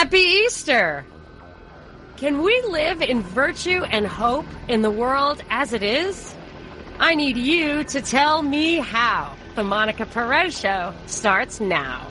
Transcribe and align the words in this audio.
Happy 0.00 0.16
Easter! 0.16 1.04
Can 2.16 2.40
we 2.40 2.58
live 2.62 3.02
in 3.02 3.20
virtue 3.20 3.84
and 3.84 4.06
hope 4.06 4.46
in 4.66 4.80
the 4.80 4.90
world 4.90 5.44
as 5.50 5.74
it 5.74 5.82
is? 5.82 6.34
I 6.98 7.14
need 7.14 7.36
you 7.36 7.84
to 7.84 8.00
tell 8.00 8.40
me 8.40 8.76
how. 8.76 9.36
The 9.56 9.62
Monica 9.62 10.06
Perez 10.06 10.58
Show 10.58 10.94
starts 11.04 11.60
now. 11.60 12.10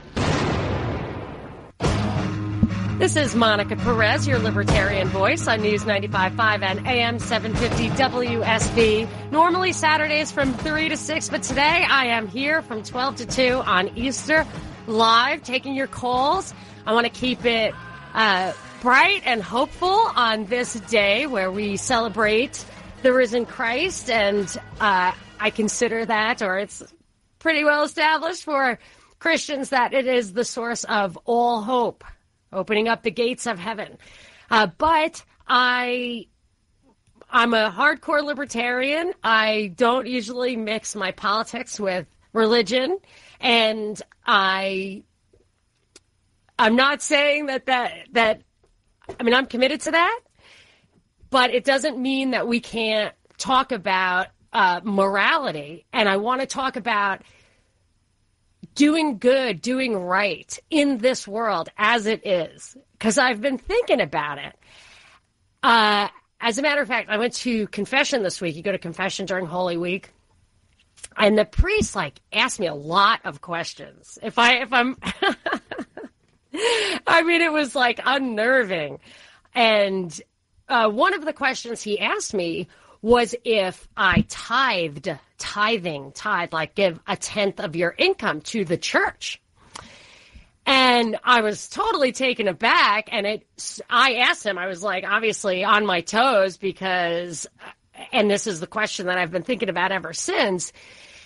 This 2.99 3.15
is 3.15 3.33
Monica 3.33 3.75
Perez, 3.75 4.27
your 4.27 4.37
libertarian 4.37 5.07
voice 5.07 5.47
on 5.47 5.63
News 5.63 5.83
95.5 5.83 6.61
and 6.61 6.85
AM 6.85 7.17
750 7.17 7.89
WSB. 7.89 9.31
Normally 9.31 9.73
Saturdays 9.73 10.31
from 10.31 10.53
3 10.53 10.89
to 10.89 10.95
6, 10.95 11.29
but 11.29 11.41
today 11.41 11.87
I 11.89 12.05
am 12.05 12.27
here 12.27 12.61
from 12.61 12.83
12 12.83 13.15
to 13.15 13.25
2 13.25 13.63
on 13.65 13.97
Easter 13.97 14.45
live 14.89 15.43
taking 15.43 15.75
your 15.75 15.87
calls. 15.87 16.53
I 16.85 16.93
want 16.93 17.05
to 17.05 17.11
keep 17.11 17.45
it 17.45 17.73
uh, 18.13 18.53
bright 18.81 19.21
and 19.25 19.41
hopeful 19.41 20.01
on 20.15 20.45
this 20.45 20.73
day 20.73 21.27
where 21.27 21.51
we 21.51 21.77
celebrate 21.77 22.65
the 23.01 23.13
risen 23.13 23.45
Christ, 23.45 24.09
and 24.09 24.47
uh, 24.79 25.11
I 25.39 25.49
consider 25.49 26.05
that, 26.05 26.41
or 26.41 26.57
it's 26.57 26.83
pretty 27.39 27.63
well 27.63 27.83
established 27.83 28.43
for 28.43 28.79
Christians, 29.19 29.69
that 29.69 29.93
it 29.93 30.07
is 30.07 30.33
the 30.33 30.45
source 30.45 30.83
of 30.85 31.17
all 31.25 31.61
hope, 31.61 32.03
opening 32.51 32.87
up 32.87 33.03
the 33.03 33.11
gates 33.11 33.47
of 33.47 33.59
heaven. 33.59 33.97
Uh, 34.49 34.67
but 34.77 35.23
I 35.47 36.27
I'm 37.31 37.53
a 37.53 37.69
hardcore 37.69 38.23
libertarian. 38.23 39.13
I 39.23 39.73
don't 39.75 40.07
usually 40.07 40.55
mix 40.55 40.95
my 40.95 41.11
politics 41.11 41.79
with 41.79 42.07
religion, 42.33 42.97
and 43.39 44.01
I 44.25 45.03
I'm 46.59 46.75
not 46.75 47.01
saying 47.01 47.45
that 47.45 47.65
that 47.67 47.93
that 48.11 48.41
I 49.19 49.23
mean 49.23 49.33
I'm 49.33 49.45
committed 49.45 49.81
to 49.81 49.91
that, 49.91 50.19
but 51.29 51.51
it 51.51 51.63
doesn't 51.63 51.97
mean 51.97 52.31
that 52.31 52.47
we 52.47 52.59
can't 52.59 53.15
talk 53.37 53.71
about 53.71 54.27
uh, 54.51 54.81
morality. 54.83 55.85
And 55.93 56.09
I 56.09 56.17
want 56.17 56.41
to 56.41 56.47
talk 56.47 56.75
about 56.75 57.21
doing 58.75 59.19
good, 59.19 59.61
doing 59.61 59.95
right 59.95 60.59
in 60.69 60.97
this 60.97 61.27
world 61.27 61.69
as 61.77 62.05
it 62.05 62.27
is, 62.27 62.75
because 62.91 63.17
I've 63.17 63.41
been 63.41 63.57
thinking 63.57 64.01
about 64.01 64.37
it. 64.39 64.55
Uh, 65.63 66.09
as 66.41 66.57
a 66.57 66.61
matter 66.61 66.81
of 66.81 66.87
fact, 66.89 67.09
I 67.09 67.17
went 67.17 67.35
to 67.35 67.67
confession 67.67 68.21
this 68.21 68.41
week. 68.41 68.55
You 68.55 68.63
go 68.63 68.71
to 68.73 68.77
confession 68.77 69.25
during 69.25 69.45
Holy 69.45 69.77
Week. 69.77 70.11
And 71.15 71.37
the 71.37 71.45
priest 71.45 71.95
like 71.95 72.19
asked 72.33 72.59
me 72.59 72.67
a 72.67 72.73
lot 72.73 73.21
of 73.23 73.39
questions. 73.41 74.19
If 74.21 74.37
I 74.37 74.55
if 74.55 74.73
I'm 74.73 74.97
I 77.07 77.23
mean, 77.23 77.41
it 77.41 77.51
was 77.51 77.75
like 77.75 77.99
unnerving. 78.03 78.99
And 79.53 80.19
uh, 80.67 80.89
one 80.89 81.13
of 81.13 81.25
the 81.25 81.33
questions 81.33 81.81
he 81.81 81.99
asked 81.99 82.33
me 82.33 82.67
was 83.01 83.33
if 83.43 83.87
I 83.95 84.25
tithed, 84.27 85.09
tithing, 85.37 86.11
tithe, 86.11 86.53
like 86.53 86.75
give 86.75 86.99
a 87.07 87.15
tenth 87.15 87.59
of 87.59 87.75
your 87.75 87.95
income 87.97 88.41
to 88.41 88.65
the 88.65 88.77
church. 88.77 89.41
And 90.65 91.17
I 91.23 91.41
was 91.41 91.67
totally 91.69 92.11
taken 92.11 92.47
aback. 92.47 93.09
And 93.11 93.25
it, 93.25 93.83
I 93.89 94.15
asked 94.15 94.45
him, 94.45 94.57
I 94.57 94.67
was 94.67 94.83
like, 94.83 95.03
obviously 95.07 95.63
on 95.63 95.85
my 95.85 96.01
toes 96.01 96.57
because, 96.57 97.47
and 98.11 98.29
this 98.29 98.45
is 98.45 98.59
the 98.59 98.67
question 98.67 99.07
that 99.07 99.17
I've 99.17 99.31
been 99.31 99.43
thinking 99.43 99.69
about 99.69 99.91
ever 99.91 100.13
since, 100.13 100.71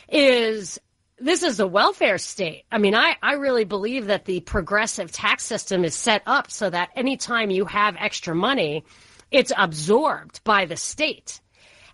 is 0.08 0.80
this 1.20 1.44
is 1.44 1.60
a 1.60 1.68
welfare 1.68 2.18
state. 2.18 2.66
I 2.72 2.78
mean, 2.78 2.96
I, 2.96 3.16
I 3.22 3.34
really 3.34 3.66
believe 3.66 4.08
that 4.08 4.26
the 4.26 4.40
progressive 4.42 5.12
tax 5.12 5.44
system 5.44 5.86
is 5.86 5.96
set 5.96 6.24
up 6.26 6.50
so 6.52 6.70
that 6.70 6.90
anytime 6.96 7.50
you 7.50 7.66
have 7.66 7.96
extra 8.00 8.36
money, 8.36 8.84
it's 9.32 9.52
absorbed 9.58 10.44
by 10.44 10.66
the 10.66 10.78
state. 10.78 11.40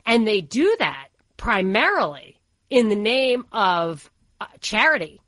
And 0.05 0.27
they 0.27 0.41
do 0.41 0.75
that 0.79 1.07
primarily 1.37 2.39
in 2.69 2.89
the 2.89 2.95
name 2.95 3.45
of 3.51 4.09
uh, 4.41 4.45
charity, 4.61 5.21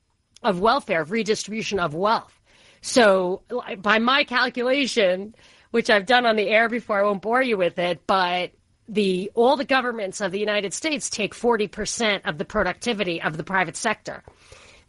of 0.43 0.59
welfare, 0.59 1.01
of 1.01 1.11
redistribution 1.11 1.79
of 1.79 1.93
wealth. 1.93 2.37
So, 2.81 3.43
by 3.77 3.99
my 3.99 4.23
calculation, 4.23 5.35
which 5.69 5.89
I've 5.89 6.07
done 6.07 6.25
on 6.25 6.35
the 6.35 6.49
air 6.49 6.67
before, 6.67 6.99
I 6.99 7.03
won't 7.03 7.21
bore 7.21 7.41
you 7.41 7.57
with 7.57 7.77
it, 7.77 8.01
but 8.07 8.51
the 8.87 9.31
all 9.35 9.55
the 9.55 9.65
governments 9.65 10.21
of 10.21 10.31
the 10.31 10.39
United 10.39 10.73
States 10.73 11.09
take 11.09 11.33
40% 11.33 12.21
of 12.25 12.37
the 12.37 12.45
productivity 12.45 13.21
of 13.21 13.37
the 13.37 13.43
private 13.43 13.77
sector. 13.77 14.23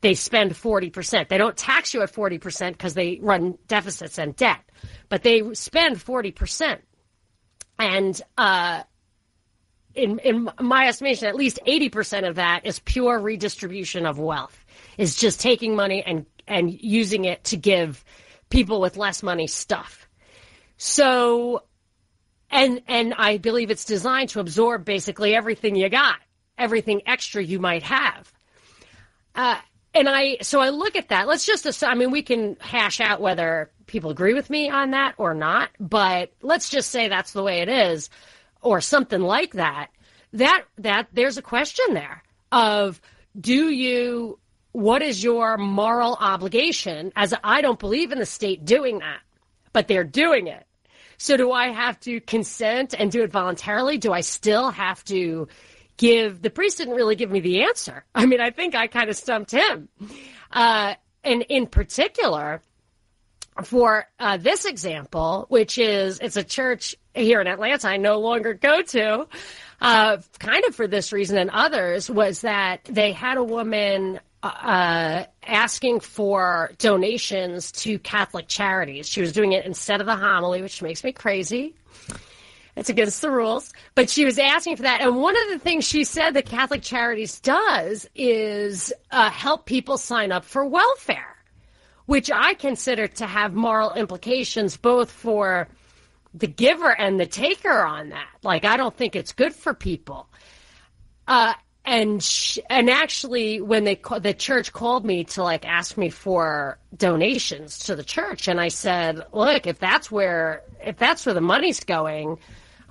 They 0.00 0.14
spend 0.14 0.52
40%. 0.52 1.28
They 1.28 1.38
don't 1.38 1.56
tax 1.56 1.94
you 1.94 2.02
at 2.02 2.12
40% 2.12 2.72
because 2.72 2.94
they 2.94 3.20
run 3.22 3.56
deficits 3.68 4.18
and 4.18 4.34
debt, 4.34 4.60
but 5.08 5.22
they 5.22 5.54
spend 5.54 5.96
40%. 5.96 6.78
And 7.78 8.20
uh, 8.36 8.82
in 9.94 10.18
in 10.20 10.50
my 10.60 10.88
estimation, 10.88 11.28
at 11.28 11.36
least 11.36 11.60
80% 11.66 12.28
of 12.28 12.36
that 12.36 12.66
is 12.66 12.80
pure 12.80 13.18
redistribution 13.18 14.06
of 14.06 14.18
wealth. 14.18 14.58
Is 14.98 15.16
just 15.16 15.40
taking 15.40 15.76
money 15.76 16.02
and 16.04 16.26
and 16.46 16.72
using 16.82 17.24
it 17.24 17.44
to 17.44 17.56
give 17.56 18.04
people 18.50 18.80
with 18.80 18.96
less 18.96 19.22
money 19.22 19.46
stuff. 19.46 20.08
So 20.76 21.62
and 22.52 22.82
and 22.86 23.14
I 23.14 23.38
believe 23.38 23.70
it's 23.70 23.84
designed 23.84 24.28
to 24.30 24.40
absorb 24.40 24.84
basically 24.84 25.34
everything 25.34 25.74
you 25.74 25.88
got, 25.88 26.16
everything 26.58 27.02
extra 27.06 27.42
you 27.42 27.58
might 27.58 27.82
have. 27.82 28.32
Uh, 29.34 29.58
and 29.94 30.08
I 30.08 30.38
so 30.42 30.60
I 30.60 30.68
look 30.68 30.94
at 30.94 31.08
that. 31.08 31.26
Let's 31.26 31.46
just 31.46 31.66
assume, 31.66 31.88
I 31.88 31.94
mean, 31.94 32.10
we 32.10 32.22
can 32.22 32.56
hash 32.60 33.00
out 33.00 33.20
whether 33.20 33.70
people 33.86 34.10
agree 34.10 34.34
with 34.34 34.50
me 34.50 34.70
on 34.70 34.92
that 34.92 35.14
or 35.16 35.34
not, 35.34 35.70
but 35.80 36.32
let's 36.42 36.68
just 36.70 36.90
say 36.90 37.08
that's 37.08 37.32
the 37.32 37.42
way 37.42 37.60
it 37.60 37.68
is, 37.68 38.10
or 38.60 38.80
something 38.80 39.20
like 39.20 39.54
that. 39.54 39.88
That 40.34 40.64
that 40.78 41.08
there's 41.12 41.38
a 41.38 41.42
question 41.42 41.94
there 41.94 42.22
of 42.52 43.00
do 43.38 43.70
you 43.70 44.38
what 44.72 45.02
is 45.02 45.22
your 45.22 45.56
moral 45.58 46.16
obligation? 46.18 47.12
As 47.16 47.34
I 47.42 47.60
don't 47.60 47.78
believe 47.78 48.12
in 48.12 48.18
the 48.18 48.26
state 48.26 48.64
doing 48.64 48.98
that, 49.00 49.20
but 49.72 49.88
they're 49.88 50.04
doing 50.04 50.46
it. 50.46 50.66
So 51.22 51.36
do 51.36 51.52
I 51.52 51.68
have 51.68 52.00
to 52.00 52.20
consent 52.20 52.96
and 52.98 53.12
do 53.12 53.22
it 53.22 53.30
voluntarily? 53.30 53.96
Do 53.96 54.12
I 54.12 54.22
still 54.22 54.72
have 54.72 55.04
to 55.04 55.46
give? 55.96 56.42
The 56.42 56.50
priest 56.50 56.78
didn't 56.78 56.96
really 56.96 57.14
give 57.14 57.30
me 57.30 57.38
the 57.38 57.62
answer. 57.62 58.04
I 58.14 58.26
mean, 58.26 58.40
I 58.40 58.50
think 58.50 58.74
I 58.74 58.88
kind 58.88 59.08
of 59.08 59.14
stumped 59.14 59.52
him. 59.52 59.88
Uh, 60.50 60.94
and 61.22 61.42
in 61.42 61.68
particular, 61.68 62.60
for 63.62 64.08
uh, 64.18 64.36
this 64.36 64.64
example, 64.64 65.46
which 65.48 65.78
is 65.78 66.18
it's 66.18 66.36
a 66.36 66.42
church 66.42 66.96
here 67.14 67.40
in 67.40 67.46
Atlanta 67.46 67.86
I 67.86 67.98
no 67.98 68.18
longer 68.18 68.52
go 68.52 68.82
to, 68.82 69.28
uh, 69.80 70.16
kind 70.40 70.64
of 70.66 70.74
for 70.74 70.88
this 70.88 71.12
reason 71.12 71.38
and 71.38 71.50
others, 71.50 72.10
was 72.10 72.40
that 72.40 72.80
they 72.86 73.12
had 73.12 73.36
a 73.36 73.44
woman 73.44 74.18
uh, 74.42 75.24
asking 75.46 76.00
for 76.00 76.72
donations 76.78 77.70
to 77.72 77.98
Catholic 77.98 78.48
charities. 78.48 79.08
She 79.08 79.20
was 79.20 79.32
doing 79.32 79.52
it 79.52 79.64
instead 79.64 80.00
of 80.00 80.06
the 80.06 80.16
homily, 80.16 80.62
which 80.62 80.82
makes 80.82 81.04
me 81.04 81.12
crazy. 81.12 81.74
It's 82.74 82.88
against 82.88 83.20
the 83.20 83.30
rules. 83.30 83.72
But 83.94 84.10
she 84.10 84.24
was 84.24 84.38
asking 84.38 84.76
for 84.76 84.82
that. 84.82 85.00
And 85.00 85.16
one 85.16 85.36
of 85.42 85.48
the 85.50 85.58
things 85.58 85.86
she 85.86 86.04
said 86.04 86.32
that 86.32 86.46
Catholic 86.46 86.82
Charities 86.82 87.38
does 87.40 88.08
is 88.14 88.92
uh, 89.10 89.30
help 89.30 89.66
people 89.66 89.98
sign 89.98 90.32
up 90.32 90.44
for 90.44 90.64
welfare, 90.64 91.36
which 92.06 92.30
I 92.30 92.54
consider 92.54 93.06
to 93.08 93.26
have 93.26 93.54
moral 93.54 93.92
implications 93.92 94.76
both 94.76 95.10
for 95.10 95.68
the 96.34 96.46
giver 96.46 96.90
and 96.90 97.20
the 97.20 97.26
taker 97.26 97.82
on 97.84 98.08
that. 98.08 98.28
Like, 98.42 98.64
I 98.64 98.76
don't 98.76 98.96
think 98.96 99.14
it's 99.14 99.32
good 99.32 99.54
for 99.54 99.74
people. 99.74 100.28
Uh, 101.28 101.52
and 101.84 102.22
sh- 102.22 102.58
and 102.70 102.88
actually 102.88 103.60
when 103.60 103.84
they 103.84 103.96
ca- 103.96 104.20
the 104.20 104.34
church 104.34 104.72
called 104.72 105.04
me 105.04 105.24
to 105.24 105.42
like 105.42 105.66
ask 105.66 105.96
me 105.96 106.10
for 106.10 106.78
donations 106.96 107.80
to 107.80 107.96
the 107.96 108.04
church 108.04 108.48
and 108.48 108.60
I 108.60 108.68
said 108.68 109.24
look 109.32 109.66
if 109.66 109.78
that's 109.78 110.10
where 110.10 110.62
if 110.84 110.96
that's 110.96 111.26
where 111.26 111.34
the 111.34 111.40
money's 111.40 111.80
going 111.80 112.38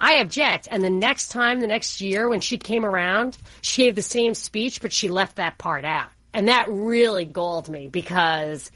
I 0.04 0.16
object. 0.16 0.68
And 0.72 0.84
the 0.84 0.90
next 0.90 1.30
time 1.30 1.60
the 1.60 1.68
next 1.68 2.02
year 2.02 2.28
when 2.28 2.42
she 2.42 2.58
came 2.58 2.86
around 2.86 3.38
she 3.62 3.84
gave 3.84 3.96
the 3.96 4.02
same 4.02 4.34
speech 4.34 4.82
but 4.82 4.92
she 4.92 5.08
left 5.10 5.38
that 5.38 5.58
part 5.58 5.86
out. 5.86 6.10
And 6.34 6.48
that 6.48 6.68
really 6.70 7.26
galled 7.26 7.70
me 7.70 7.88
because 7.88 8.72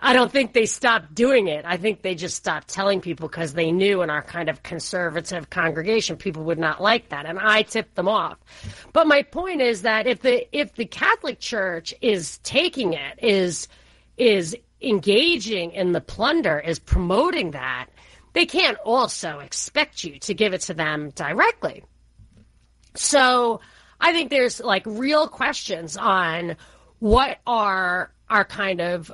I 0.00 0.12
don't 0.12 0.30
think 0.30 0.52
they 0.52 0.66
stopped 0.66 1.12
doing 1.12 1.48
it. 1.48 1.64
I 1.64 1.76
think 1.76 2.02
they 2.02 2.14
just 2.14 2.36
stopped 2.36 2.68
telling 2.68 3.00
people 3.00 3.28
because 3.28 3.54
they 3.54 3.72
knew 3.72 4.02
in 4.02 4.10
our 4.10 4.22
kind 4.22 4.48
of 4.48 4.62
conservative 4.62 5.50
congregation 5.50 6.16
people 6.16 6.44
would 6.44 6.58
not 6.58 6.80
like 6.80 7.08
that, 7.08 7.26
and 7.26 7.38
I 7.38 7.62
tipped 7.62 7.96
them 7.96 8.08
off. 8.08 8.38
But 8.92 9.08
my 9.08 9.22
point 9.22 9.60
is 9.60 9.82
that 9.82 10.06
if 10.06 10.20
the 10.20 10.46
if 10.56 10.74
the 10.74 10.86
Catholic 10.86 11.40
Church 11.40 11.92
is 12.00 12.38
taking 12.38 12.92
it, 12.92 13.18
is 13.22 13.66
is 14.16 14.56
engaging 14.80 15.72
in 15.72 15.92
the 15.92 16.00
plunder, 16.00 16.60
is 16.60 16.78
promoting 16.78 17.50
that, 17.52 17.88
they 18.34 18.46
can't 18.46 18.78
also 18.84 19.40
expect 19.40 20.04
you 20.04 20.18
to 20.20 20.34
give 20.34 20.54
it 20.54 20.60
to 20.62 20.74
them 20.74 21.10
directly. 21.10 21.82
So 22.94 23.60
I 24.00 24.12
think 24.12 24.30
there's 24.30 24.60
like 24.60 24.84
real 24.86 25.26
questions 25.26 25.96
on 25.96 26.56
what 27.00 27.38
are 27.46 28.12
our 28.28 28.44
kind 28.44 28.80
of 28.80 29.10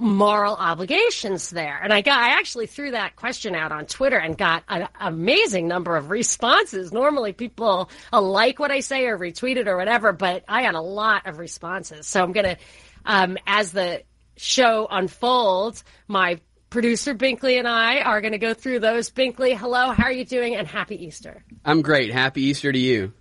moral 0.00 0.56
obligations 0.56 1.50
there? 1.50 1.78
And 1.82 1.92
I 1.92 2.00
got, 2.00 2.18
I 2.18 2.30
actually 2.38 2.66
threw 2.66 2.92
that 2.92 3.16
question 3.16 3.54
out 3.54 3.70
on 3.70 3.86
Twitter 3.86 4.16
and 4.16 4.36
got 4.36 4.64
an 4.68 4.88
amazing 4.98 5.68
number 5.68 5.96
of 5.96 6.10
responses. 6.10 6.92
Normally 6.92 7.32
people 7.32 7.90
like 8.12 8.58
what 8.58 8.70
I 8.70 8.80
say 8.80 9.06
or 9.06 9.18
retweet 9.18 9.56
it 9.56 9.68
or 9.68 9.76
whatever, 9.76 10.12
but 10.12 10.44
I 10.48 10.62
got 10.62 10.74
a 10.74 10.80
lot 10.80 11.26
of 11.26 11.38
responses. 11.38 12.06
So 12.06 12.22
I'm 12.22 12.32
going 12.32 12.46
to, 12.46 12.56
um, 13.04 13.38
as 13.46 13.72
the 13.72 14.02
show 14.36 14.88
unfolds, 14.90 15.84
my 16.08 16.40
producer 16.70 17.14
Binkley 17.14 17.58
and 17.58 17.68
I 17.68 18.00
are 18.00 18.20
going 18.20 18.32
to 18.32 18.38
go 18.38 18.54
through 18.54 18.80
those. 18.80 19.10
Binkley, 19.10 19.56
hello, 19.56 19.90
how 19.90 20.04
are 20.04 20.12
you 20.12 20.24
doing? 20.24 20.56
And 20.56 20.66
happy 20.66 21.04
Easter. 21.04 21.44
I'm 21.64 21.82
great. 21.82 22.10
Happy 22.10 22.42
Easter 22.42 22.72
to 22.72 22.78
you. 22.78 23.12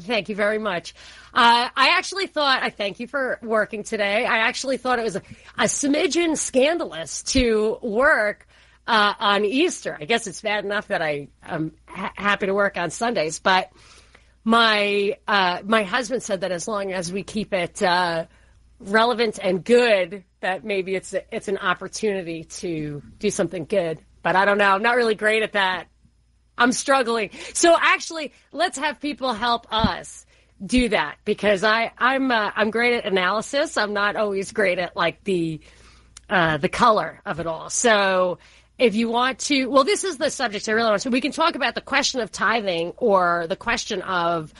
Thank 0.00 0.28
you 0.28 0.34
very 0.34 0.58
much. 0.58 0.94
Uh, 1.34 1.68
I 1.74 1.96
actually 1.96 2.26
thought, 2.26 2.62
I 2.62 2.70
thank 2.70 3.00
you 3.00 3.06
for 3.06 3.38
working 3.42 3.82
today. 3.82 4.24
I 4.24 4.38
actually 4.38 4.76
thought 4.76 4.98
it 4.98 5.04
was 5.04 5.16
a, 5.16 5.22
a 5.58 5.64
smidgen 5.64 6.36
scandalous 6.36 7.22
to 7.24 7.78
work 7.82 8.46
uh, 8.86 9.14
on 9.18 9.44
Easter. 9.44 9.96
I 10.00 10.06
guess 10.06 10.26
it's 10.26 10.40
bad 10.40 10.64
enough 10.64 10.88
that 10.88 11.02
I 11.02 11.28
am 11.42 11.72
ha- 11.86 12.12
happy 12.16 12.46
to 12.46 12.54
work 12.54 12.76
on 12.76 12.90
Sundays, 12.90 13.38
but 13.38 13.70
my 14.44 15.16
uh, 15.28 15.60
my 15.64 15.82
husband 15.82 16.22
said 16.22 16.40
that 16.40 16.52
as 16.52 16.66
long 16.66 16.92
as 16.92 17.12
we 17.12 17.22
keep 17.22 17.52
it 17.52 17.82
uh, 17.82 18.24
relevant 18.80 19.38
and 19.42 19.62
good, 19.62 20.24
that 20.40 20.64
maybe 20.64 20.94
it's 20.94 21.12
a, 21.12 21.22
it's 21.34 21.48
an 21.48 21.58
opportunity 21.58 22.44
to 22.44 23.02
do 23.18 23.30
something 23.30 23.66
good. 23.66 24.00
But 24.22 24.36
I 24.36 24.46
don't 24.46 24.58
know. 24.58 24.70
I'm 24.70 24.82
not 24.82 24.96
really 24.96 25.14
great 25.14 25.42
at 25.42 25.52
that. 25.52 25.88
I'm 26.58 26.72
struggling. 26.72 27.30
So 27.54 27.76
actually, 27.80 28.32
let's 28.52 28.76
have 28.78 29.00
people 29.00 29.32
help 29.32 29.66
us 29.72 30.26
do 30.64 30.88
that 30.88 31.16
because 31.24 31.62
I 31.64 31.92
I'm 31.98 32.30
uh, 32.30 32.50
I'm 32.54 32.70
great 32.70 32.94
at 32.94 33.06
analysis. 33.06 33.76
I'm 33.76 33.92
not 33.92 34.16
always 34.16 34.52
great 34.52 34.78
at 34.78 34.96
like 34.96 35.22
the 35.24 35.60
uh, 36.28 36.58
the 36.58 36.68
color 36.68 37.20
of 37.24 37.40
it 37.40 37.46
all. 37.46 37.70
So 37.70 38.38
if 38.78 38.94
you 38.94 39.08
want 39.08 39.38
to, 39.40 39.66
well, 39.66 39.84
this 39.84 40.04
is 40.04 40.18
the 40.18 40.30
subject 40.30 40.68
I 40.68 40.72
really 40.72 40.90
want. 40.90 41.02
So 41.02 41.10
we 41.10 41.20
can 41.20 41.32
talk 41.32 41.54
about 41.54 41.74
the 41.74 41.80
question 41.80 42.20
of 42.20 42.30
tithing 42.30 42.92
or 42.96 43.46
the 43.48 43.56
question 43.56 44.02
of 44.02 44.52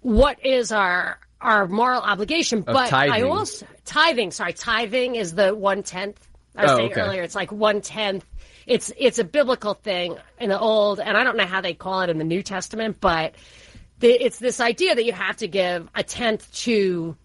what 0.00 0.44
is 0.44 0.72
our 0.72 1.18
our 1.40 1.66
moral 1.68 2.00
obligation. 2.00 2.60
Of 2.60 2.66
but 2.66 2.88
tithing. 2.88 3.12
I 3.12 3.22
also 3.28 3.66
tithing. 3.84 4.30
Sorry, 4.30 4.52
tithing 4.52 5.16
is 5.16 5.34
the 5.34 5.54
one 5.54 5.82
tenth. 5.82 6.26
I 6.56 6.62
was 6.62 6.70
Oh, 6.72 6.76
saying 6.76 6.92
okay. 6.92 7.00
earlier, 7.02 7.22
it's 7.22 7.34
like 7.34 7.52
one 7.52 7.82
tenth. 7.82 8.24
It's 8.66 8.92
it's 8.96 9.18
a 9.18 9.24
biblical 9.24 9.74
thing 9.74 10.16
in 10.40 10.50
the 10.50 10.58
old, 10.58 10.98
and 10.98 11.16
I 11.16 11.24
don't 11.24 11.36
know 11.36 11.46
how 11.46 11.60
they 11.60 11.74
call 11.74 12.00
it 12.02 12.10
in 12.10 12.18
the 12.18 12.24
New 12.24 12.42
Testament, 12.42 12.98
but 13.00 13.34
the, 14.00 14.08
it's 14.08 14.38
this 14.38 14.60
idea 14.60 14.94
that 14.94 15.04
you 15.04 15.12
have 15.12 15.36
to 15.38 15.48
give 15.48 15.88
a 15.94 16.02
tenth 16.02 16.52
to 16.64 17.16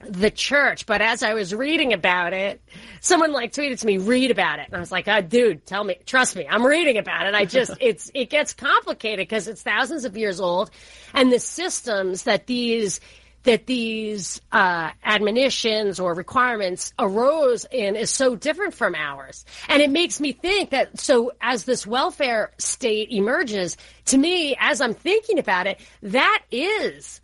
the 0.00 0.30
church. 0.30 0.86
But 0.86 1.00
as 1.02 1.22
I 1.22 1.34
was 1.34 1.54
reading 1.54 1.92
about 1.92 2.32
it, 2.32 2.60
someone 3.00 3.32
like 3.32 3.52
tweeted 3.52 3.80
to 3.80 3.86
me, 3.86 3.98
"Read 3.98 4.30
about 4.30 4.58
it," 4.58 4.66
and 4.66 4.76
I 4.76 4.80
was 4.80 4.92
like, 4.92 5.08
oh, 5.08 5.22
"Dude, 5.22 5.64
tell 5.64 5.82
me, 5.82 5.96
trust 6.04 6.36
me, 6.36 6.46
I'm 6.48 6.64
reading 6.64 6.98
about 6.98 7.26
it." 7.26 7.34
I 7.34 7.46
just 7.46 7.72
it's 7.80 8.10
it 8.14 8.28
gets 8.28 8.52
complicated 8.52 9.28
because 9.28 9.48
it's 9.48 9.62
thousands 9.62 10.04
of 10.04 10.16
years 10.16 10.40
old, 10.40 10.70
and 11.14 11.32
the 11.32 11.40
systems 11.40 12.24
that 12.24 12.46
these 12.46 13.00
that 13.44 13.66
these 13.66 14.40
uh, 14.52 14.90
admonitions 15.02 15.98
or 15.98 16.14
requirements 16.14 16.92
arose 16.98 17.66
in 17.70 17.96
is 17.96 18.10
so 18.10 18.36
different 18.36 18.74
from 18.74 18.94
ours. 18.94 19.44
And 19.68 19.80
it 19.80 19.90
makes 19.90 20.20
me 20.20 20.32
think 20.32 20.70
that 20.70 21.00
so 21.00 21.32
as 21.40 21.64
this 21.64 21.86
welfare 21.86 22.52
state 22.58 23.10
emerges, 23.10 23.76
to 24.06 24.18
me, 24.18 24.56
as 24.58 24.80
I'm 24.80 24.94
thinking 24.94 25.38
about 25.38 25.66
it, 25.66 25.80
that 26.02 26.42
is 26.50 27.20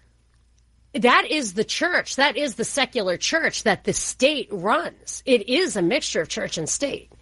that 0.94 1.26
is 1.30 1.52
the 1.52 1.64
church. 1.64 2.16
That 2.16 2.36
is 2.38 2.54
the 2.54 2.64
secular 2.64 3.18
church 3.18 3.64
that 3.64 3.84
the 3.84 3.92
state 3.92 4.48
runs. 4.50 5.22
It 5.26 5.48
is 5.48 5.76
a 5.76 5.82
mixture 5.82 6.22
of 6.22 6.28
church 6.28 6.56
and 6.56 6.68
state 6.68 7.12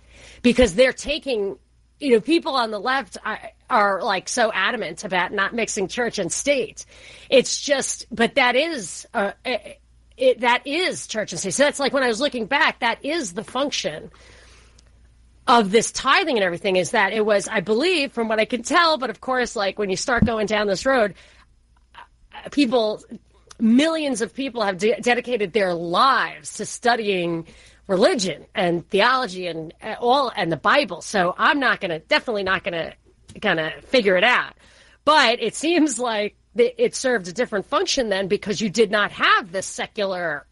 because 0.42 0.74
they're 0.74 0.92
taking, 0.92 1.58
you 1.98 2.12
know, 2.12 2.20
people 2.20 2.54
on 2.54 2.70
the 2.70 2.78
left 2.78 3.18
are, 3.24 3.40
are 3.74 4.02
like 4.02 4.28
so 4.28 4.52
adamant 4.52 5.04
about 5.04 5.32
not 5.32 5.52
mixing 5.52 5.88
church 5.88 6.20
and 6.20 6.30
state. 6.30 6.86
It's 7.28 7.60
just, 7.60 8.06
but 8.10 8.36
that 8.36 8.54
is, 8.54 9.06
uh, 9.12 9.32
it, 9.44 9.80
it, 10.16 10.40
that 10.40 10.66
is 10.66 11.08
church 11.08 11.32
and 11.32 11.40
state. 11.40 11.54
So 11.54 11.64
that's 11.64 11.80
like 11.80 11.92
when 11.92 12.04
I 12.04 12.08
was 12.08 12.20
looking 12.20 12.46
back, 12.46 12.80
that 12.80 13.04
is 13.04 13.32
the 13.32 13.42
function 13.42 14.12
of 15.46 15.72
this 15.72 15.90
tithing 15.90 16.36
and 16.36 16.44
everything 16.44 16.76
is 16.76 16.92
that 16.92 17.12
it 17.12 17.26
was, 17.26 17.48
I 17.48 17.60
believe, 17.60 18.12
from 18.12 18.28
what 18.28 18.38
I 18.38 18.44
can 18.44 18.62
tell, 18.62 18.96
but 18.96 19.10
of 19.10 19.20
course, 19.20 19.56
like 19.56 19.76
when 19.76 19.90
you 19.90 19.96
start 19.96 20.24
going 20.24 20.46
down 20.46 20.68
this 20.68 20.86
road, 20.86 21.14
people, 22.52 23.02
millions 23.58 24.22
of 24.22 24.32
people 24.34 24.62
have 24.62 24.78
de- 24.78 25.00
dedicated 25.00 25.52
their 25.52 25.74
lives 25.74 26.54
to 26.54 26.64
studying 26.64 27.46
religion 27.88 28.46
and 28.54 28.88
theology 28.88 29.48
and 29.48 29.74
uh, 29.82 29.96
all 30.00 30.32
and 30.34 30.50
the 30.50 30.56
Bible. 30.56 31.02
So 31.02 31.34
I'm 31.36 31.58
not 31.58 31.80
going 31.80 31.90
to, 31.90 31.98
definitely 31.98 32.44
not 32.44 32.62
going 32.64 32.74
to, 32.74 32.94
going 33.40 33.58
of 33.58 33.72
figure 33.82 34.16
it 34.16 34.24
out. 34.24 34.54
But 35.04 35.42
it 35.42 35.54
seems 35.54 35.98
like 35.98 36.36
it 36.56 36.94
served 36.94 37.28
a 37.28 37.32
different 37.32 37.66
function 37.66 38.08
then 38.08 38.28
because 38.28 38.60
you 38.60 38.70
did 38.70 38.90
not 38.90 39.12
have 39.12 39.50
this 39.50 39.66
secular 39.66 40.46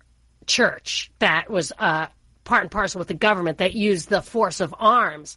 church 0.47 1.11
that 1.21 1.49
was 1.49 1.73
uh, 1.79 2.07
part 2.45 2.63
and 2.63 2.71
parcel 2.71 2.99
with 2.99 3.09
the 3.09 3.15
government 3.15 3.59
that 3.59 3.75
used 3.75 4.09
the 4.09 4.23
force 4.23 4.61
of 4.61 4.75
arms 4.79 5.37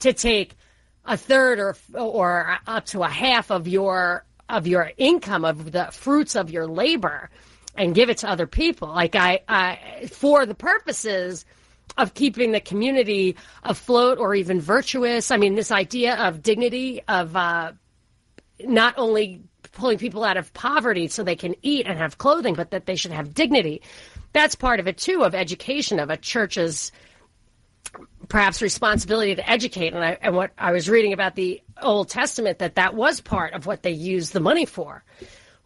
to 0.00 0.12
take 0.12 0.56
a 1.04 1.16
third 1.16 1.58
or 1.58 1.76
or 1.94 2.58
up 2.66 2.86
to 2.86 3.02
a 3.02 3.08
half 3.08 3.50
of 3.50 3.68
your 3.68 4.24
of 4.48 4.66
your 4.66 4.90
income 4.96 5.44
of 5.44 5.72
the 5.72 5.84
fruits 5.92 6.34
of 6.34 6.50
your 6.50 6.66
labor 6.66 7.30
and 7.76 7.94
give 7.94 8.10
it 8.10 8.18
to 8.18 8.28
other 8.28 8.46
people 8.46 8.88
like 8.88 9.14
I, 9.14 9.40
I 9.48 10.08
for 10.10 10.44
the 10.44 10.54
purposes 10.54 11.44
of 11.98 12.14
keeping 12.14 12.52
the 12.52 12.60
community 12.60 13.36
afloat 13.64 14.18
or 14.18 14.34
even 14.34 14.60
virtuous 14.60 15.30
i 15.30 15.36
mean 15.36 15.54
this 15.54 15.70
idea 15.70 16.16
of 16.16 16.42
dignity 16.42 17.02
of 17.08 17.36
uh, 17.36 17.72
not 18.64 18.94
only 18.96 19.42
pulling 19.72 19.98
people 19.98 20.24
out 20.24 20.36
of 20.36 20.52
poverty 20.52 21.08
so 21.08 21.22
they 21.22 21.36
can 21.36 21.54
eat 21.62 21.86
and 21.86 21.98
have 21.98 22.18
clothing, 22.18 22.54
but 22.54 22.70
that 22.70 22.86
they 22.86 22.96
should 22.96 23.12
have 23.12 23.34
dignity. 23.34 23.82
That's 24.32 24.54
part 24.54 24.80
of 24.80 24.86
it 24.86 24.96
too, 24.96 25.24
of 25.24 25.34
education, 25.34 25.98
of 26.00 26.10
a 26.10 26.16
church's 26.16 26.92
perhaps 28.28 28.62
responsibility 28.62 29.34
to 29.34 29.50
educate. 29.50 29.92
And, 29.92 30.04
I, 30.04 30.18
and 30.20 30.36
what 30.36 30.52
I 30.56 30.72
was 30.72 30.88
reading 30.88 31.12
about 31.12 31.34
the 31.34 31.62
Old 31.82 32.08
Testament, 32.08 32.58
that 32.58 32.76
that 32.76 32.94
was 32.94 33.20
part 33.20 33.54
of 33.54 33.66
what 33.66 33.82
they 33.82 33.90
used 33.90 34.32
the 34.32 34.40
money 34.40 34.66
for, 34.66 35.02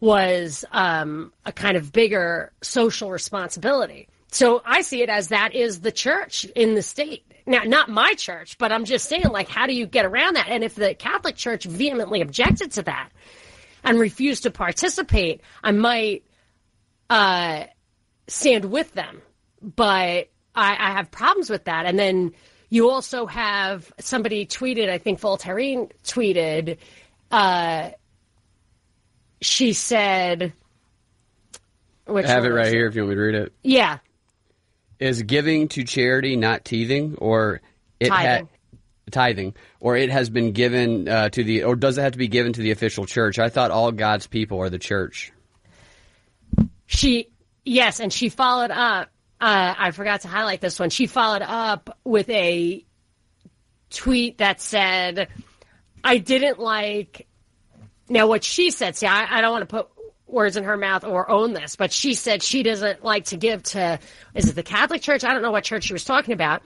was 0.00 0.65
um, 0.73 1.32
a 1.44 1.53
kind 1.53 1.77
of 1.77 1.93
bigger 1.93 2.53
social 2.62 3.11
responsibility. 3.11 4.09
So 4.34 4.60
I 4.64 4.81
see 4.82 5.00
it 5.00 5.08
as 5.08 5.28
that 5.28 5.54
is 5.54 5.81
the 5.81 5.92
church 5.92 6.44
in 6.56 6.75
the 6.75 6.82
state. 6.82 7.25
Now, 7.46 7.62
not 7.62 7.88
my 7.88 8.14
church, 8.14 8.58
but 8.58 8.72
I'm 8.72 8.84
just 8.84 9.08
saying, 9.08 9.29
like, 9.31 9.48
how 9.48 9.69
do 9.69 9.72
you 9.72 9.86
get 9.86 10.05
around 10.05 10.34
that? 10.34 10.48
And 10.48 10.64
if 10.64 10.74
the 10.74 10.93
Catholic 10.93 11.36
Church 11.36 11.67
vehemently 11.67 12.20
objected 12.20 12.72
to 12.72 12.82
that 12.82 13.10
and 13.84 13.96
refused 13.96 14.43
to 14.43 14.50
participate, 14.50 15.41
I 15.62 15.70
might 15.70 16.24
uh, 17.08 17.67
stand 18.26 18.64
with 18.64 18.93
them. 18.94 19.22
But 19.62 20.31
I, 20.53 20.76
I 20.81 20.91
have 20.94 21.12
problems 21.12 21.48
with 21.48 21.67
that. 21.67 21.86
And 21.86 21.96
then 21.96 22.32
you 22.70 22.91
also 22.91 23.26
have 23.26 23.93
somebody 24.00 24.46
tweeted, 24.46 24.88
I 24.88 24.98
think 24.98 25.20
Voltairine 25.20 25.93
tweeted, 26.03 26.79
uh, 27.31 27.91
she 29.41 29.74
said, 29.74 30.55
which 32.06 32.26
I 32.26 32.31
have 32.31 32.44
it 32.44 32.48
right 32.48 32.72
here 32.72 32.86
if 32.88 32.96
you 32.96 33.03
want 33.03 33.10
me 33.10 33.14
to 33.14 33.20
read 33.20 33.34
it. 33.36 33.53
Yeah, 33.62 33.98
Is 35.05 35.23
giving 35.23 35.69
to 35.69 35.84
charity 35.84 36.34
not 36.34 36.65
teething, 36.65 37.17
or 37.19 37.61
it 38.01 38.08
Tithing. 38.08 38.49
tithing, 39.11 39.55
or 39.79 39.96
it 39.96 40.08
has 40.08 40.31
been 40.31 40.53
given 40.53 41.06
uh, 41.08 41.29
to 41.29 41.44
the, 41.44 41.65
or 41.65 41.77
does 41.77 41.99
it 41.99 42.01
have 42.01 42.13
to 42.13 42.19
be 42.19 42.29
given 42.29 42.55
to 42.55 42.63
the 42.63 42.70
official 42.70 43.05
church? 43.05 43.39
I 43.39 43.51
thought 43.51 43.70
all 43.70 43.93
God's 43.93 44.27
people 44.27 44.61
are 44.63 44.70
the 44.70 44.79
church. 44.79 45.31
She, 46.87 47.29
yes, 47.67 48.01
and 48.01 48.11
she 48.11 48.31
followed 48.31 48.70
up. 48.70 49.11
Uh, 49.39 49.75
I 49.77 49.91
forgot 49.91 50.23
to 50.23 50.29
highlight 50.29 50.63
this 50.63 50.81
one. 50.81 50.89
She 50.89 51.06
followed 51.06 51.43
up 51.43 51.99
with 52.03 52.31
a 52.31 52.82
tweet 53.91 54.39
that 54.39 54.63
said, 54.63 55.29
I 56.03 56.17
didn't 56.17 56.58
like. 56.58 57.27
Now, 58.08 58.27
what 58.27 58.43
she 58.43 58.70
said, 58.70 58.96
see, 58.96 59.06
I, 59.06 59.39
I 59.39 59.41
don't 59.43 59.53
want 59.53 59.69
to 59.69 59.75
put 59.77 59.89
words 60.26 60.56
in 60.56 60.64
her 60.64 60.76
mouth 60.76 61.04
or 61.04 61.31
own 61.31 61.52
this, 61.52 61.76
but 61.76 61.93
she 61.93 62.14
said 62.14 62.43
she 62.43 62.62
doesn't 62.62 63.04
like 63.04 63.26
to 63.26 63.36
give 63.36 63.62
to, 63.62 63.98
is 64.34 64.48
it 64.48 64.56
the 64.56 64.62
Catholic 64.62 65.02
Church? 65.02 65.24
I 65.24 65.32
don't 65.32 65.43
know 65.43 65.50
what 65.50 65.64
church 65.64 65.84
she 65.84 65.93
was 65.93 66.04
talking 66.04 66.34
about, 66.34 66.62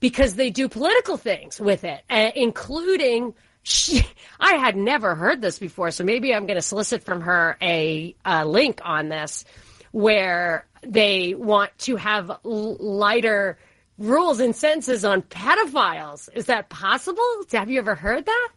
because 0.00 0.34
they 0.34 0.50
do 0.50 0.68
political 0.68 1.16
things 1.16 1.60
with 1.60 1.84
it, 1.84 2.02
uh, 2.10 2.30
including. 2.34 3.34
She, 3.62 4.06
I 4.38 4.54
had 4.54 4.76
never 4.76 5.16
heard 5.16 5.40
this 5.40 5.58
before, 5.58 5.90
so 5.90 6.04
maybe 6.04 6.32
I'm 6.32 6.46
going 6.46 6.56
to 6.56 6.62
solicit 6.62 7.02
from 7.02 7.22
her 7.22 7.56
a, 7.60 8.14
uh 8.24 8.44
link 8.44 8.80
on 8.84 9.08
this 9.08 9.44
where 9.90 10.66
they 10.82 11.34
want 11.34 11.76
to 11.78 11.96
have 11.96 12.30
lighter 12.44 13.58
rules 13.98 14.40
and 14.40 14.54
sentences 14.54 15.04
on 15.04 15.22
pedophiles. 15.22 16.28
Is 16.34 16.46
that 16.46 16.68
possible? 16.68 17.24
Have 17.52 17.70
you 17.70 17.78
ever 17.78 17.94
heard 17.94 18.26
that? 18.26 18.48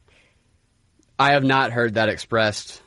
I 1.18 1.32
have 1.32 1.44
not 1.44 1.72
heard 1.72 1.96
that 1.96 2.10
expressed. 2.10 2.82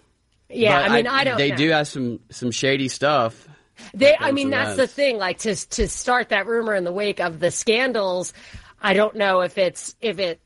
Yeah, 0.53 0.83
But 0.83 0.91
I 0.91 0.95
mean, 0.97 1.07
I, 1.07 1.25
don't. 1.25 1.39
They 1.39 1.51
know. 1.51 1.57
do 1.57 1.71
have 1.71 1.89
some 1.89 2.21
some 2.31 2.51
shady 2.51 2.89
stuff. 2.89 3.49
They, 3.95 4.17
I 4.17 4.33
mean, 4.33 4.51
that's 4.51 4.77
the 4.77 4.87
thing. 4.87 5.19
Like 5.19 5.39
to 5.41 5.55
to 5.55 5.89
start 5.89 6.29
that 6.29 6.47
rumor 6.47 6.75
in 6.75 6.85
the 6.85 6.93
wake 6.93 7.21
of 7.21 7.41
the 7.41 7.51
scandals. 7.51 8.33
I 8.81 8.95
don't 8.95 9.17
know 9.17 9.41
if 9.41 9.59
it's 9.59 9.97
if 10.01 10.19
it 10.19 10.41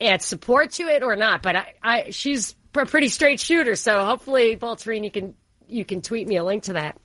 adds 0.00 0.24
support 0.24 0.72
to 0.72 0.84
it 0.84 1.02
or 1.02 1.16
not. 1.16 1.42
But 1.42 1.56
I, 1.56 1.74
I 1.82 2.10
she's 2.10 2.54
a 2.74 2.86
pretty 2.86 3.08
straight 3.08 3.40
shooter. 3.40 3.76
So 3.76 4.04
hopefully, 4.04 4.56
Voltairine, 4.56 5.04
you 5.04 5.10
can 5.10 5.34
you 5.68 5.84
can 5.84 6.02
tweet 6.02 6.26
me 6.26 6.36
a 6.36 6.44
link 6.44 6.64
to 6.64 6.74
that. 6.74 6.96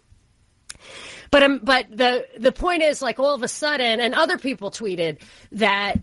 But 1.31 1.43
um, 1.43 1.59
but 1.63 1.87
the 1.89 2.25
the 2.37 2.51
point 2.51 2.81
is, 2.81 3.01
like 3.01 3.19
all 3.19 3.35
of 3.35 3.43
a 3.43 3.47
sudden, 3.47 3.99
and 3.99 4.13
other 4.13 4.37
people 4.37 4.71
tweeted 4.71 5.19
that 5.53 5.99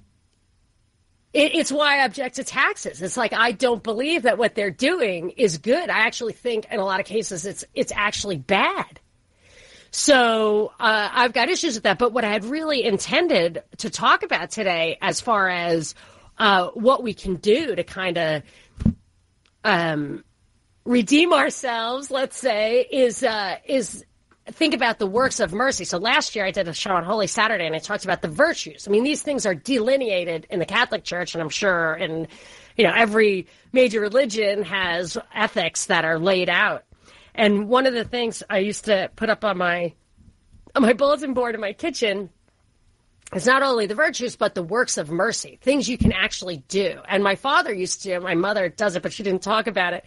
it, 1.32 1.54
it's 1.54 1.72
why 1.72 2.00
I 2.00 2.04
object 2.04 2.36
to 2.36 2.44
taxes. 2.44 3.00
It's 3.00 3.16
like 3.16 3.32
I 3.32 3.52
don't 3.52 3.82
believe 3.82 4.22
that 4.22 4.38
what 4.38 4.54
they're 4.54 4.70
doing 4.70 5.30
is 5.30 5.58
good. 5.58 5.88
I 5.88 6.00
actually 6.00 6.34
think 6.34 6.66
in 6.70 6.78
a 6.78 6.84
lot 6.84 7.00
of 7.00 7.06
cases 7.06 7.46
it's 7.46 7.64
it's 7.74 7.92
actually 7.94 8.36
bad. 8.36 9.00
So 9.90 10.72
uh, 10.80 11.08
I've 11.12 11.34
got 11.34 11.50
issues 11.50 11.74
with 11.74 11.84
that. 11.84 11.98
But 11.98 12.12
what 12.12 12.24
I 12.24 12.32
had 12.32 12.44
really 12.44 12.82
intended 12.82 13.62
to 13.78 13.90
talk 13.90 14.22
about 14.22 14.50
today, 14.50 14.96
as 15.02 15.20
far 15.20 15.48
as 15.50 15.94
uh, 16.38 16.68
what 16.68 17.02
we 17.02 17.12
can 17.12 17.36
do 17.36 17.74
to 17.76 17.84
kind 17.84 18.16
of 18.16 18.42
um, 19.64 20.24
redeem 20.84 21.32
ourselves, 21.32 22.10
let's 22.10 22.38
say, 22.38 22.86
is 22.90 23.22
uh, 23.22 23.56
is 23.66 24.04
think 24.50 24.74
about 24.74 24.98
the 24.98 25.06
works 25.06 25.40
of 25.40 25.52
mercy. 25.52 25.84
So 25.84 25.98
last 25.98 26.34
year 26.34 26.44
I 26.44 26.50
did 26.50 26.66
a 26.66 26.74
show 26.74 26.90
on 26.90 27.04
Holy 27.04 27.26
Saturday 27.26 27.66
and 27.66 27.74
I 27.74 27.78
talked 27.78 28.04
about 28.04 28.22
the 28.22 28.28
virtues. 28.28 28.88
I 28.88 28.90
mean, 28.90 29.04
these 29.04 29.22
things 29.22 29.46
are 29.46 29.54
delineated 29.54 30.46
in 30.50 30.58
the 30.58 30.66
Catholic 30.66 31.04
Church, 31.04 31.34
and 31.34 31.42
I'm 31.42 31.48
sure 31.48 31.94
in 31.94 32.26
you 32.76 32.84
know 32.84 32.92
every 32.94 33.46
major 33.72 34.00
religion 34.00 34.64
has 34.64 35.16
ethics 35.34 35.86
that 35.86 36.04
are 36.04 36.18
laid 36.18 36.48
out. 36.48 36.84
And 37.34 37.68
one 37.68 37.86
of 37.86 37.94
the 37.94 38.04
things 38.04 38.42
I 38.50 38.58
used 38.58 38.86
to 38.86 39.10
put 39.14 39.30
up 39.30 39.44
on 39.44 39.58
my 39.58 39.94
on 40.74 40.82
my 40.82 40.92
bulletin 40.92 41.34
board 41.34 41.54
in 41.54 41.60
my 41.60 41.72
kitchen 41.72 42.30
is 43.34 43.46
not 43.46 43.62
only 43.62 43.86
the 43.86 43.94
virtues 43.94 44.36
but 44.36 44.54
the 44.54 44.62
works 44.62 44.98
of 44.98 45.10
mercy, 45.10 45.58
things 45.62 45.88
you 45.88 45.96
can 45.96 46.12
actually 46.12 46.58
do. 46.68 47.00
And 47.08 47.22
my 47.22 47.36
father 47.36 47.72
used 47.72 48.02
to, 48.02 48.20
my 48.20 48.34
mother 48.34 48.68
does 48.68 48.96
it, 48.96 49.02
but 49.02 49.12
she 49.12 49.22
didn't 49.22 49.42
talk 49.42 49.66
about 49.66 49.94
it. 49.94 50.04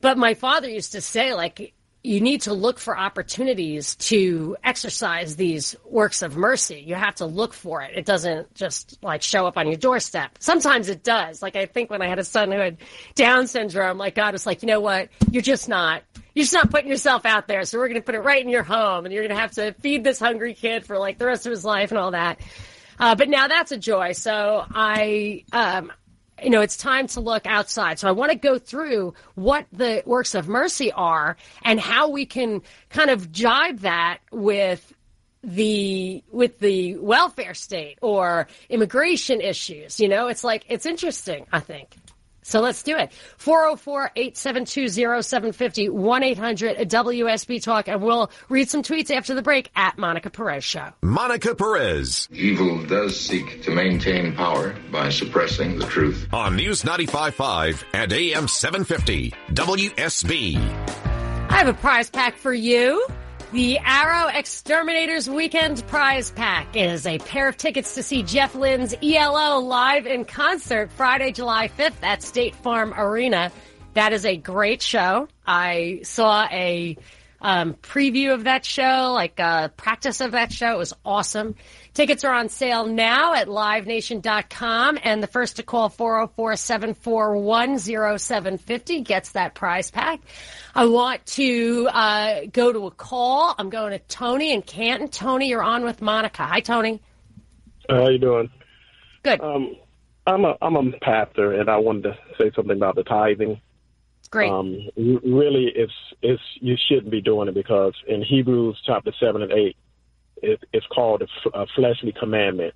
But 0.00 0.16
my 0.16 0.34
father 0.34 0.68
used 0.68 0.92
to 0.92 1.00
say, 1.00 1.34
like, 1.34 1.74
you 2.04 2.20
need 2.20 2.42
to 2.42 2.52
look 2.52 2.80
for 2.80 2.98
opportunities 2.98 3.94
to 3.94 4.56
exercise 4.64 5.36
these 5.36 5.76
works 5.84 6.22
of 6.22 6.36
mercy. 6.36 6.82
You 6.84 6.96
have 6.96 7.14
to 7.16 7.26
look 7.26 7.54
for 7.54 7.82
it. 7.82 7.96
It 7.96 8.04
doesn't 8.04 8.52
just 8.54 8.98
like 9.02 9.22
show 9.22 9.46
up 9.46 9.56
on 9.56 9.68
your 9.68 9.76
doorstep. 9.76 10.36
Sometimes 10.40 10.88
it 10.88 11.04
does. 11.04 11.42
Like 11.42 11.54
I 11.54 11.66
think 11.66 11.90
when 11.90 12.02
I 12.02 12.08
had 12.08 12.18
a 12.18 12.24
son 12.24 12.50
who 12.50 12.58
had 12.58 12.78
Down 13.14 13.46
syndrome, 13.46 13.98
like 13.98 14.16
God 14.16 14.32
was 14.32 14.46
like, 14.46 14.62
you 14.62 14.66
know 14.66 14.80
what? 14.80 15.10
You're 15.30 15.42
just 15.42 15.68
not, 15.68 16.02
you're 16.34 16.42
just 16.42 16.54
not 16.54 16.70
putting 16.70 16.88
yourself 16.88 17.24
out 17.24 17.46
there. 17.46 17.64
So 17.64 17.78
we're 17.78 17.88
going 17.88 18.00
to 18.00 18.04
put 18.04 18.16
it 18.16 18.20
right 18.20 18.42
in 18.42 18.48
your 18.48 18.64
home 18.64 19.04
and 19.04 19.14
you're 19.14 19.22
going 19.22 19.36
to 19.36 19.40
have 19.40 19.52
to 19.52 19.72
feed 19.74 20.02
this 20.02 20.18
hungry 20.18 20.54
kid 20.54 20.84
for 20.84 20.98
like 20.98 21.18
the 21.18 21.26
rest 21.26 21.46
of 21.46 21.50
his 21.50 21.64
life 21.64 21.92
and 21.92 21.98
all 21.98 22.10
that. 22.10 22.40
Uh, 22.98 23.14
but 23.14 23.28
now 23.28 23.46
that's 23.46 23.70
a 23.70 23.76
joy. 23.76 24.12
So 24.12 24.64
I, 24.74 25.44
um, 25.52 25.92
you 26.42 26.50
know, 26.50 26.60
it's 26.60 26.76
time 26.76 27.06
to 27.08 27.20
look 27.20 27.46
outside. 27.46 27.98
So 27.98 28.08
I 28.08 28.12
want 28.12 28.32
to 28.32 28.38
go 28.38 28.58
through 28.58 29.14
what 29.34 29.66
the 29.72 30.02
works 30.06 30.34
of 30.34 30.48
mercy 30.48 30.92
are 30.92 31.36
and 31.62 31.80
how 31.80 32.08
we 32.08 32.26
can 32.26 32.62
kind 32.90 33.10
of 33.10 33.32
jibe 33.32 33.80
that 33.80 34.18
with 34.30 34.92
the 35.44 36.22
with 36.30 36.60
the 36.60 36.96
welfare 36.96 37.54
state 37.54 37.98
or 38.00 38.46
immigration 38.68 39.40
issues. 39.40 39.98
You 39.98 40.08
know, 40.08 40.28
it's 40.28 40.44
like 40.44 40.64
it's 40.68 40.86
interesting, 40.86 41.46
I 41.52 41.60
think. 41.60 41.96
So 42.42 42.60
let's 42.60 42.82
do 42.82 42.96
it. 42.96 43.12
404-872-0750, 43.38 45.90
1-800-WSB 45.90 47.62
Talk, 47.62 47.88
and 47.88 48.02
we'll 48.02 48.30
read 48.48 48.68
some 48.68 48.82
tweets 48.82 49.10
after 49.10 49.34
the 49.34 49.42
break 49.42 49.70
at 49.76 49.98
Monica 49.98 50.30
Perez 50.30 50.64
Show. 50.64 50.88
Monica 51.02 51.54
Perez. 51.54 52.28
Evil 52.32 52.84
does 52.86 53.18
seek 53.18 53.62
to 53.62 53.70
maintain 53.70 54.34
power 54.34 54.74
by 54.90 55.08
suppressing 55.08 55.78
the 55.78 55.86
truth. 55.86 56.26
On 56.32 56.56
News 56.56 56.82
95.5 56.82 57.84
and 57.94 58.12
AM 58.12 58.48
750, 58.48 59.32
WSB. 59.52 60.56
I 61.48 61.58
have 61.58 61.68
a 61.68 61.74
prize 61.74 62.10
pack 62.10 62.36
for 62.36 62.52
you. 62.52 63.06
The 63.52 63.78
Arrow 63.80 64.28
Exterminators 64.28 65.28
Weekend 65.28 65.86
Prize 65.86 66.30
Pack 66.30 66.74
is 66.74 67.06
a 67.06 67.18
pair 67.18 67.48
of 67.48 67.58
tickets 67.58 67.96
to 67.96 68.02
see 68.02 68.22
Jeff 68.22 68.54
Lynne's 68.54 68.94
ELO 69.02 69.60
live 69.60 70.06
in 70.06 70.24
concert 70.24 70.90
Friday, 70.92 71.32
July 71.32 71.68
5th 71.68 72.02
at 72.02 72.22
State 72.22 72.54
Farm 72.54 72.94
Arena. 72.96 73.52
That 73.92 74.14
is 74.14 74.24
a 74.24 74.38
great 74.38 74.80
show. 74.80 75.28
I 75.46 76.00
saw 76.02 76.48
a 76.50 76.96
um, 77.42 77.74
preview 77.74 78.32
of 78.32 78.44
that 78.44 78.64
show, 78.64 79.12
like 79.12 79.38
a 79.38 79.70
practice 79.76 80.22
of 80.22 80.32
that 80.32 80.50
show. 80.50 80.72
It 80.72 80.78
was 80.78 80.94
awesome. 81.04 81.54
Tickets 81.94 82.24
are 82.24 82.32
on 82.32 82.48
sale 82.48 82.86
now 82.86 83.34
at 83.34 83.48
livenation.com, 83.48 84.98
and 85.02 85.22
the 85.22 85.26
first 85.26 85.56
to 85.56 85.62
call 85.62 85.90
404 85.90 86.56
741 86.56 87.78
0750 87.78 89.00
gets 89.02 89.32
that 89.32 89.54
prize 89.54 89.90
pack. 89.90 90.20
I 90.74 90.86
want 90.86 91.26
to 91.26 91.88
uh, 91.92 92.40
go 92.50 92.72
to 92.72 92.86
a 92.86 92.90
call. 92.90 93.54
I'm 93.58 93.68
going 93.68 93.90
to 93.92 93.98
Tony 93.98 94.54
and 94.54 94.64
Canton. 94.64 95.08
Tony, 95.08 95.50
you're 95.50 95.62
on 95.62 95.84
with 95.84 96.00
Monica. 96.00 96.44
Hi, 96.44 96.60
Tony. 96.60 97.02
How 97.90 98.08
you 98.08 98.18
doing? 98.18 98.50
Good. 99.22 99.42
Um, 99.42 99.76
I'm 100.26 100.46
a 100.46 100.56
I'm 100.62 100.76
a 100.76 100.92
pastor, 101.02 101.52
and 101.52 101.68
I 101.68 101.76
wanted 101.76 102.04
to 102.04 102.18
say 102.38 102.50
something 102.56 102.76
about 102.76 102.94
the 102.94 103.02
tithing. 103.02 103.60
Great. 104.30 104.50
Um, 104.50 104.88
really, 104.96 105.70
it's 105.74 105.92
it's 106.22 106.42
you 106.60 106.76
shouldn't 106.88 107.10
be 107.10 107.20
doing 107.20 107.48
it 107.48 107.54
because 107.54 107.94
in 108.08 108.22
Hebrews 108.22 108.80
chapter 108.86 109.12
seven 109.20 109.42
and 109.42 109.52
eight, 109.52 109.76
it, 110.42 110.62
it's 110.72 110.86
called 110.86 111.22
a, 111.54 111.66
fleshly 111.74 112.12
commandment. 112.12 112.74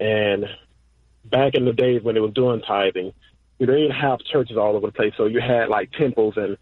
And 0.00 0.46
back 1.24 1.54
in 1.54 1.64
the 1.64 1.72
days 1.72 2.02
when 2.02 2.14
they 2.14 2.20
were 2.20 2.30
doing 2.30 2.62
tithing, 2.66 3.12
you 3.58 3.66
didn't 3.66 3.92
have 3.92 4.20
churches 4.20 4.56
all 4.56 4.76
over 4.76 4.86
the 4.86 4.92
place, 4.92 5.12
so 5.16 5.26
you 5.26 5.40
had 5.40 5.68
like 5.68 5.92
temples 5.92 6.34
and 6.36 6.56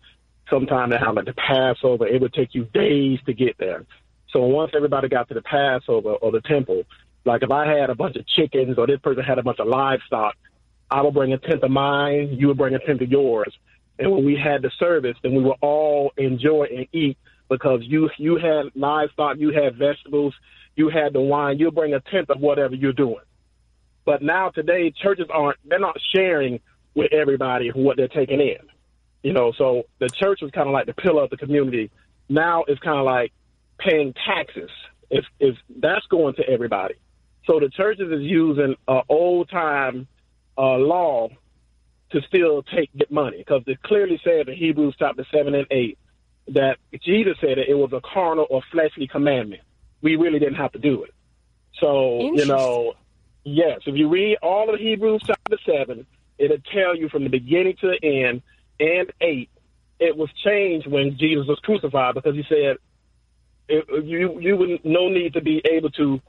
sometimes 0.51 0.93
they 0.93 0.99
have 0.99 1.15
like 1.15 1.25
the 1.25 1.33
Passover. 1.33 2.07
It 2.07 2.21
would 2.21 2.35
take 2.35 2.55
you 2.55 2.65
days 2.65 3.19
to 3.27 3.33
get 3.33 3.57
there. 3.59 3.85
So 4.31 4.41
once 4.41 4.73
everybody 4.75 5.09
got 5.09 5.29
to 5.29 5.35
the 5.35 5.43
Passover 5.43 6.15
or 6.15 6.33
the 6.33 6.41
temple, 6.41 6.85
like 7.25 7.43
if 7.43 7.51
I 7.51 7.67
had 7.67 7.91
a 7.91 7.95
bunch 7.95 8.17
of 8.17 8.27
chickens 8.27 8.79
or 8.79 8.87
this 8.87 9.01
person 9.01 9.23
had 9.23 9.39
a 9.39 9.43
bunch 9.43 9.59
of 9.59 9.69
livestock, 9.69 10.35
I 10.91 11.03
would 11.03 11.15
bring 11.15 11.33
a 11.33 11.39
tenth 11.39 11.63
of 11.63 11.71
mine, 11.71 12.37
you 12.39 12.49
would 12.49 12.59
bring 12.59 12.75
a 12.75 12.79
tenth 12.79 13.01
of 13.01 13.11
yours. 13.11 13.57
And 13.99 14.11
when 14.11 14.25
we 14.25 14.37
had 14.37 14.63
the 14.63 14.71
service, 14.79 15.17
then 15.23 15.35
we 15.35 15.43
would 15.43 15.57
all 15.61 16.13
enjoy 16.17 16.67
and 16.75 16.87
eat 16.93 17.19
because 17.53 17.81
you 17.83 18.09
you 18.17 18.37
had 18.37 18.73
livestock, 18.75 19.37
you 19.39 19.53
had 19.53 19.77
vegetables, 19.77 20.33
you 20.75 20.89
had 20.89 21.13
the 21.13 21.21
wine. 21.21 21.59
You 21.59 21.71
bring 21.71 21.93
a 21.93 22.01
tenth 22.01 22.31
of 22.31 22.41
whatever 22.41 22.75
you're 22.75 22.95
doing. 22.95 23.25
But 24.07 24.23
now 24.23 24.49
today, 24.49 24.91
churches 24.91 25.27
aren't 25.31 25.59
they're 25.69 25.79
not 25.79 25.99
sharing 26.15 26.61
with 26.95 27.13
everybody 27.13 27.69
what 27.69 27.99
they're 27.99 28.09
taking 28.09 28.41
in. 28.41 28.67
You 29.23 29.35
know, 29.35 29.53
so 29.57 29.85
the 30.01 30.09
church 30.09 30.41
was 30.41 30.51
kind 30.51 30.67
of 30.67 30.73
like 30.73 30.87
the 30.87 30.95
pillar 30.95 31.25
of 31.25 31.31
the 31.31 31.37
community. 31.37 31.91
Now 32.29 32.65
it's 32.67 32.81
kind 32.81 32.99
of 32.99 33.05
like 33.05 33.33
paying 33.79 34.15
taxes. 34.27 34.71
If 35.11 35.27
if 35.39 35.57
that's 35.79 36.07
going 36.07 36.35
to 36.37 36.49
everybody, 36.49 36.95
so 37.47 37.61
the 37.61 37.69
churches 37.69 38.11
is 38.11 38.23
using 38.23 38.77
an 38.89 39.03
old 39.11 39.51
time 39.51 40.09
uh, 40.57 40.79
law 40.79 41.29
to 42.13 42.21
still 42.29 42.63
take 42.63 42.89
get 42.97 43.13
money 43.13 43.39
because 43.39 43.63
it 43.67 43.83
clearly 43.83 44.19
said 44.25 44.49
in 44.49 44.57
Hebrews 44.57 44.95
chapter 44.99 45.27
seven 45.31 45.55
and 45.55 45.67
eight 45.71 45.99
that 46.49 46.77
Jesus 47.05 47.37
said 47.41 47.59
that 47.59 47.71
it 47.71 47.75
was 47.75 47.93
a 47.93 48.01
carnal 48.01 48.47
or 48.51 48.63
fleshly 48.73 49.07
commandment. 49.07 49.63
We 50.03 50.17
really 50.17 50.39
didn't 50.39 50.57
have 50.57 50.73
to 50.73 50.79
do 50.79 51.05
it. 51.05 51.11
So, 51.81 52.33
you 52.35 52.47
know, 52.47 52.95
yes, 53.45 53.81
if 53.87 53.97
you 53.97 54.09
read 54.09 54.39
all 54.43 54.73
of 54.73 54.81
Hebrews 54.81 55.23
chapter 55.27 55.59
7, 55.65 56.07
it'll 56.39 56.57
tell 56.73 56.97
you 56.97 57.09
from 57.09 57.25
the 57.25 57.31
beginning 57.31 57.77
to 57.81 57.89
the 57.89 58.07
end 58.07 58.43
and 58.81 59.13
8, 59.21 59.49
it 60.01 60.17
was 60.17 60.29
changed 60.45 60.87
when 60.89 61.17
Jesus 61.19 61.47
was 61.47 61.61
crucified 61.63 62.15
because 62.15 62.35
he 62.35 62.43
said, 62.49 62.77
it, 63.69 64.05
you, 64.05 64.41
you 64.41 64.57
would 64.57 64.85
no 64.85 65.09
need 65.09 65.35
to 65.35 65.41
be 65.41 65.63
able 65.71 65.91
to 65.91 66.21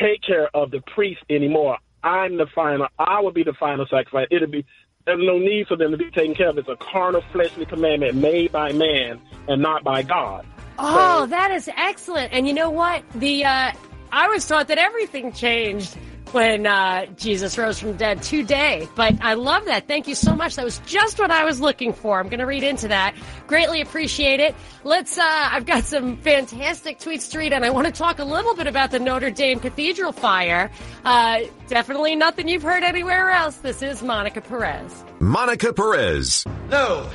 take 0.00 0.22
care 0.22 0.48
of 0.54 0.70
the 0.70 0.80
priest 0.94 1.20
anymore. 1.28 1.76
I'm 2.02 2.38
the 2.38 2.46
final, 2.54 2.86
I 2.98 3.20
will 3.20 3.32
be 3.32 3.42
the 3.42 3.54
final 3.58 3.86
sacrifice. 3.86 4.28
It'll 4.30 4.48
be 4.48 4.64
there's 5.08 5.24
no 5.24 5.38
need 5.38 5.66
for 5.66 5.76
them 5.76 5.90
to 5.90 5.96
be 5.96 6.10
taken 6.10 6.34
care 6.34 6.50
of. 6.50 6.58
It's 6.58 6.68
a 6.68 6.76
carnal, 6.76 7.22
fleshly 7.32 7.64
commandment 7.64 8.14
made 8.14 8.52
by 8.52 8.72
man 8.72 9.20
and 9.48 9.62
not 9.62 9.82
by 9.82 10.02
God. 10.02 10.46
Oh, 10.78 11.22
so, 11.22 11.26
that 11.28 11.50
is 11.50 11.68
excellent. 11.76 12.30
And 12.32 12.46
you 12.46 12.52
know 12.52 12.68
what? 12.68 13.02
The 13.14 13.44
uh, 13.44 13.72
I 14.12 14.28
was 14.28 14.46
taught 14.46 14.68
that 14.68 14.76
everything 14.76 15.32
changed 15.32 15.96
when 16.32 16.66
uh, 16.66 17.06
Jesus 17.16 17.56
rose 17.58 17.78
from 17.78 17.92
the 17.92 17.98
dead 17.98 18.22
today. 18.22 18.88
But 18.94 19.14
I 19.20 19.34
love 19.34 19.64
that. 19.66 19.86
Thank 19.86 20.08
you 20.08 20.14
so 20.14 20.34
much. 20.34 20.56
That 20.56 20.64
was 20.64 20.78
just 20.86 21.18
what 21.18 21.30
I 21.30 21.44
was 21.44 21.60
looking 21.60 21.92
for. 21.92 22.18
I'm 22.18 22.28
going 22.28 22.40
to 22.40 22.46
read 22.46 22.62
into 22.62 22.88
that. 22.88 23.14
Greatly 23.46 23.80
appreciate 23.80 24.40
it. 24.40 24.54
Let's. 24.84 25.18
Uh, 25.18 25.22
I've 25.24 25.66
got 25.66 25.84
some 25.84 26.16
fantastic 26.18 26.98
tweets 26.98 27.30
to 27.32 27.38
read, 27.38 27.52
and 27.52 27.64
I 27.64 27.70
want 27.70 27.86
to 27.86 27.92
talk 27.92 28.18
a 28.18 28.24
little 28.24 28.54
bit 28.54 28.66
about 28.66 28.90
the 28.90 28.98
Notre 28.98 29.30
Dame 29.30 29.60
Cathedral 29.60 30.12
fire. 30.12 30.70
Uh, 31.04 31.40
definitely 31.68 32.16
nothing 32.16 32.48
you've 32.48 32.62
heard 32.62 32.82
anywhere 32.82 33.30
else. 33.30 33.56
This 33.56 33.82
is 33.82 34.02
Monica 34.02 34.40
Perez. 34.40 35.04
Monica 35.20 35.72
Perez. 35.72 36.44
No, 36.68 37.08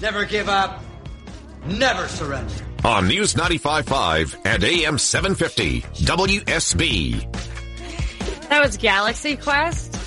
never 0.00 0.24
give 0.24 0.48
up, 0.48 0.82
never 1.66 2.08
surrender 2.08 2.54
on 2.84 3.08
News 3.08 3.34
95.5 3.34 4.36
and 4.44 4.62
AM 4.62 4.96
750 4.96 5.80
WSB. 6.04 7.45
That 8.48 8.62
was 8.62 8.76
Galaxy 8.76 9.36
Quest. 9.36 9.98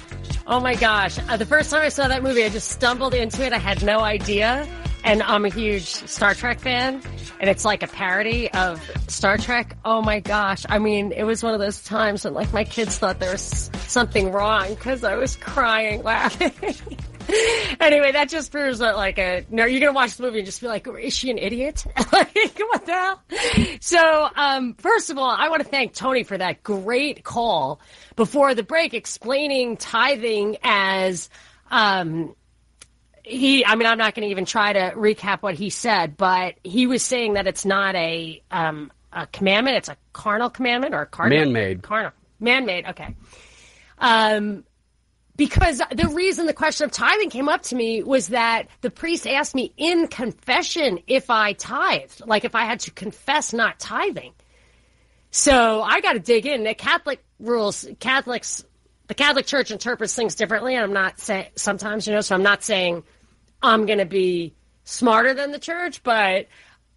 Oh 0.48 0.60
my 0.60 0.76
gosh. 0.76 1.20
Uh, 1.28 1.38
the 1.38 1.46
first 1.46 1.70
time 1.72 1.82
I 1.82 1.90
saw 1.90 2.08
that 2.08 2.24
movie, 2.24 2.44
I 2.44 2.50
just 2.50 2.70
stumbled 2.70 3.14
into 3.14 3.46
it. 3.46 3.54
I 3.54 3.58
had 3.58 3.84
no 3.84 4.00
idea. 4.00 4.68
And 5.04 5.22
I'm 5.22 5.46
a 5.46 5.50
huge 5.50 5.86
Star 5.86 6.34
Trek 6.34 6.60
fan. 6.60 7.02
And 7.40 7.50
it's 7.50 7.64
like 7.66 7.84
a 7.84 7.88
parody 7.88 8.50
of 8.52 8.82
Star 9.08 9.38
Trek. 9.38 9.78
Oh 9.86 10.02
my 10.02 10.20
gosh. 10.22 10.66
I 10.70 10.80
mean, 10.80 11.12
it 11.12 11.24
was 11.24 11.44
one 11.44 11.54
of 11.54 11.60
those 11.60 11.84
times 11.84 12.24
when 12.24 12.34
like 12.34 12.52
my 12.54 12.64
kids 12.64 12.98
thought 12.98 13.20
there 13.20 13.32
was 13.32 13.70
something 13.88 14.32
wrong 14.32 14.70
because 14.70 15.04
I 15.04 15.16
was 15.16 15.36
crying 15.36 16.02
laughing. 16.04 16.52
anyway, 17.80 18.12
that 18.12 18.28
just 18.30 18.52
proves 18.52 18.80
that 18.80 18.96
like 18.96 19.18
a 19.20 19.46
no, 19.50 19.66
you're 19.66 19.80
gonna 19.80 19.94
watch 19.94 20.16
the 20.16 20.24
movie 20.24 20.40
and 20.40 20.46
just 20.46 20.62
be 20.62 20.68
like, 20.68 20.88
is 21.02 21.14
she 21.14 21.30
an 21.30 21.38
idiot? 21.38 21.86
like, 22.12 22.60
what 22.60 22.86
the 22.86 22.94
hell? 22.94 23.22
So, 23.82 24.30
um, 24.36 24.74
first 24.76 25.10
of 25.10 25.18
all, 25.18 25.30
I 25.30 25.50
want 25.50 25.62
to 25.64 25.68
thank 25.68 25.94
Tony 25.94 26.24
for 26.24 26.38
that 26.38 26.64
great 26.64 27.24
call 27.24 27.80
before 28.16 28.54
the 28.56 28.64
break, 28.64 28.94
explaining 28.94 29.78
tithing 29.78 30.58
as, 30.64 31.30
um, 31.72 32.36
he, 33.24 33.64
I 33.66 33.76
mean, 33.76 33.88
I'm 33.88 33.98
not 33.98 34.16
going 34.16 34.26
to 34.28 34.32
even 34.32 34.46
try 34.46 34.74
to 34.74 34.94
recap 34.96 35.42
what 35.42 35.54
he 35.54 35.70
said, 35.70 36.18
but 36.18 36.56
he 36.64 36.88
was 36.88 37.04
saying 37.04 37.34
that 37.34 37.46
it's 37.48 37.66
not 37.66 37.96
a, 37.96 38.42
um, 38.50 38.92
a 39.14 39.28
commandment; 39.28 39.78
it's 39.78 39.90
a 39.90 39.98
carnal 40.14 40.50
commandment 40.50 40.96
or 40.96 41.02
a 41.02 41.06
cardinal, 41.06 41.46
Man-made. 41.46 41.82
carnal, 41.84 42.12
man-made. 42.40 42.88
Okay. 42.88 43.16
Um, 44.00 44.64
because 45.40 45.82
the 45.96 46.10
reason 46.10 46.48
the 46.48 46.54
question 46.54 46.84
of 46.84 46.92
tithing 46.92 47.30
came 47.30 47.48
up 47.48 47.62
to 47.62 47.74
me 47.74 48.04
was 48.04 48.28
that 48.28 48.68
the 48.82 48.90
priest 48.92 49.26
asked 49.26 49.56
me 49.56 49.74
in 49.78 50.08
confession 50.08 51.00
if 51.08 51.30
I 51.30 51.54
tithed, 51.54 52.28
like 52.28 52.44
if 52.44 52.56
I 52.56 52.66
had 52.66 52.82
to 52.82 52.92
confess 52.92 53.54
not 53.54 53.80
tithing. 53.80 54.34
So 55.32 55.82
I 55.82 56.02
got 56.02 56.14
to 56.14 56.20
dig 56.20 56.46
in. 56.46 56.66
The 56.66 56.74
Catholic 56.74 57.24
rules, 57.40 57.88
Catholics, 58.02 58.66
the 59.08 59.14
Catholic 59.14 59.46
Church 59.46 59.72
interprets 59.72 60.14
things 60.14 60.36
differently. 60.36 60.76
And 60.76 60.84
I'm 60.84 60.92
not 60.92 61.22
saying 61.22 61.48
sometimes, 61.56 62.06
you 62.06 62.14
know, 62.14 62.20
so 62.20 62.36
I'm 62.36 62.44
not 62.44 62.62
saying 62.62 63.04
I'm 63.64 63.86
going 63.86 64.00
to 64.00 64.06
be 64.06 64.56
smarter 64.84 65.34
than 65.34 65.54
the 65.54 65.60
church, 65.60 66.04
but 66.04 66.48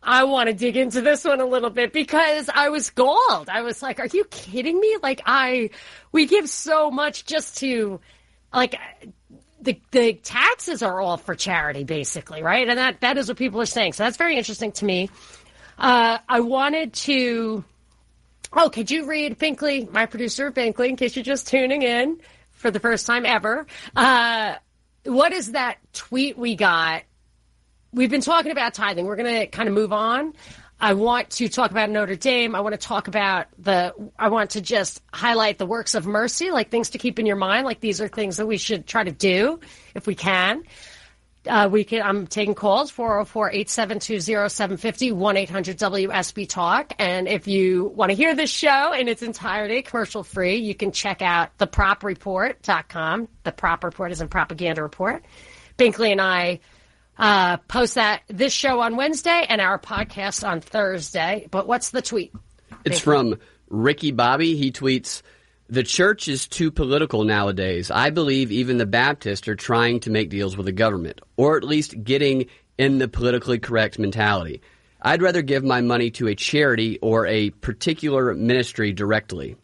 I 0.02 0.24
want 0.24 0.48
to 0.48 0.52
dig 0.52 0.76
into 0.76 1.00
this 1.00 1.22
one 1.22 1.40
a 1.40 1.46
little 1.46 1.70
bit 1.70 1.92
because 1.92 2.50
I 2.52 2.70
was 2.70 2.90
galled. 2.90 3.48
I 3.48 3.62
was 3.62 3.82
like, 3.82 4.00
are 4.00 4.08
you 4.12 4.24
kidding 4.24 4.80
me? 4.80 4.96
Like 5.00 5.22
I, 5.26 5.70
we 6.10 6.26
give 6.26 6.48
so 6.48 6.90
much 6.90 7.24
just 7.24 7.58
to 7.58 8.00
like 8.52 8.78
the 9.60 9.80
the 9.90 10.14
taxes 10.14 10.82
are 10.82 11.00
all 11.00 11.16
for 11.16 11.34
charity 11.34 11.84
basically, 11.84 12.42
right? 12.42 12.68
And 12.68 12.78
that 12.78 13.00
that 13.00 13.16
is 13.18 13.28
what 13.28 13.36
people 13.36 13.60
are 13.60 13.66
saying. 13.66 13.94
So 13.94 14.04
that's 14.04 14.16
very 14.16 14.36
interesting 14.36 14.72
to 14.72 14.84
me. 14.84 15.10
Uh, 15.78 16.18
I 16.28 16.40
wanted 16.40 16.92
to 16.94 17.64
Oh, 18.54 18.68
could 18.68 18.90
you 18.90 19.06
read 19.06 19.38
Binkley, 19.38 19.90
my 19.90 20.06
producer 20.06 20.52
Binkley, 20.52 20.90
in 20.90 20.96
case 20.96 21.16
you're 21.16 21.22
just 21.22 21.48
tuning 21.48 21.82
in 21.82 22.20
for 22.50 22.70
the 22.70 22.80
first 22.80 23.06
time 23.06 23.24
ever? 23.24 23.66
Uh, 23.96 24.56
what 25.04 25.32
is 25.32 25.52
that 25.52 25.78
tweet 25.94 26.36
we 26.36 26.54
got? 26.54 27.02
We've 27.92 28.10
been 28.10 28.20
talking 28.20 28.52
about 28.52 28.74
tithing. 28.74 29.06
We're 29.06 29.16
going 29.16 29.40
to 29.40 29.46
kind 29.46 29.68
of 29.68 29.74
move 29.74 29.92
on. 29.92 30.34
I 30.82 30.92
want 30.94 31.30
to 31.30 31.48
talk 31.48 31.70
about 31.70 31.90
Notre 31.90 32.16
Dame. 32.16 32.56
I 32.56 32.60
want 32.60 32.72
to 32.72 32.76
talk 32.76 33.06
about 33.06 33.46
the, 33.56 33.94
I 34.18 34.30
want 34.30 34.50
to 34.50 34.60
just 34.60 35.00
highlight 35.12 35.58
the 35.58 35.66
works 35.66 35.94
of 35.94 36.06
mercy, 36.06 36.50
like 36.50 36.70
things 36.70 36.90
to 36.90 36.98
keep 36.98 37.20
in 37.20 37.26
your 37.26 37.36
mind. 37.36 37.64
Like 37.64 37.78
these 37.78 38.00
are 38.00 38.08
things 38.08 38.38
that 38.38 38.46
we 38.46 38.58
should 38.58 38.84
try 38.84 39.04
to 39.04 39.12
do 39.12 39.60
if 39.94 40.08
we 40.08 40.16
can. 40.16 40.64
Uh, 41.46 41.68
we 41.70 41.84
can, 41.84 42.02
I'm 42.02 42.26
taking 42.26 42.56
calls, 42.56 42.90
404-872-0750, 42.92 45.12
1-800-WSB 45.12 46.48
Talk. 46.48 46.94
And 46.98 47.28
if 47.28 47.46
you 47.46 47.84
want 47.84 48.10
to 48.10 48.16
hear 48.16 48.34
this 48.34 48.50
show 48.50 48.92
in 48.92 49.06
its 49.06 49.22
entirety, 49.22 49.82
commercial 49.82 50.24
free, 50.24 50.56
you 50.56 50.74
can 50.74 50.90
check 50.90 51.22
out 51.22 51.56
thepropreport.com. 51.58 53.28
The 53.44 53.52
Prop 53.52 53.84
Report 53.84 54.10
is 54.10 54.20
a 54.20 54.26
propaganda 54.26 54.82
report. 54.82 55.24
Binkley 55.78 56.10
and 56.10 56.20
I 56.20 56.58
uh, 57.22 57.56
post 57.68 57.94
that 57.94 58.22
this 58.26 58.52
show 58.52 58.80
on 58.80 58.96
Wednesday 58.96 59.46
and 59.48 59.60
our 59.60 59.78
podcast 59.78 60.46
on 60.46 60.60
Thursday. 60.60 61.46
But 61.52 61.68
what's 61.68 61.90
the 61.90 62.02
tweet? 62.02 62.32
It's 62.84 62.98
from 62.98 63.38
Ricky 63.68 64.10
Bobby. 64.10 64.56
He 64.56 64.72
tweets, 64.72 65.22
The 65.68 65.84
church 65.84 66.26
is 66.26 66.48
too 66.48 66.72
political 66.72 67.22
nowadays. 67.22 67.92
I 67.92 68.10
believe 68.10 68.50
even 68.50 68.76
the 68.76 68.86
Baptists 68.86 69.46
are 69.46 69.54
trying 69.54 70.00
to 70.00 70.10
make 70.10 70.30
deals 70.30 70.56
with 70.56 70.66
the 70.66 70.72
government, 70.72 71.20
or 71.36 71.56
at 71.56 71.62
least 71.62 72.02
getting 72.02 72.46
in 72.76 72.98
the 72.98 73.06
politically 73.06 73.60
correct 73.60 74.00
mentality. 74.00 74.60
I'd 75.00 75.22
rather 75.22 75.42
give 75.42 75.62
my 75.62 75.80
money 75.80 76.10
to 76.12 76.26
a 76.26 76.34
charity 76.34 76.98
or 77.00 77.28
a 77.28 77.50
particular 77.50 78.34
ministry 78.34 78.92
directly. 78.92 79.54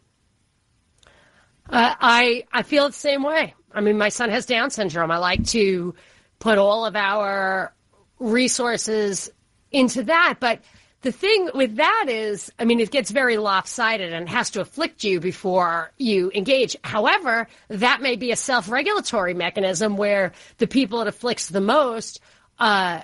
Uh, 1.69 1.95
I 2.01 2.45
I 2.53 2.63
feel 2.63 2.87
the 2.87 2.93
same 2.95 3.25
way. 3.25 3.55
I 3.73 3.81
mean, 3.81 3.99
my 3.99 4.11
son 4.11 4.31
has 4.31 4.47
Down 4.47 4.71
syndrome. 4.71 5.11
I 5.11 5.19
like 5.19 5.45
to 5.49 5.97
put 6.39 6.59
all 6.59 6.87
of 6.87 6.97
our 6.97 7.73
resources 8.19 9.31
into 9.71 10.05
that, 10.05 10.37
but 10.41 10.61
the 11.03 11.13
thing 11.13 11.51
with 11.55 11.77
that 11.77 12.07
is, 12.09 12.51
I 12.59 12.65
mean, 12.65 12.81
it 12.81 12.91
gets 12.91 13.11
very 13.11 13.37
lopsided 13.37 14.13
and 14.13 14.29
has 14.29 14.51
to 14.51 14.61
afflict 14.61 15.05
you 15.05 15.21
before 15.21 15.93
you 15.97 16.33
engage. 16.35 16.77
However, 16.83 17.47
that 17.69 18.01
may 18.03 18.17
be 18.17 18.33
a 18.33 18.37
self-regulatory 18.37 19.35
mechanism 19.35 19.97
where 19.97 20.33
the 20.59 20.67
people 20.67 21.01
it 21.01 21.07
afflicts 21.07 21.49
the 21.49 21.61
most 21.61 22.21
uh, 22.59 23.03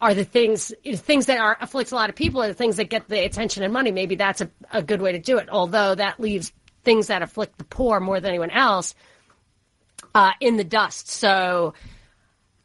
are 0.00 0.14
the 0.14 0.24
things 0.24 0.72
things 0.94 1.26
that 1.26 1.40
are 1.40 1.56
afflict 1.60 1.90
a 1.90 1.96
lot 1.96 2.08
of 2.08 2.14
people 2.14 2.40
are 2.40 2.46
the 2.46 2.54
things 2.54 2.76
that 2.76 2.88
get 2.88 3.08
the 3.08 3.24
attention 3.24 3.64
and 3.64 3.72
money. 3.72 3.90
Maybe 3.90 4.14
that's 4.14 4.40
a, 4.40 4.48
a 4.72 4.80
good 4.80 5.02
way 5.02 5.10
to 5.10 5.18
do 5.18 5.38
it. 5.38 5.48
Although 5.50 5.96
that 5.96 6.20
leaves 6.20 6.52
things 6.84 7.08
that 7.08 7.22
afflict 7.22 7.58
the 7.58 7.64
poor 7.64 7.98
more 7.98 8.20
than 8.20 8.28
anyone 8.28 8.50
else 8.50 8.94
uh, 10.14 10.30
in 10.40 10.56
the 10.56 10.62
dust. 10.62 11.08
So 11.08 11.74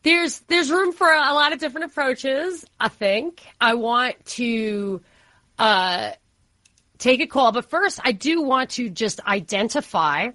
there's 0.03 0.39
there's 0.41 0.69
room 0.69 0.93
for 0.93 1.09
a 1.09 1.33
lot 1.33 1.53
of 1.53 1.59
different 1.59 1.85
approaches. 1.85 2.65
I 2.79 2.89
think 2.89 3.41
I 3.59 3.73
want 3.75 4.23
to 4.25 5.01
uh, 5.57 6.11
take 6.97 7.21
a 7.21 7.27
call, 7.27 7.51
but 7.51 7.69
first 7.69 7.99
I 8.03 8.11
do 8.11 8.41
want 8.41 8.71
to 8.71 8.89
just 8.89 9.19
identify 9.25 10.29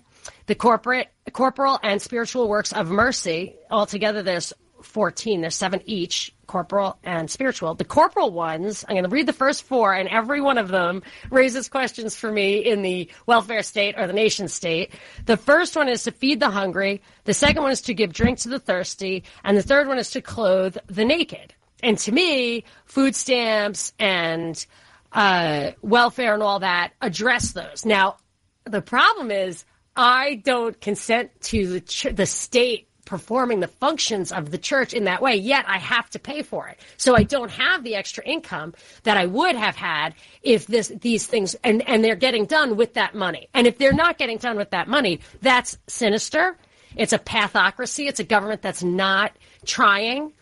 the 0.47 0.55
corporate, 0.55 1.09
corporal, 1.33 1.79
and 1.83 2.01
spiritual 2.01 2.49
works 2.49 2.73
of 2.73 2.89
mercy. 2.91 3.57
Altogether, 3.71 4.23
there's 4.23 4.53
14. 4.83 5.43
There's 5.43 5.55
seven 5.55 5.83
each, 5.85 6.35
corporal 6.49 6.99
and 7.05 7.31
spiritual. 7.31 7.75
The 7.75 7.85
corporal 7.85 8.33
ones, 8.33 8.85
I'm 8.89 8.95
going 8.95 9.05
to 9.05 9.11
read 9.11 9.27
the 9.27 9.33
first 9.33 9.63
four, 9.63 9.95
and 9.95 10.09
every 10.09 10.41
one 10.41 10.59
of 10.59 10.67
them 10.69 11.03
raises 11.31 11.69
questions 11.69 12.17
for 12.17 12.33
me 12.33 12.59
in 12.59 12.83
the 12.83 13.09
welfare 13.27 13.63
state 13.63 13.95
or 13.97 14.09
the 14.09 14.13
nation 14.13 14.49
state. 14.49 14.93
The 15.27 15.37
first 15.37 15.77
one 15.77 15.89
is 15.89 16.03
to 16.05 16.11
feed 16.11 16.41
the 16.41 16.51
hungry. 16.51 17.03
The 17.25 17.35
second 17.35 17.63
one 17.63 17.71
is 17.71 17.83
to 17.83 17.95
give 17.95 18.13
drink 18.13 18.41
to 18.41 18.49
the 18.49 18.59
thirsty. 18.59 19.23
And 19.45 19.57
the 19.57 19.63
third 19.63 19.87
one 19.87 19.99
is 19.99 20.11
to 20.11 20.21
clothe 20.21 20.77
the 20.89 21.05
naked. 21.05 21.55
And 21.83 21.97
to 21.99 22.11
me, 22.11 22.65
food 22.87 23.15
stamps 23.15 23.93
and 24.01 24.67
uh, 25.13 25.71
welfare 25.83 26.35
and 26.35 26.43
all 26.43 26.59
that 26.61 26.93
address 27.01 27.53
those. 27.53 27.85
Now, 27.85 28.17
the 28.65 28.83
problem 28.83 29.31
is 29.31 29.65
I 29.95 30.43
don't 30.45 30.81
consent 30.81 31.31
to 31.43 31.67
the, 31.67 31.81
ch- 31.81 32.15
the 32.15 32.27
state 32.27 32.88
performing 33.09 33.61
the 33.61 33.69
functions 33.69 34.31
of 34.31 34.51
the 34.51 34.59
church 34.59 34.93
in 34.93 35.05
that 35.05 35.23
way, 35.23 35.35
yet 35.35 35.65
I 35.67 35.79
have 35.79 36.11
to 36.11 36.19
pay 36.19 36.43
for 36.43 36.69
it. 36.69 36.79
So 36.99 37.17
I 37.17 37.23
don't 37.23 37.51
have 37.51 37.83
the 37.83 37.95
extra 37.95 38.23
income 38.23 38.75
that 39.05 39.17
I 39.17 39.25
would 39.25 39.57
have 39.57 39.77
had 39.77 40.15
if 40.43 40.67
this, 40.67 40.93
these 41.01 41.27
things, 41.27 41.57
and, 41.65 41.81
and 41.89 42.05
they're 42.05 42.17
getting 42.17 42.45
done 42.45 42.77
with 42.77 42.95
that 42.95 43.15
money. 43.15 43.49
And 43.55 43.67
if 43.67 43.79
they're 43.79 43.95
not 43.95 44.19
getting 44.19 44.37
done 44.37 44.59
with 44.59 44.71
that 44.71 44.89
money, 44.89 45.21
that's 45.41 45.79
sinister. 45.87 46.59
It's 46.97 47.15
a 47.15 47.19
pathocracy. 47.19 48.09
It's 48.09 48.21
a 48.21 48.25
government 48.25 48.61
that's 48.61 48.83
not 48.83 49.33
trying. 49.65 50.35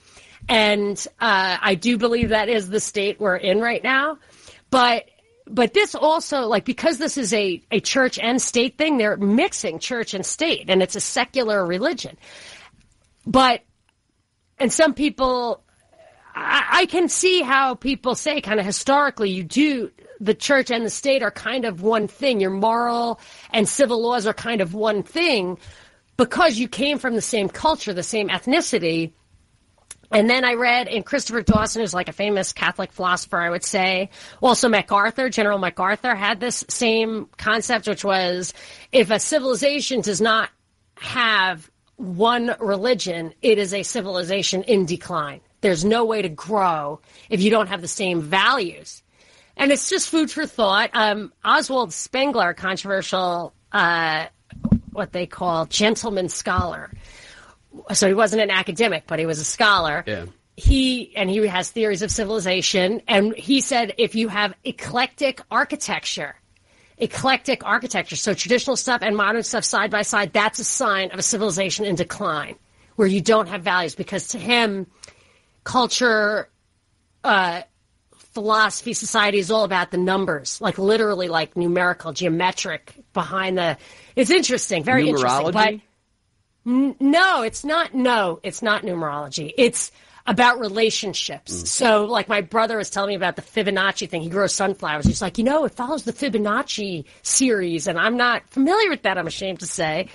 And 0.48 0.98
uh, 1.20 1.58
I 1.60 1.76
do 1.76 1.98
believe 1.98 2.30
that 2.30 2.48
is 2.48 2.68
the 2.68 2.80
state 2.80 3.20
we're 3.20 3.36
in 3.36 3.60
right 3.60 3.82
now. 3.82 4.18
But 4.70 5.08
but 5.48 5.74
this 5.74 5.94
also 5.94 6.42
like 6.42 6.64
because 6.64 6.98
this 6.98 7.16
is 7.16 7.32
a, 7.32 7.62
a 7.70 7.80
church 7.80 8.18
and 8.18 8.42
state 8.42 8.76
thing, 8.76 8.98
they're 8.98 9.16
mixing 9.16 9.78
church 9.78 10.14
and 10.14 10.26
state, 10.26 10.68
and 10.68 10.82
it's 10.82 10.96
a 10.96 11.00
secular 11.00 11.64
religion. 11.64 12.16
But 13.26 13.62
and 14.58 14.72
some 14.72 14.94
people, 14.94 15.62
I, 16.34 16.66
I 16.70 16.86
can 16.86 17.08
see 17.08 17.42
how 17.42 17.74
people 17.74 18.14
say 18.14 18.40
kind 18.40 18.60
of 18.60 18.66
historically, 18.66 19.30
you 19.30 19.42
do 19.44 19.90
the 20.20 20.34
church 20.34 20.70
and 20.70 20.84
the 20.84 20.90
state 20.90 21.22
are 21.22 21.30
kind 21.30 21.64
of 21.64 21.82
one 21.82 22.08
thing. 22.08 22.40
Your 22.40 22.50
moral 22.50 23.20
and 23.50 23.68
civil 23.68 24.02
laws 24.02 24.26
are 24.26 24.34
kind 24.34 24.60
of 24.60 24.74
one 24.74 25.02
thing 25.02 25.58
because 26.16 26.56
you 26.58 26.68
came 26.68 26.98
from 26.98 27.14
the 27.14 27.22
same 27.22 27.48
culture, 27.48 27.92
the 27.92 28.02
same 28.02 28.28
ethnicity. 28.28 29.12
And 30.12 30.30
then 30.30 30.44
I 30.44 30.54
read 30.54 30.86
in 30.86 31.02
Christopher 31.02 31.42
Dawson, 31.42 31.82
who's 31.82 31.92
like 31.92 32.08
a 32.08 32.12
famous 32.12 32.52
Catholic 32.52 32.92
philosopher, 32.92 33.38
I 33.38 33.50
would 33.50 33.64
say. 33.64 34.10
Also, 34.40 34.68
MacArthur, 34.68 35.28
General 35.28 35.58
MacArthur 35.58 36.14
had 36.14 36.38
this 36.38 36.64
same 36.68 37.28
concept, 37.36 37.88
which 37.88 38.04
was 38.04 38.54
if 38.92 39.10
a 39.10 39.18
civilization 39.18 40.00
does 40.00 40.20
not 40.20 40.48
have 40.98 41.68
one 41.96 42.54
religion, 42.60 43.32
it 43.42 43.58
is 43.58 43.72
a 43.72 43.82
civilization 43.82 44.62
in 44.64 44.86
decline. 44.86 45.40
there's 45.62 45.84
no 45.84 46.04
way 46.04 46.22
to 46.22 46.28
grow 46.28 47.00
if 47.28 47.40
you 47.40 47.50
don't 47.50 47.68
have 47.68 47.80
the 47.80 47.88
same 47.88 48.20
values. 48.22 49.02
And 49.56 49.72
it's 49.72 49.88
just 49.88 50.10
food 50.10 50.30
for 50.30 50.46
thought. 50.46 50.90
Um, 50.92 51.32
Oswald 51.44 51.92
Spengler, 51.92 52.52
controversial, 52.54 53.54
uh, 53.72 54.26
what 54.92 55.12
they 55.12 55.26
call 55.26 55.66
gentleman 55.66 56.28
scholar. 56.28 56.92
So 57.92 58.06
he 58.06 58.14
wasn't 58.14 58.42
an 58.42 58.50
academic, 58.50 59.04
but 59.06 59.18
he 59.18 59.26
was 59.26 59.40
a 59.40 59.44
scholar. 59.44 60.04
Yeah. 60.06 60.26
He 60.56 61.14
and 61.16 61.28
he 61.28 61.46
has 61.46 61.70
theories 61.70 62.02
of 62.02 62.10
civilization, 62.10 63.02
and 63.06 63.34
he 63.34 63.60
said 63.60 63.94
if 63.98 64.14
you 64.14 64.28
have 64.28 64.54
eclectic 64.64 65.42
architecture, 65.50 66.36
eclectic 66.98 67.64
architecture, 67.64 68.16
so 68.16 68.34
traditional 68.34 68.76
stuff 68.76 69.02
and 69.02 69.16
modern 69.16 69.42
stuff 69.42 69.64
side 69.64 69.90
by 69.90 70.02
side, 70.02 70.32
that's 70.32 70.58
a 70.58 70.64
sign 70.64 71.10
of 71.10 71.18
a 71.18 71.22
civilization 71.22 71.84
in 71.84 71.94
decline, 71.94 72.56
where 72.96 73.08
you 73.08 73.20
don't 73.20 73.48
have 73.48 73.62
values. 73.62 73.94
Because 73.94 74.28
to 74.28 74.38
him, 74.38 74.86
culture, 75.64 76.48
uh, 77.24 77.62
philosophy, 78.32 78.92
society 78.92 79.38
is 79.38 79.50
all 79.50 79.64
about 79.64 79.90
the 79.90 79.98
numbers, 79.98 80.60
like 80.60 80.78
literally, 80.78 81.28
like 81.28 81.56
numerical, 81.56 82.12
geometric 82.12 82.94
behind 83.12 83.58
the. 83.58 83.76
It's 84.14 84.30
interesting, 84.30 84.84
very 84.84 85.08
interesting, 85.08 85.50
but. 85.52 85.74
N- 86.66 86.96
No, 86.98 87.42
it's 87.42 87.64
not. 87.64 87.94
No, 87.94 88.40
it's 88.42 88.60
not 88.62 88.82
numerology. 88.82 89.52
It's 89.56 89.92
about 90.26 90.58
relationships. 90.58 91.70
So, 91.70 92.04
like 92.04 92.28
my 92.28 92.40
brother 92.40 92.76
was 92.76 92.90
telling 92.90 93.10
me 93.10 93.14
about 93.14 93.36
the 93.36 93.42
Fibonacci 93.42 94.08
thing. 94.08 94.22
He 94.22 94.28
grows 94.28 94.54
sunflowers. 94.54 95.06
He's 95.06 95.22
like, 95.22 95.38
you 95.38 95.44
know, 95.44 95.64
it 95.64 95.74
follows 95.74 96.04
the 96.04 96.12
Fibonacci 96.12 97.04
series, 97.22 97.86
and 97.86 97.98
I'm 97.98 98.16
not 98.16 98.48
familiar 98.48 98.90
with 98.90 99.02
that. 99.02 99.18
I'm 99.18 99.26
ashamed 99.26 99.60
to 99.60 99.66
say, 99.66 100.08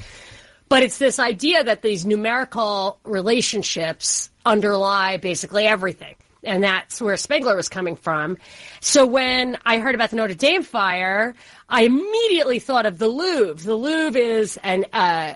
but 0.69 0.83
it's 0.83 0.97
this 0.97 1.19
idea 1.19 1.63
that 1.63 1.81
these 1.81 2.05
numerical 2.05 2.99
relationships 3.03 4.29
underlie 4.45 5.17
basically 5.17 5.65
everything. 5.65 6.15
And 6.43 6.63
that's 6.63 6.99
where 7.01 7.17
Spengler 7.17 7.55
was 7.55 7.69
coming 7.69 7.95
from. 7.95 8.37
So 8.79 9.05
when 9.05 9.57
I 9.63 9.77
heard 9.77 9.93
about 9.93 10.09
the 10.09 10.15
Notre 10.15 10.33
Dame 10.33 10.63
fire, 10.63 11.35
I 11.69 11.83
immediately 11.83 12.59
thought 12.59 12.85
of 12.85 12.97
the 12.97 13.07
Louvre. 13.07 13.63
The 13.63 13.75
Louvre 13.75 14.19
is 14.19 14.57
an 14.63 14.85
uh, 14.91 15.35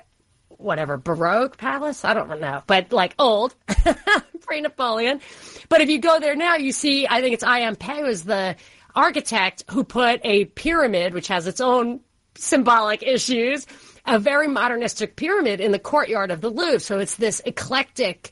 whatever 0.58 0.98
Baroque 0.98 1.58
palace. 1.58 2.06
I 2.06 2.14
don't 2.14 2.40
know, 2.40 2.64
but 2.68 2.92
like 2.92 3.16
old, 3.20 3.56
pre 4.42 4.62
Napoleon. 4.62 5.22
But 5.70 5.82
if 5.82 5.90
you 5.90 6.00
go 6.00 6.20
there 6.20 6.36
now, 6.36 6.56
you 6.56 6.72
see. 6.72 7.08
I 7.08 7.22
think 7.22 7.34
it's 7.34 7.44
I. 7.44 7.62
M. 7.62 7.76
Pei 7.76 8.04
was 8.04 8.24
the 8.24 8.56
architect 8.96 9.64
who 9.70 9.84
put 9.84 10.22
a 10.24 10.46
pyramid, 10.46 11.14
which 11.14 11.28
has 11.28 11.48
its 11.48 11.62
own 11.62 12.00
symbolic 12.38 13.04
issues, 13.04 13.66
a 14.06 14.20
very 14.20 14.48
modernistic 14.48 15.16
pyramid 15.16 15.60
in 15.60 15.72
the 15.72 15.80
courtyard 15.80 16.32
of 16.32 16.42
the 16.42 16.50
Louvre. 16.50 16.80
So 16.80 17.00
it's 17.00 17.16
this 17.16 17.42
eclectic 17.46 18.32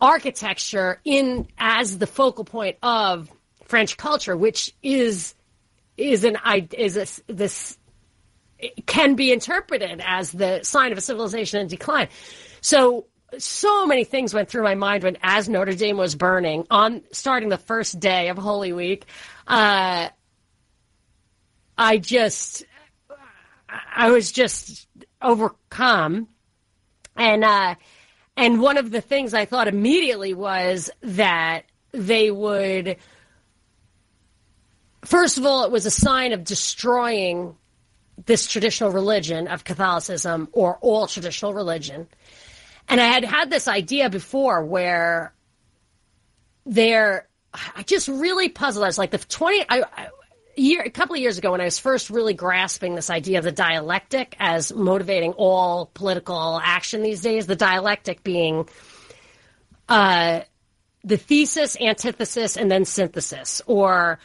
architecture 0.00 1.00
in 1.04 1.46
as 1.58 1.98
the 1.98 2.06
focal 2.06 2.44
point 2.44 2.76
of 2.82 3.30
French 3.64 3.96
culture, 3.96 4.36
which 4.36 4.74
is 4.82 5.34
is 5.96 6.24
an 6.24 6.36
is 6.76 6.96
a, 6.96 7.32
this 7.32 7.78
can 8.86 9.14
be 9.14 9.32
interpreted 9.32 10.00
as 10.04 10.32
the 10.32 10.62
sign 10.62 10.92
of 10.92 10.98
a 10.98 11.00
civilization 11.00 11.60
in 11.60 11.68
decline. 11.68 12.08
So 12.60 13.06
so 13.38 13.86
many 13.86 14.04
things 14.04 14.32
went 14.32 14.48
through 14.48 14.62
my 14.62 14.74
mind 14.74 15.02
when 15.02 15.18
as 15.22 15.48
Notre 15.48 15.74
Dame 15.74 15.96
was 15.96 16.14
burning 16.14 16.66
on 16.70 17.02
starting 17.12 17.48
the 17.48 17.58
first 17.58 17.98
day 17.98 18.28
of 18.28 18.38
Holy 18.38 18.72
Week. 18.72 19.04
Uh, 19.46 20.08
I 21.76 21.98
just 21.98 22.64
I 23.94 24.10
was 24.10 24.32
just 24.32 24.86
overcome 25.20 26.28
and 27.16 27.44
uh 27.44 27.74
and 28.36 28.60
one 28.60 28.76
of 28.76 28.90
the 28.90 29.00
things 29.00 29.34
I 29.34 29.46
thought 29.46 29.66
immediately 29.66 30.34
was 30.34 30.90
that 31.02 31.62
they 31.92 32.30
would 32.30 32.96
first 35.04 35.38
of 35.38 35.46
all 35.46 35.64
it 35.64 35.70
was 35.70 35.86
a 35.86 35.90
sign 35.90 36.32
of 36.32 36.44
destroying 36.44 37.56
this 38.24 38.46
traditional 38.46 38.90
religion 38.90 39.48
of 39.48 39.64
Catholicism 39.64 40.48
or 40.52 40.78
all 40.80 41.06
traditional 41.06 41.52
religion. 41.52 42.08
And 42.88 43.00
I 43.00 43.06
had 43.06 43.24
had 43.24 43.50
this 43.50 43.68
idea 43.68 44.08
before 44.08 44.64
where 44.64 45.34
they're, 46.64 47.28
I 47.52 47.82
just 47.82 48.08
really 48.08 48.48
puzzled. 48.48 48.84
I 48.84 48.88
was 48.88 48.98
like, 48.98 49.10
the 49.10 49.18
20, 49.18 49.66
I, 49.68 49.82
I, 49.96 50.08
year, 50.56 50.82
a 50.82 50.90
couple 50.90 51.14
of 51.14 51.20
years 51.20 51.38
ago 51.38 51.52
when 51.52 51.60
I 51.60 51.64
was 51.64 51.78
first 51.78 52.10
really 52.10 52.34
grasping 52.34 52.94
this 52.94 53.10
idea 53.10 53.38
of 53.38 53.44
the 53.44 53.52
dialectic 53.52 54.36
as 54.38 54.72
motivating 54.72 55.32
all 55.32 55.90
political 55.92 56.60
action 56.62 57.02
these 57.02 57.20
days, 57.20 57.46
the 57.46 57.56
dialectic 57.56 58.22
being 58.22 58.68
uh, 59.88 60.40
the 61.04 61.16
thesis, 61.16 61.76
antithesis, 61.80 62.56
and 62.56 62.70
then 62.70 62.84
synthesis, 62.84 63.62
or 63.66 64.18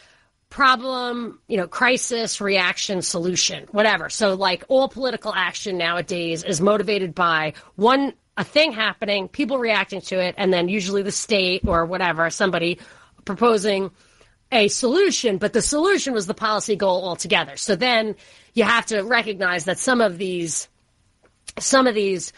problem, 0.51 1.39
you 1.47 1.57
know, 1.57 1.65
crisis, 1.65 2.39
reaction, 2.39 3.01
solution, 3.01 3.65
whatever. 3.71 4.09
So 4.09 4.35
like 4.35 4.63
all 4.67 4.87
political 4.89 5.33
action 5.33 5.77
nowadays 5.77 6.43
is 6.43 6.61
motivated 6.61 7.15
by 7.15 7.53
one 7.75 8.13
a 8.37 8.43
thing 8.43 8.71
happening, 8.71 9.27
people 9.27 9.57
reacting 9.57 10.01
to 10.01 10.19
it, 10.19 10.35
and 10.37 10.53
then 10.53 10.69
usually 10.69 11.03
the 11.03 11.11
state 11.11 11.63
or 11.65 11.85
whatever, 11.85 12.29
somebody 12.29 12.79
proposing 13.25 13.91
a 14.51 14.67
solution, 14.67 15.37
but 15.37 15.53
the 15.53 15.61
solution 15.61 16.13
was 16.13 16.27
the 16.27 16.33
policy 16.33 16.75
goal 16.75 17.05
altogether. 17.05 17.55
So 17.55 17.75
then 17.75 18.15
you 18.53 18.63
have 18.63 18.85
to 18.87 19.01
recognize 19.01 19.65
that 19.65 19.79
some 19.79 20.01
of 20.01 20.17
these 20.17 20.67
some 21.59 21.87
of 21.87 21.95
these 21.95 22.33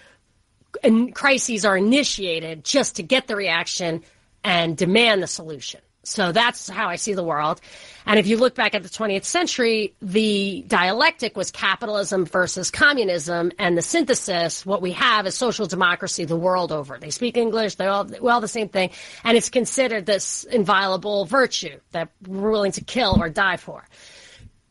crises 1.14 1.66
are 1.66 1.78
initiated 1.78 2.64
just 2.64 2.96
to 2.96 3.04
get 3.04 3.28
the 3.28 3.36
reaction 3.36 4.04
and 4.44 4.78
demand 4.78 5.22
the 5.22 5.28
solution. 5.28 5.82
So 6.04 6.34
that's 6.34 6.70
how 6.70 6.90
I 6.90 6.98
see 6.98 7.14
the 7.14 7.24
world. 7.24 7.62
And 8.06 8.20
if 8.20 8.28
you 8.28 8.38
look 8.38 8.56
back 8.56 8.76
at 8.76 8.84
the 8.84 8.90
20th 8.90 9.24
century, 9.24 9.96
the 10.02 10.66
dialectic 10.68 11.38
was 11.38 11.50
capitalism 11.50 12.26
versus 12.26 12.70
communism, 12.70 13.54
and 13.58 13.78
the 13.78 13.82
synthesis, 13.82 14.66
what 14.66 14.82
we 14.82 14.92
have 14.92 15.26
is 15.26 15.36
social 15.36 15.66
democracy 15.66 16.26
the 16.26 16.36
world 16.36 16.74
over. 16.74 16.98
They 16.98 17.10
speak 17.10 17.38
English, 17.38 17.76
they're 17.76 17.90
all, 17.90 18.10
well, 18.20 18.42
the 18.42 18.50
same 18.50 18.68
thing, 18.68 18.90
and 19.24 19.38
it's 19.38 19.50
considered 19.50 20.06
this 20.06 20.44
inviolable 20.44 21.26
virtue 21.26 21.80
that 21.92 22.10
we're 22.28 22.52
willing 22.52 22.74
to 22.74 22.84
kill 22.84 23.22
or 23.22 23.30
die 23.30 23.58
for. 23.58 23.86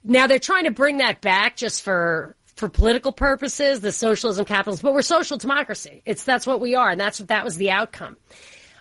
Now 0.05 0.27
they're 0.27 0.39
trying 0.39 0.65
to 0.65 0.71
bring 0.71 0.99
that 0.99 1.21
back 1.21 1.57
just 1.57 1.83
for 1.83 2.37
for 2.57 2.69
political 2.69 3.13
purposes, 3.13 3.81
the 3.81 3.91
socialism, 3.91 4.45
capitalism, 4.45 4.83
but 4.85 4.93
we're 4.93 5.03
social 5.03 5.39
democracy. 5.39 6.03
It's 6.05 6.25
that's 6.25 6.47
what 6.47 6.61
we 6.61 6.75
are, 6.75 6.91
and 6.91 7.01
that's 7.01 7.19
that 7.19 7.45
was 7.45 7.57
the 7.57 7.71
outcome 7.71 8.19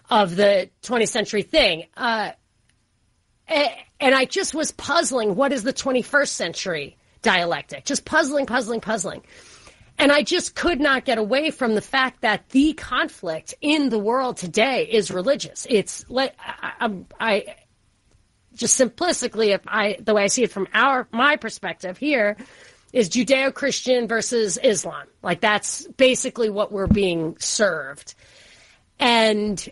of 0.09 0.35
the 0.35 0.69
20th 0.83 1.07
century 1.07 1.41
thing. 1.41 1.85
Uh, 1.95 2.31
and 3.47 4.15
I 4.15 4.25
just 4.25 4.54
was 4.54 4.71
puzzling. 4.71 5.36
What 5.36 5.51
is 5.51 5.63
the 5.63 5.73
21st 5.73 6.30
century 6.30 6.97
dialectic? 7.21 7.86
Just 7.86 8.06
puzzling, 8.06 8.45
puzzling, 8.45 8.82
puzzling. 8.82 9.23
And 9.97 10.12
I 10.12 10.23
just 10.23 10.56
could 10.56 10.80
not 10.80 11.06
get 11.06 11.17
away 11.17 11.51
from 11.51 11.75
the 11.75 11.82
fact 11.82 12.21
that 12.21 12.49
the 12.49 12.73
conflict 12.73 13.54
in 13.62 13.89
the 13.89 13.99
world 13.99 14.38
today 14.38 14.88
is 14.89 15.12
religious. 15.12 15.67
It's 15.69 16.06
like 16.10 16.34
I, 16.39 16.91
I 17.19 17.56
just 18.56 18.80
simplistically, 18.80 19.54
if 19.54 19.62
I 19.67 19.97
the 19.99 20.13
way 20.13 20.23
I 20.23 20.27
see 20.27 20.43
it 20.43 20.51
from 20.51 20.67
our 20.73 21.08
my 21.12 21.36
perspective 21.36 21.97
here, 21.97 22.38
is 22.93 23.10
Judeo-Christian 23.10 24.08
versus 24.08 24.58
Islam. 24.58 25.08
Like 25.21 25.41
that's 25.41 25.88
basically 25.88 26.49
what 26.49 26.71
we're 26.71 26.88
being 26.88 27.38
served. 27.39 28.15
And 28.99 29.69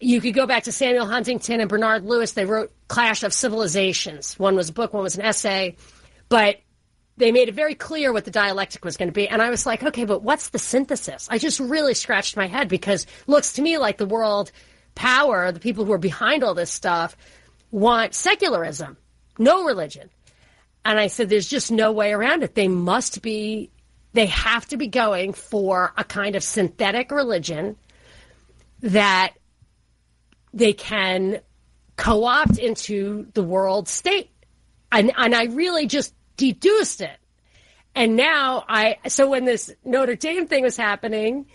you 0.00 0.20
could 0.20 0.34
go 0.34 0.46
back 0.46 0.64
to 0.64 0.72
Samuel 0.72 1.06
Huntington 1.06 1.60
and 1.60 1.68
Bernard 1.68 2.04
Lewis. 2.04 2.32
They 2.32 2.46
wrote 2.46 2.72
Clash 2.88 3.22
of 3.22 3.32
Civilizations. 3.32 4.38
One 4.38 4.56
was 4.56 4.70
a 4.70 4.72
book, 4.72 4.94
one 4.94 5.02
was 5.02 5.16
an 5.16 5.24
essay, 5.24 5.76
but 6.28 6.56
they 7.18 7.32
made 7.32 7.48
it 7.48 7.54
very 7.54 7.74
clear 7.74 8.12
what 8.12 8.24
the 8.24 8.30
dialectic 8.30 8.84
was 8.84 8.96
going 8.96 9.08
to 9.08 9.12
be. 9.12 9.28
And 9.28 9.42
I 9.42 9.50
was 9.50 9.66
like, 9.66 9.82
okay, 9.82 10.06
but 10.06 10.22
what's 10.22 10.48
the 10.48 10.58
synthesis? 10.58 11.28
I 11.30 11.36
just 11.36 11.60
really 11.60 11.92
scratched 11.92 12.36
my 12.36 12.46
head 12.46 12.68
because 12.68 13.06
looks 13.26 13.52
to 13.54 13.62
me 13.62 13.76
like 13.76 13.98
the 13.98 14.06
world 14.06 14.50
power, 14.94 15.52
the 15.52 15.60
people 15.60 15.84
who 15.84 15.92
are 15.92 15.98
behind 15.98 16.42
all 16.42 16.54
this 16.54 16.72
stuff, 16.72 17.16
want 17.70 18.14
secularism, 18.14 18.96
no 19.38 19.64
religion. 19.64 20.08
And 20.82 20.98
I 20.98 21.08
said, 21.08 21.28
there's 21.28 21.48
just 21.48 21.70
no 21.70 21.92
way 21.92 22.12
around 22.12 22.42
it. 22.42 22.54
They 22.54 22.68
must 22.68 23.20
be, 23.20 23.70
they 24.14 24.26
have 24.26 24.66
to 24.68 24.78
be 24.78 24.86
going 24.86 25.34
for 25.34 25.92
a 25.98 26.04
kind 26.04 26.36
of 26.36 26.42
synthetic 26.42 27.10
religion 27.10 27.76
that 28.80 29.34
they 30.52 30.72
can 30.72 31.40
co-opt 31.96 32.58
into 32.58 33.26
the 33.34 33.42
world 33.42 33.88
state. 33.88 34.30
And, 34.90 35.12
and 35.16 35.34
I 35.34 35.44
really 35.44 35.86
just 35.86 36.14
deduced 36.36 37.00
it. 37.00 37.16
And 37.94 38.16
now 38.16 38.64
I, 38.68 38.98
so 39.08 39.28
when 39.28 39.44
this 39.44 39.72
Notre 39.84 40.16
Dame 40.16 40.46
thing 40.46 40.62
was 40.62 40.76
happening, 40.76 41.46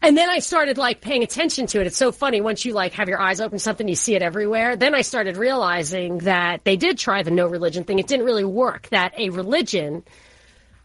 and 0.00 0.16
then 0.16 0.28
I 0.28 0.40
started 0.40 0.78
like 0.78 1.00
paying 1.00 1.22
attention 1.22 1.66
to 1.68 1.80
it. 1.80 1.86
It's 1.86 1.96
so 1.96 2.10
funny 2.10 2.40
once 2.40 2.64
you 2.64 2.72
like 2.72 2.92
have 2.94 3.08
your 3.08 3.20
eyes 3.20 3.40
open 3.40 3.60
something, 3.60 3.86
you 3.86 3.94
see 3.94 4.16
it 4.16 4.22
everywhere. 4.22 4.74
Then 4.74 4.96
I 4.96 5.02
started 5.02 5.36
realizing 5.36 6.18
that 6.18 6.64
they 6.64 6.76
did 6.76 6.98
try 6.98 7.22
the 7.22 7.30
no 7.30 7.46
religion 7.46 7.84
thing. 7.84 8.00
It 8.00 8.08
didn't 8.08 8.26
really 8.26 8.44
work. 8.44 8.88
That 8.88 9.16
a 9.16 9.30
religion, 9.30 10.02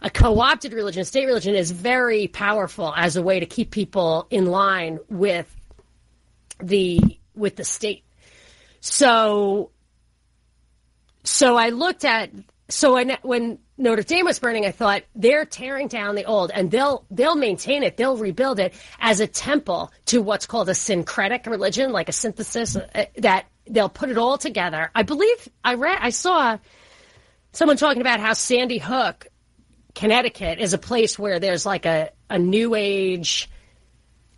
a 0.04 0.12
co-opted 0.12 0.72
religion, 0.72 1.04
state 1.04 1.26
religion 1.26 1.56
is 1.56 1.72
very 1.72 2.28
powerful 2.28 2.94
as 2.96 3.16
a 3.16 3.24
way 3.24 3.40
to 3.40 3.48
keep 3.48 3.72
people 3.72 4.28
in 4.30 4.46
line 4.46 5.00
with 5.10 5.52
the 6.60 7.20
with 7.36 7.56
the 7.56 7.64
state. 7.64 8.04
So 8.80 9.72
so 11.24 11.56
I 11.58 11.70
looked 11.70 12.06
at 12.06 12.32
so 12.70 12.94
when 12.94 13.18
when 13.22 13.60
Notre 13.78 14.04
Dame 14.04 14.26
was 14.26 14.40
burning, 14.40 14.66
I 14.66 14.72
thought 14.72 15.04
they're 15.16 15.46
tearing 15.46 15.88
down 15.88 16.16
the 16.16 16.26
old, 16.26 16.52
and 16.54 16.72
they'll 16.72 17.06
they'll 17.12 17.36
maintain 17.36 17.84
it, 17.84 17.96
they'll 17.96 18.18
rebuild 18.18 18.60
it 18.60 18.74
as 19.00 19.20
a 19.20 19.28
temple 19.28 19.92
to 20.06 20.22
what's 20.22 20.46
called 20.46 20.68
a 20.70 20.74
syncretic 20.74 21.46
religion, 21.46 21.92
like 21.92 22.10
a 22.10 22.14
synthesis 22.14 22.76
uh, 22.76 23.06
that 23.18 23.46
they'll 23.70 23.90
put 23.90 24.10
it 24.10 24.18
all 24.18 24.38
together. 24.38 24.90
I 24.96 25.04
believe 25.04 25.50
I 25.64 25.76
read 25.76 25.98
I 26.02 26.10
saw 26.10 26.58
someone 27.54 27.78
talking 27.78 28.02
about 28.02 28.20
how 28.20 28.34
Sandy 28.34 28.80
Hook, 28.80 29.28
Connecticut, 29.94 30.60
is 30.60 30.74
a 30.74 30.78
place 30.78 31.18
where 31.18 31.40
there's 31.40 31.66
like 31.66 31.86
a 31.86 32.12
a 32.30 32.40
new 32.40 32.76
age 32.76 33.50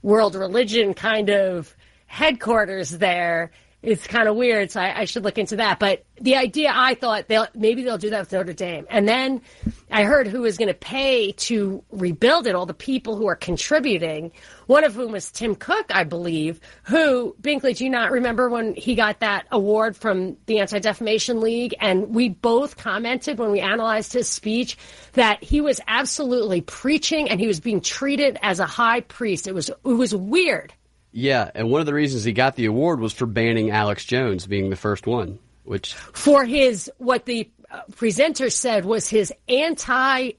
world 0.01 0.35
religion 0.35 0.93
kind 0.93 1.29
of 1.29 1.75
headquarters 2.09 2.89
there 2.89 3.51
it's 3.81 4.07
kind 4.07 4.27
of 4.27 4.35
weird, 4.35 4.71
so 4.71 4.81
I, 4.81 5.01
I, 5.01 5.05
should 5.05 5.23
look 5.23 5.37
into 5.37 5.55
that. 5.55 5.79
But 5.79 6.03
the 6.19 6.35
idea, 6.35 6.69
I 6.73 6.95
thought 6.95 7.29
they'll 7.29 7.47
maybe 7.55 7.83
they'll 7.83 7.97
do 7.97 8.09
that 8.09 8.19
with 8.19 8.31
Notre 8.33 8.51
Dame, 8.51 8.85
and 8.89 9.07
then 9.07 9.41
I 9.89 10.03
heard 10.03 10.27
who 10.27 10.41
was 10.41 10.57
going 10.57 10.67
to 10.67 10.73
pay 10.73 11.31
to 11.31 11.81
rebuild 11.89 12.45
it. 12.45 12.55
All 12.55 12.65
the 12.65 12.73
people 12.73 13.15
who 13.15 13.27
are 13.27 13.37
contributing, 13.37 14.33
one 14.67 14.83
of 14.83 14.95
whom 14.95 15.13
was 15.13 15.31
Tim 15.31 15.55
Cook, 15.55 15.85
I 15.91 16.03
believe. 16.03 16.59
Who 16.83 17.37
Binkley, 17.41 17.77
do 17.77 17.85
you 17.85 17.89
not 17.89 18.11
remember 18.11 18.49
when 18.49 18.75
he 18.75 18.95
got 18.95 19.21
that 19.21 19.45
award 19.49 19.95
from 19.95 20.35
the 20.45 20.59
Anti 20.59 20.79
Defamation 20.79 21.39
League? 21.39 21.73
And 21.79 22.13
we 22.13 22.27
both 22.27 22.75
commented 22.75 23.39
when 23.39 23.51
we 23.51 23.61
analyzed 23.61 24.11
his 24.11 24.27
speech 24.27 24.77
that 25.13 25.41
he 25.41 25.61
was 25.61 25.79
absolutely 25.87 26.59
preaching 26.59 27.29
and 27.29 27.39
he 27.39 27.47
was 27.47 27.61
being 27.61 27.79
treated 27.79 28.37
as 28.41 28.59
a 28.59 28.65
high 28.65 28.99
priest. 28.99 29.47
It 29.47 29.53
was 29.53 29.69
it 29.69 29.77
was 29.85 30.13
weird. 30.13 30.73
Yeah, 31.11 31.49
and 31.55 31.69
one 31.71 31.79
of 31.79 31.87
the 31.87 31.93
reasons 31.93 32.23
he 32.23 32.33
got 32.33 32.55
the 32.55 32.65
award 32.65 32.99
was 32.99 33.13
for 33.13 33.25
banning 33.25 33.71
Alex 33.71 34.05
Jones 34.05 34.45
being 34.45 34.69
the 34.69 34.75
first 34.75 35.07
one, 35.07 35.39
which 35.63 35.93
for 35.93 36.45
his 36.45 36.91
what 36.97 37.25
the 37.25 37.49
uh, 37.71 37.81
presenter 37.95 38.49
said 38.49 38.85
was 38.85 39.07
his 39.07 39.33
anti 39.47 40.31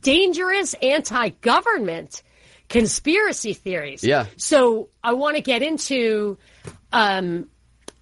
dangerous 0.00 0.74
anti-government 0.74 2.22
conspiracy 2.68 3.52
theories. 3.52 4.02
Yeah. 4.02 4.26
So 4.36 4.88
I 5.02 5.12
want 5.12 5.36
to 5.36 5.42
get 5.42 5.62
into 5.62 6.38
um, 6.92 7.48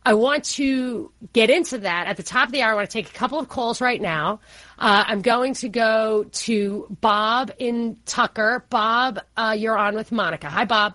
I 0.04 0.14
want 0.14 0.44
to 0.44 1.12
get 1.32 1.50
into 1.50 1.78
that 1.78 2.08
at 2.08 2.16
the 2.16 2.22
top 2.22 2.46
of 2.46 2.52
the 2.52 2.62
hour. 2.62 2.72
I 2.72 2.74
want 2.74 2.90
to 2.90 2.92
take 2.92 3.08
a 3.08 3.12
couple 3.12 3.38
of 3.38 3.48
calls 3.48 3.80
right 3.80 4.00
now. 4.00 4.40
Uh, 4.78 5.04
I'm 5.06 5.22
going 5.22 5.54
to 5.54 5.68
go 5.68 6.24
to 6.24 6.96
Bob 7.00 7.52
in 7.58 7.98
Tucker. 8.04 8.64
Bob, 8.68 9.20
uh, 9.36 9.54
you're 9.56 9.78
on 9.78 9.94
with 9.94 10.10
Monica. 10.10 10.50
Hi, 10.50 10.64
Bob. 10.64 10.94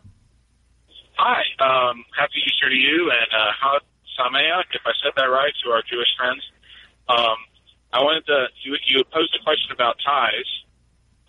Hi, 1.17 1.41
um, 1.58 2.06
happy 2.13 2.45
Easter 2.45 2.69
to 2.69 2.75
you, 2.75 3.10
and 3.10 3.30
uh, 3.34 3.49
Chag 3.58 3.82
Sameach, 4.13 4.69
if 4.69 4.86
I 4.86 4.93
said 5.01 5.13
that 5.17 5.25
right, 5.25 5.51
to 5.65 5.71
our 5.71 5.82
Jewish 5.82 6.13
friends. 6.15 6.45
Um, 7.10 7.38
I 7.91 8.03
wanted 8.03 8.25
to, 8.27 8.45
you, 8.62 8.77
you 8.86 9.03
posed 9.12 9.34
a 9.34 9.43
question 9.43 9.71
about 9.73 9.97
tithes, 10.06 10.53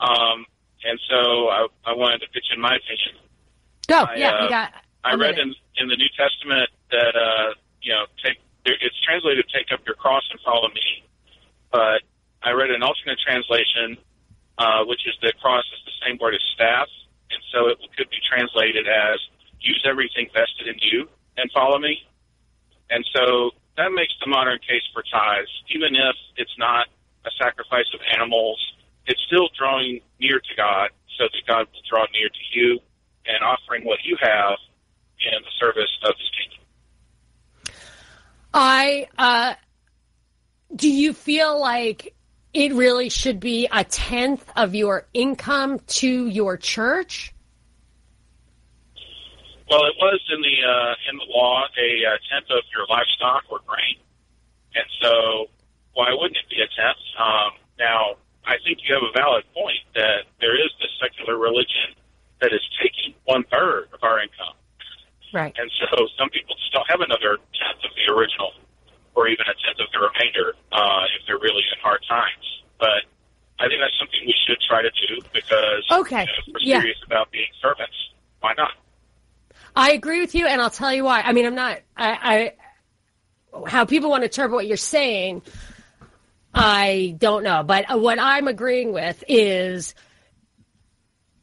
um, 0.00 0.44
and 0.84 1.00
so 1.08 1.48
I, 1.48 1.66
I 1.86 1.92
wanted 1.94 2.20
to 2.20 2.28
pitch 2.28 2.52
in 2.52 2.60
my 2.60 2.76
opinion. 2.76 3.16
Go, 3.88 4.04
I, 4.04 4.16
yeah, 4.16 4.28
uh, 4.28 4.42
you 4.44 4.48
got. 4.50 4.72
I 5.04 5.14
read 5.14 5.38
in, 5.38 5.54
in 5.80 5.88
the 5.88 5.96
New 5.96 6.12
Testament 6.12 6.68
that, 6.90 7.16
uh, 7.16 7.54
you 7.80 7.92
know, 7.92 8.04
take 8.22 8.36
it's 8.66 9.00
translated 9.00 9.46
"take 9.48 9.72
up 9.72 9.80
your 9.86 9.96
cross 9.96 10.28
and 10.30 10.38
follow 10.44 10.68
me," 10.68 11.02
but 11.72 12.04
I 12.42 12.52
read 12.52 12.68
an 12.68 12.82
alternate 12.82 13.16
translation, 13.24 13.96
uh, 14.58 14.84
which 14.84 15.08
is 15.08 15.16
the 15.22 15.32
cross 15.40 15.64
is 15.72 15.80
the 15.88 15.96
same 16.04 16.18
word 16.20 16.34
as 16.34 16.44
staff, 16.52 16.88
and 17.30 17.40
so 17.48 17.68
it 17.68 17.78
could 17.96 18.10
be 18.10 18.20
translated 18.28 18.84
as 18.84 19.16
use 19.60 19.84
everything 19.88 20.28
vested 20.32 20.68
in 20.68 20.76
you 20.80 21.08
and 21.36 21.50
follow 21.52 21.78
me. 21.78 21.98
And 22.90 23.04
so 23.14 23.50
that 23.76 23.92
makes 23.92 24.12
the 24.20 24.28
modern 24.28 24.58
case 24.58 24.82
for 24.92 25.02
tithes, 25.02 25.50
even 25.70 25.94
if 25.94 26.16
it's 26.36 26.56
not 26.58 26.86
a 27.24 27.30
sacrifice 27.42 27.86
of 27.94 28.00
animals, 28.14 28.58
it's 29.06 29.20
still 29.26 29.48
drawing 29.56 30.00
near 30.20 30.38
to 30.38 30.54
God 30.56 30.90
so 31.16 31.24
that 31.24 31.46
God 31.46 31.66
will 31.72 31.82
draw 31.88 32.06
near 32.12 32.28
to 32.28 32.58
you 32.58 32.78
and 33.26 33.42
offering 33.42 33.84
what 33.84 33.98
you 34.04 34.16
have 34.20 34.58
in 35.20 35.42
the 35.42 35.50
service 35.58 35.90
of 36.04 36.14
his 36.18 36.30
kingdom. 36.30 37.78
I, 38.54 39.08
uh, 39.18 39.54
do 40.74 40.90
you 40.90 41.12
feel 41.12 41.60
like 41.60 42.14
it 42.54 42.72
really 42.72 43.08
should 43.08 43.40
be 43.40 43.68
a 43.70 43.84
tenth 43.84 44.44
of 44.56 44.74
your 44.74 45.06
income 45.12 45.80
to 45.86 46.26
your 46.26 46.56
church? 46.56 47.34
Well, 49.70 49.84
it 49.84 49.96
was 50.00 50.20
in 50.32 50.40
the 50.40 50.56
uh, 50.64 51.10
in 51.12 51.16
the 51.20 51.28
law 51.28 51.68
a 51.76 51.88
uh, 52.08 52.16
tenth 52.32 52.48
of 52.50 52.64
your 52.72 52.88
livestock 52.88 53.44
or 53.52 53.60
grain, 53.66 54.00
and 54.74 54.88
so 55.00 55.52
why 55.92 56.08
wouldn't 56.12 56.40
it 56.40 56.48
be 56.48 56.62
a 56.64 56.68
tenth? 56.72 57.04
Um, 57.20 57.52
now, 57.78 58.16
I 58.46 58.56
think 58.64 58.80
you 58.80 58.96
have 58.96 59.04
a 59.04 59.12
valid 59.12 59.44
point 59.52 59.84
that 59.94 60.24
there 60.40 60.56
is 60.56 60.72
this 60.80 60.88
secular 60.96 61.36
religion 61.36 61.92
that 62.40 62.52
is 62.52 62.64
taking 62.80 63.12
one 63.24 63.44
third 63.52 63.92
of 63.92 64.00
our 64.00 64.24
income, 64.24 64.56
right? 65.36 65.52
And 65.58 65.68
so 65.76 66.08
some 66.16 66.30
people 66.30 66.56
just 66.56 66.72
don't 66.72 66.88
have 66.88 67.04
another 67.04 67.36
tenth 67.52 67.84
of 67.84 67.92
the 67.92 68.08
original, 68.08 68.56
or 69.12 69.28
even 69.28 69.44
a 69.44 69.56
tenth 69.60 69.84
of 69.84 69.92
the 69.92 70.00
remainder 70.00 70.56
uh, 70.72 71.04
if 71.12 71.28
they're 71.28 71.44
really 71.44 71.66
in 71.68 71.76
hard 71.84 72.00
times. 72.08 72.64
But 72.80 73.04
I 73.60 73.68
think 73.68 73.84
that's 73.84 73.98
something 74.00 74.24
we 74.24 74.34
should 74.48 74.64
try 74.64 74.80
to 74.80 74.92
do 74.96 75.20
because 75.36 75.84
okay. 75.92 76.24
you 76.24 76.32
know, 76.32 76.40
if 76.40 76.54
we're 76.56 76.64
serious 76.80 76.96
yeah. 77.04 77.06
about 77.12 77.28
being 77.32 77.52
servants, 77.60 77.96
why 78.40 78.54
not? 78.56 78.72
I 79.74 79.92
agree 79.92 80.20
with 80.20 80.34
you, 80.34 80.46
and 80.46 80.60
I'll 80.60 80.70
tell 80.70 80.92
you 80.92 81.04
why. 81.04 81.20
I 81.20 81.32
mean, 81.32 81.46
I'm 81.46 81.54
not. 81.54 81.78
I, 81.96 82.52
I 83.54 83.68
how 83.68 83.84
people 83.84 84.10
want 84.10 84.22
to 84.22 84.26
interpret 84.26 84.54
what 84.54 84.66
you're 84.66 84.76
saying. 84.76 85.42
I 86.54 87.14
don't 87.18 87.44
know, 87.44 87.62
but 87.62 88.00
what 88.00 88.18
I'm 88.18 88.48
agreeing 88.48 88.92
with 88.92 89.22
is 89.28 89.94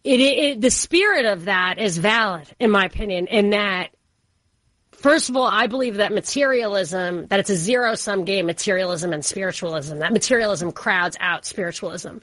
it, 0.04 0.20
it, 0.20 0.62
the 0.62 0.72
spirit 0.72 1.26
of 1.26 1.46
that 1.46 1.80
is 1.80 1.98
valid, 1.98 2.48
in 2.60 2.70
my 2.72 2.86
opinion, 2.86 3.28
in 3.28 3.52
that 3.52 3.90
First 5.06 5.30
of 5.30 5.36
all, 5.36 5.46
I 5.46 5.68
believe 5.68 5.98
that 5.98 6.12
materialism, 6.12 7.28
that 7.28 7.40
it's 7.40 7.52
a 7.52 7.56
zero 7.56 7.94
sum 7.94 8.26
game, 8.26 8.48
materialism 8.48 9.14
and 9.14 9.24
spiritualism, 9.24 10.00
that 10.00 10.12
materialism 10.12 10.72
crowds 10.72 11.16
out 11.20 11.46
spiritualism. 11.46 12.18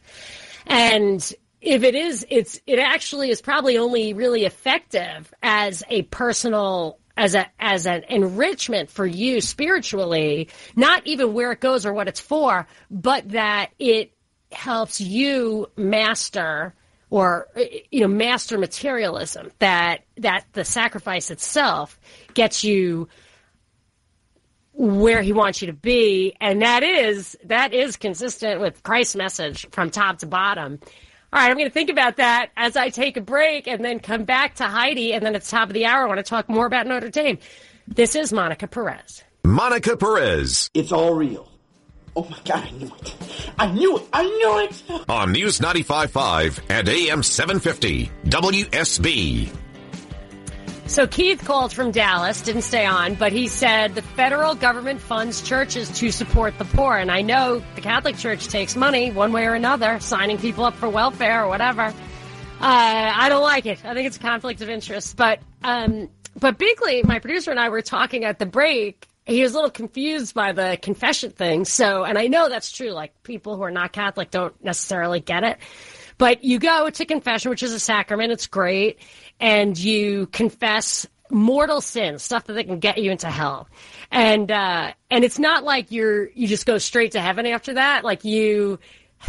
And 0.66 1.32
if 1.62 1.84
it 1.84 1.94
is, 1.94 2.26
it's 2.28 2.60
it 2.66 2.80
actually 2.80 3.30
is 3.30 3.40
probably 3.40 3.78
only 3.78 4.14
really 4.14 4.44
effective 4.44 5.32
as 5.42 5.84
a 5.88 6.02
personal 6.02 6.98
as 7.16 7.34
a 7.36 7.46
as 7.60 7.86
an 7.86 8.02
enrichment 8.08 8.90
for 8.90 9.06
you 9.06 9.40
spiritually, 9.40 10.48
not 10.74 11.06
even 11.06 11.32
where 11.32 11.52
it 11.52 11.60
goes 11.60 11.86
or 11.86 11.92
what 11.92 12.08
it's 12.08 12.20
for, 12.20 12.66
but 12.90 13.28
that 13.30 13.70
it 13.78 14.12
helps 14.50 15.00
you 15.00 15.68
master 15.76 16.74
or 17.10 17.46
you 17.90 18.00
know 18.00 18.08
master 18.08 18.58
materialism 18.58 19.50
that 19.60 20.04
that 20.16 20.44
the 20.54 20.64
sacrifice 20.64 21.30
itself 21.30 22.00
gets 22.34 22.64
you 22.64 23.08
where 24.72 25.22
he 25.22 25.32
wants 25.32 25.60
you 25.62 25.66
to 25.66 25.72
be. 25.72 26.34
And 26.40 26.62
that 26.62 26.82
is 26.82 27.36
that 27.44 27.72
is 27.72 27.96
consistent 27.96 28.60
with 28.60 28.82
Christ's 28.82 29.14
message 29.14 29.68
from 29.70 29.90
top 29.90 30.18
to 30.18 30.26
bottom 30.26 30.80
all 31.32 31.40
right, 31.40 31.50
I'm 31.50 31.56
going 31.56 31.68
to 31.68 31.72
think 31.72 31.88
about 31.88 32.16
that 32.16 32.50
as 32.58 32.76
I 32.76 32.90
take 32.90 33.16
a 33.16 33.22
break 33.22 33.66
and 33.66 33.82
then 33.82 34.00
come 34.00 34.24
back 34.24 34.56
to 34.56 34.64
Heidi. 34.64 35.14
And 35.14 35.24
then 35.24 35.34
at 35.34 35.42
the 35.42 35.48
top 35.48 35.68
of 35.68 35.74
the 35.74 35.86
hour, 35.86 36.04
I 36.04 36.06
want 36.06 36.18
to 36.18 36.22
talk 36.22 36.48
more 36.48 36.66
about 36.66 36.86
Notre 36.86 37.08
Dame. 37.08 37.38
This 37.88 38.14
is 38.14 38.34
Monica 38.34 38.66
Perez. 38.66 39.24
Monica 39.44 39.96
Perez. 39.96 40.68
It's 40.74 40.92
all 40.92 41.14
real. 41.14 41.48
Oh 42.14 42.24
my 42.24 42.38
God, 42.44 42.64
I 42.64 42.70
knew 42.72 42.92
it. 43.00 43.14
I 43.58 43.72
knew 43.72 43.96
it. 43.96 44.04
I 44.12 44.24
knew 44.24 44.58
it. 44.58 44.82
On 45.08 45.32
News 45.32 45.58
95.5 45.58 46.60
and 46.68 46.86
AM 46.86 47.22
750, 47.22 48.10
WSB. 48.26 49.48
So 50.92 51.06
Keith 51.06 51.42
called 51.42 51.72
from 51.72 51.90
Dallas, 51.90 52.42
didn't 52.42 52.62
stay 52.62 52.84
on, 52.84 53.14
but 53.14 53.32
he 53.32 53.48
said 53.48 53.94
the 53.94 54.02
federal 54.02 54.54
government 54.54 55.00
funds 55.00 55.40
churches 55.40 55.90
to 55.92 56.12
support 56.12 56.58
the 56.58 56.66
poor. 56.66 56.98
And 56.98 57.10
I 57.10 57.22
know 57.22 57.62
the 57.76 57.80
Catholic 57.80 58.18
Church 58.18 58.48
takes 58.48 58.76
money 58.76 59.10
one 59.10 59.32
way 59.32 59.46
or 59.46 59.54
another, 59.54 60.00
signing 60.00 60.36
people 60.36 60.66
up 60.66 60.74
for 60.74 60.90
welfare 60.90 61.46
or 61.46 61.48
whatever. 61.48 61.84
Uh, 61.84 61.92
I 62.60 63.30
don't 63.30 63.42
like 63.42 63.64
it. 63.64 63.82
I 63.86 63.94
think 63.94 64.06
it's 64.06 64.18
a 64.18 64.20
conflict 64.20 64.60
of 64.60 64.68
interest. 64.68 65.16
But 65.16 65.40
um, 65.64 66.10
but 66.38 66.58
Binkley, 66.58 67.02
my 67.06 67.20
producer 67.20 67.50
and 67.50 67.58
I 67.58 67.70
were 67.70 67.80
talking 67.80 68.26
at 68.26 68.38
the 68.38 68.44
break. 68.44 69.08
He 69.24 69.40
was 69.42 69.52
a 69.52 69.54
little 69.54 69.70
confused 69.70 70.34
by 70.34 70.52
the 70.52 70.78
confession 70.82 71.30
thing. 71.30 71.64
So, 71.64 72.04
and 72.04 72.18
I 72.18 72.26
know 72.26 72.50
that's 72.50 72.70
true. 72.70 72.90
Like 72.90 73.22
people 73.22 73.56
who 73.56 73.62
are 73.62 73.70
not 73.70 73.92
Catholic 73.92 74.30
don't 74.30 74.62
necessarily 74.62 75.20
get 75.20 75.42
it. 75.42 75.58
But 76.22 76.44
you 76.44 76.60
go 76.60 76.88
to 76.88 77.04
confession, 77.04 77.50
which 77.50 77.64
is 77.64 77.72
a 77.72 77.80
sacrament. 77.80 78.30
It's 78.30 78.46
great 78.46 79.00
and 79.40 79.76
you 79.76 80.26
confess 80.26 81.04
mortal 81.30 81.80
sins, 81.80 82.22
stuff 82.22 82.44
that 82.44 82.64
can 82.64 82.78
get 82.78 82.98
you 82.98 83.10
into 83.10 83.28
hell. 83.28 83.68
And 84.12 84.48
uh, 84.48 84.92
and 85.10 85.24
it's 85.24 85.40
not 85.40 85.64
like 85.64 85.90
you're 85.90 86.30
you 86.30 86.46
just 86.46 86.64
go 86.64 86.78
straight 86.78 87.10
to 87.12 87.20
heaven 87.20 87.44
after 87.46 87.74
that. 87.74 88.04
Like 88.04 88.24
you 88.24 88.78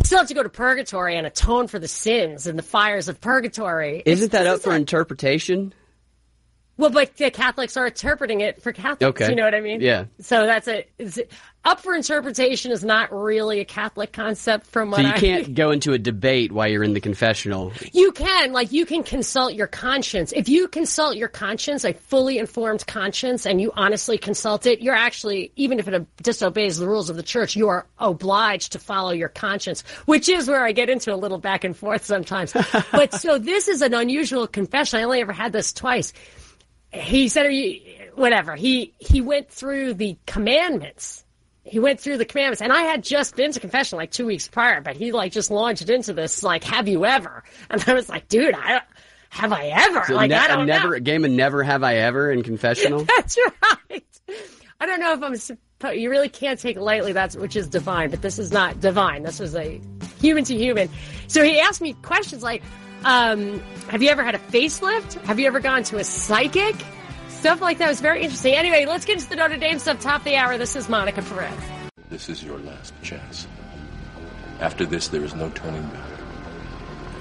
still 0.04 0.20
have 0.20 0.28
to 0.28 0.36
go 0.36 0.44
to 0.44 0.50
purgatory 0.50 1.18
and 1.18 1.26
atone 1.26 1.68
for 1.68 1.80
the 1.80 1.88
sins 1.88 2.46
and 2.46 2.60
the 2.60 2.64
fires 2.64 3.08
of 3.10 3.20
purgatory. 3.20 4.04
Isn't 4.06 4.32
that 4.34 4.46
up 4.46 4.62
for 4.62 4.76
interpretation? 4.76 5.74
Well, 6.78 6.92
but 6.92 7.18
the 7.18 7.32
Catholics 7.32 7.76
are 7.76 7.88
interpreting 7.88 8.42
it 8.42 8.62
for 8.62 8.72
Catholics. 8.72 9.04
Okay. 9.22 9.30
You 9.30 9.36
know 9.36 9.46
what 9.46 9.56
I 9.56 9.62
mean? 9.62 9.82
Yeah. 9.82 10.06
So 10.20 10.46
that's 10.46 10.68
a 10.68 10.86
up 11.66 11.80
for 11.80 11.96
interpretation 11.96 12.72
is 12.72 12.84
not 12.84 13.14
really 13.14 13.62
a 13.62 13.66
Catholic 13.66 14.12
concept 14.12 14.68
from 14.68 14.92
what 14.92 14.98
So 14.98 15.04
you 15.04 15.14
I 15.14 15.20
can't 15.20 15.56
go 15.56 15.72
into 15.72 15.94
a 15.94 15.98
debate 15.98 16.52
while 16.52 16.68
you're 16.68 16.84
in 16.84 16.94
the 16.94 17.00
confessional. 17.00 17.72
You 17.94 18.12
can, 18.12 18.52
like, 18.52 18.72
you 18.74 18.86
can 18.86 19.04
consult 19.04 19.54
your 19.54 19.68
conscience. 19.68 20.34
If 20.34 20.50
you 20.50 20.68
consult 20.68 21.16
your 21.16 21.30
conscience, 21.30 21.86
a 21.86 21.94
fully 21.94 22.38
informed 22.38 22.86
conscience, 22.86 23.46
and 23.46 23.62
you 23.62 23.72
honestly 23.76 24.18
consult 24.18 24.66
it, 24.66 24.82
you're 24.82 24.96
actually, 24.96 25.54
even 25.56 25.80
if 25.80 25.88
it 25.88 26.06
disobeys 26.18 26.78
the 26.78 26.88
rules 26.88 27.10
of 27.10 27.16
the 27.16 27.24
church, 27.24 27.56
you 27.56 27.70
are 27.70 27.88
obliged 27.98 28.74
to 28.74 28.80
follow 28.80 29.12
your 29.12 29.30
conscience, 29.30 29.82
which 30.06 30.28
is 30.28 30.50
where 30.50 30.66
I 30.66 30.74
get 30.74 30.90
into 30.90 31.14
a 31.14 31.16
little 31.16 31.38
back 31.38 31.64
and 31.64 31.76
forth 31.76 32.04
sometimes. 32.04 32.54
but 32.92 33.14
so 33.14 33.40
this 33.40 33.70
is 33.70 33.82
an 33.82 33.94
unusual 33.94 34.48
confession. 34.48 35.00
I 35.00 35.04
only 35.04 35.22
ever 35.22 35.34
had 35.34 35.54
this 35.54 35.72
twice. 35.72 36.12
He 36.92 37.30
said, 37.30 37.46
are 37.46 37.50
you, 37.50 37.80
whatever. 38.16 38.56
He, 38.56 38.94
he 39.00 39.22
went 39.22 39.50
through 39.50 39.94
the 39.96 40.18
commandments 40.26 41.23
he 41.64 41.80
went 41.80 42.00
through 42.00 42.18
the 42.18 42.26
commandments 42.26 42.62
and 42.62 42.74
I 42.74 42.82
had 42.82 43.04
just 43.04 43.36
been 43.36 43.52
to 43.54 43.60
confession 43.60 43.98
like 43.98 44.12
two 44.12 44.26
weeks 44.26 44.48
prior, 44.48 44.82
but 44.82 44.98
he 44.98 45.12
like 45.12 45.32
just 45.32 45.50
launched 45.50 45.90
into 45.90 46.14
this 46.14 46.44
like, 46.44 46.64
have 46.64 46.88
you 46.88 47.06
ever? 47.06 47.44
And 47.70 47.84
I 47.88 47.94
was 47.94 48.10
like, 48.10 48.28
dude, 48.28 48.54
I 48.54 48.82
have 49.30 49.52
I 49.54 49.68
ever? 49.68 50.04
So 50.06 50.16
like, 50.16 50.30
ne- 50.30 50.36
I 50.36 50.48
don't 50.48 50.68
never 50.68 50.92
know. 50.92 50.96
a 50.98 51.00
game 51.00 51.26
of 51.26 51.32
never 51.32 51.64
have 51.64 51.84
I 51.84 51.96
ever 51.98 52.32
in 52.32 52.44
confessional. 52.44 53.04
That's 53.18 53.38
right. 53.62 54.04
I 54.80 54.86
don't 54.86 55.00
know 55.00 55.14
if 55.14 55.24
I'm 55.24 55.36
supposed, 55.38 55.98
you 55.98 56.10
really 56.10 56.30
can't 56.30 56.60
take 56.60 56.78
lightly 56.78 57.14
that's, 57.14 57.36
which 57.36 57.56
is 57.56 57.68
divine, 57.68 58.10
but 58.10 58.22
this 58.22 58.38
is 58.40 58.52
not 58.52 58.80
divine. 58.80 59.24
This 59.24 59.40
was 59.40 59.56
a 59.56 59.82
human 60.20 60.44
to 60.46 60.58
human. 60.58 60.90
So 61.28 61.44
he 61.44 61.60
asked 61.60 61.82
me 61.82 61.94
questions 61.94 62.44
like, 62.44 62.64
um, 63.06 63.60
have 63.90 64.02
you 64.02 64.10
ever 64.10 64.24
had 64.24 64.36
a 64.36 64.40
facelift? 64.40 65.14
Have 65.26 65.40
you 65.40 65.48
ever 65.48 65.60
gone 65.60 65.84
to 65.84 65.98
a 65.98 66.04
psychic? 66.04 66.76
Stuff 67.44 67.60
like 67.60 67.80
that 67.80 67.90
was 67.90 68.00
very 68.00 68.24
interesting. 68.24 68.56
Anyway, 68.56 68.86
let's 68.86 69.04
get 69.04 69.18
into 69.18 69.28
the 69.28 69.36
Notre 69.36 69.58
Dame 69.58 69.78
stuff. 69.78 70.00
Top 70.00 70.22
of 70.22 70.24
the 70.24 70.38
hour. 70.38 70.58
This 70.58 70.78
is 70.78 70.88
Monica 70.88 71.22
Perez. 71.22 71.54
This 72.10 72.30
is 72.30 72.42
your 72.42 72.58
last 72.60 72.94
chance. 73.02 73.48
After 74.62 74.86
this, 74.86 75.10
there 75.10 75.26
is 75.26 75.36
no 75.36 75.50
turning 75.50 75.86
back. 75.88 76.10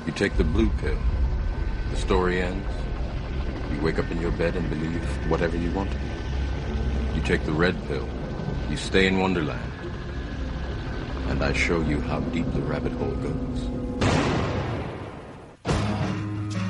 You 0.07 0.13
take 0.13 0.37
the 0.37 0.45
blue 0.45 0.71
pill. 0.79 0.97
The 1.91 1.97
story 1.97 2.41
ends. 2.41 2.73
You 3.73 3.81
wake 3.81 3.99
up 3.99 4.09
in 4.13 4.21
your 4.21 4.31
bed 4.31 4.55
and 4.55 4.71
believe 4.71 5.03
whatever 5.29 5.57
you 5.57 5.73
want. 5.73 5.91
You 7.17 7.23
take 7.23 7.45
the 7.45 7.51
red 7.51 7.75
pill. 7.89 8.09
You 8.71 8.77
stay 8.77 9.09
in 9.09 9.19
Wonderland. 9.19 9.73
And 11.31 11.43
I 11.43 11.53
show 11.53 11.81
you 11.81 12.01
how 12.01 12.21
deep 12.21 12.47
the 12.53 12.63
rabbit 12.63 12.93
hole 12.93 13.11
goes. 13.11 13.92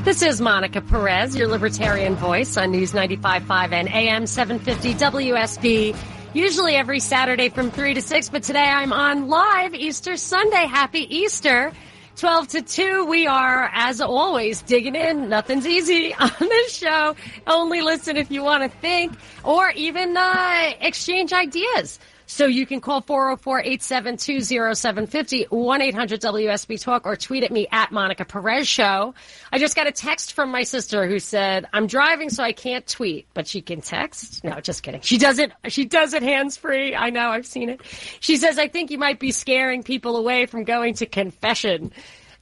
This 0.04 0.20
is 0.20 0.40
Monica 0.40 0.80
Perez, 0.80 1.36
your 1.36 1.46
libertarian 1.46 2.16
voice 2.16 2.56
on 2.56 2.72
News 2.72 2.92
95.5 2.92 3.72
and 3.72 3.88
AM 3.88 4.26
750 4.26 4.94
WSB. 4.94 5.96
Usually 6.34 6.74
every 6.74 6.98
Saturday 6.98 7.48
from 7.48 7.70
3 7.70 7.94
to 7.94 8.02
6, 8.02 8.28
but 8.30 8.42
today 8.42 8.64
I'm 8.64 8.92
on 8.92 9.28
live 9.28 9.74
Easter 9.74 10.16
Sunday. 10.16 10.66
Happy 10.66 11.06
Easter. 11.18 11.70
12 12.16 12.48
to 12.48 12.62
2, 12.62 13.04
we 13.04 13.28
are, 13.28 13.70
as 13.72 14.00
always, 14.00 14.60
digging 14.62 14.96
in. 14.96 15.28
Nothing's 15.28 15.68
easy 15.68 16.12
on 16.18 16.32
this 16.40 16.76
show. 16.76 17.14
Only 17.46 17.80
listen 17.80 18.16
if 18.16 18.28
you 18.28 18.42
want 18.42 18.64
to 18.64 18.78
think 18.80 19.12
or 19.44 19.70
even 19.70 20.16
uh, 20.16 20.72
exchange 20.80 21.32
ideas. 21.32 22.00
So 22.26 22.46
you 22.46 22.66
can 22.66 22.80
call 22.80 23.02
404-872-0750, 23.02 25.48
1-800-WSB 25.48 26.80
Talk, 26.80 27.06
or 27.06 27.16
tweet 27.16 27.44
at 27.44 27.50
me 27.50 27.66
at 27.70 27.92
Monica 27.92 28.24
Perez 28.24 28.66
Show. 28.66 29.14
I 29.50 29.58
just 29.58 29.76
got 29.76 29.86
a 29.86 29.92
text 29.92 30.32
from 30.32 30.50
my 30.50 30.62
sister 30.62 31.06
who 31.06 31.18
said, 31.18 31.66
I'm 31.72 31.86
driving 31.86 32.30
so 32.30 32.42
I 32.42 32.52
can't 32.52 32.86
tweet, 32.86 33.26
but 33.34 33.46
she 33.46 33.60
can 33.60 33.80
text. 33.80 34.44
No, 34.44 34.60
just 34.60 34.82
kidding. 34.82 35.00
She 35.02 35.18
does 35.18 35.38
it, 35.38 35.52
she 35.68 35.84
does 35.84 36.14
it 36.14 36.22
hands-free. 36.22 36.94
I 36.94 37.10
know, 37.10 37.30
I've 37.30 37.46
seen 37.46 37.68
it. 37.68 37.80
She 38.20 38.36
says, 38.36 38.58
I 38.58 38.68
think 38.68 38.90
you 38.90 38.98
might 38.98 39.20
be 39.20 39.32
scaring 39.32 39.82
people 39.82 40.16
away 40.16 40.46
from 40.46 40.64
going 40.64 40.94
to 40.94 41.06
confession. 41.06 41.92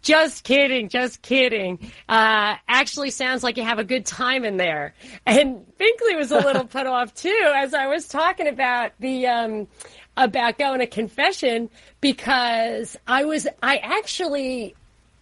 Just 0.02 0.44
kidding, 0.44 0.88
just 0.88 1.20
kidding. 1.22 1.78
Uh, 2.08 2.56
actually 2.68 3.10
sounds 3.10 3.42
like 3.42 3.56
you 3.56 3.64
have 3.64 3.78
a 3.78 3.84
good 3.84 4.06
time 4.06 4.44
in 4.44 4.56
there. 4.56 4.94
And 5.26 5.66
Binkley 5.78 6.16
was 6.16 6.30
a 6.32 6.38
little 6.38 6.64
put 6.66 6.86
off 6.86 7.14
too 7.14 7.52
as 7.54 7.74
I 7.74 7.86
was 7.86 8.08
talking 8.08 8.46
about 8.46 8.92
the, 8.98 9.26
um, 9.26 9.68
about 10.16 10.58
going 10.58 10.80
to 10.80 10.86
confession 10.86 11.68
because 12.00 12.96
I 13.06 13.24
was, 13.24 13.46
I 13.62 13.76
actually, 13.78 14.74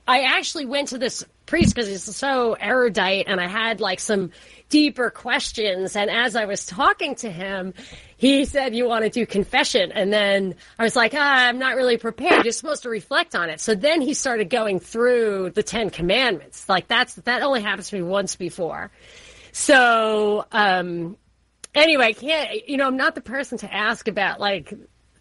I 0.07 0.23
actually 0.23 0.67
went 0.67 0.89
to 0.89 0.99
this 0.99 1.25
priest 1.47 1.75
because 1.75 1.89
he's 1.89 2.05
so 2.17 2.55
erudite 2.55 3.25
and 3.27 3.41
I 3.41 3.49
had 3.49 3.81
like 3.81 4.01
some 4.01 4.31
deeper 4.69 5.11
questions. 5.11 5.97
And 5.97 6.11
as 6.11 6.37
I 6.37 6.45
was 6.45 6.67
talking 6.67 7.15
to 7.17 7.31
him, 7.31 7.75
he 8.17 8.45
said, 8.45 8.75
you 8.75 8.87
want 8.87 9.05
to 9.05 9.11
do 9.11 9.27
confession. 9.27 9.93
And 9.93 10.13
then 10.13 10.55
I 10.79 10.85
was 10.85 10.97
like, 10.97 11.15
ah, 11.15 11.47
I'm 11.47 11.59
not 11.59 11.77
really 11.77 11.97
prepared. 11.97 12.45
You're 12.45 12.53
supposed 12.53 12.83
to 12.83 12.89
reflect 12.89 13.35
on 13.35 13.49
it. 13.49 13.61
So 13.61 13.75
then 13.75 14.01
he 14.01 14.15
started 14.15 14.51
going 14.51 14.81
through 14.81 15.51
the 15.51 15.63
Ten 15.63 15.91
Commandments. 15.91 16.69
Like 16.69 16.89
that's, 16.89 17.15
that 17.15 17.43
only 17.43 17.63
happens 17.63 17.91
to 17.91 17.97
me 17.97 18.03
once 18.03 18.37
before. 18.37 18.91
So, 19.53 20.45
um, 20.53 21.17
anyway, 21.75 22.13
can't, 22.13 22.69
you 22.69 22.77
know, 22.77 22.87
I'm 22.87 22.97
not 22.97 23.15
the 23.15 23.21
person 23.21 23.59
to 23.59 23.73
ask 23.73 24.09
about 24.09 24.41
like 24.41 24.73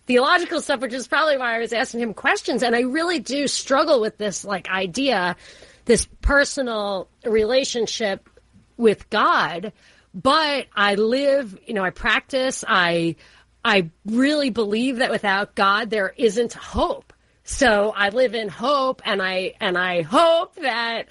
theological 0.05 0.61
stuff, 0.61 0.81
which 0.81 0.93
is 0.93 1.07
probably 1.07 1.37
why 1.37 1.55
I 1.55 1.59
was 1.59 1.73
asking 1.73 2.01
him 2.01 2.13
questions. 2.13 2.63
And 2.63 2.75
I 2.75 2.81
really 2.81 3.19
do 3.19 3.47
struggle 3.47 4.01
with 4.01 4.17
this 4.17 4.43
like 4.43 4.69
idea, 4.69 5.35
this 5.85 6.07
personal 6.21 7.09
relationship 7.25 8.29
with 8.77 9.09
God. 9.09 9.73
But 10.13 10.67
I 10.75 10.95
live, 10.95 11.59
you 11.65 11.73
know, 11.73 11.83
I 11.83 11.89
practice, 11.89 12.63
I, 12.67 13.15
I 13.63 13.89
really 14.05 14.49
believe 14.49 14.97
that 14.97 15.11
without 15.11 15.55
God, 15.55 15.89
there 15.89 16.13
isn't 16.15 16.53
hope. 16.53 17.13
So 17.43 17.93
I 17.95 18.09
live 18.09 18.33
in 18.33 18.49
hope 18.49 19.01
and 19.05 19.21
I, 19.21 19.53
and 19.59 19.77
I 19.77 20.01
hope 20.01 20.55
that 20.55 21.07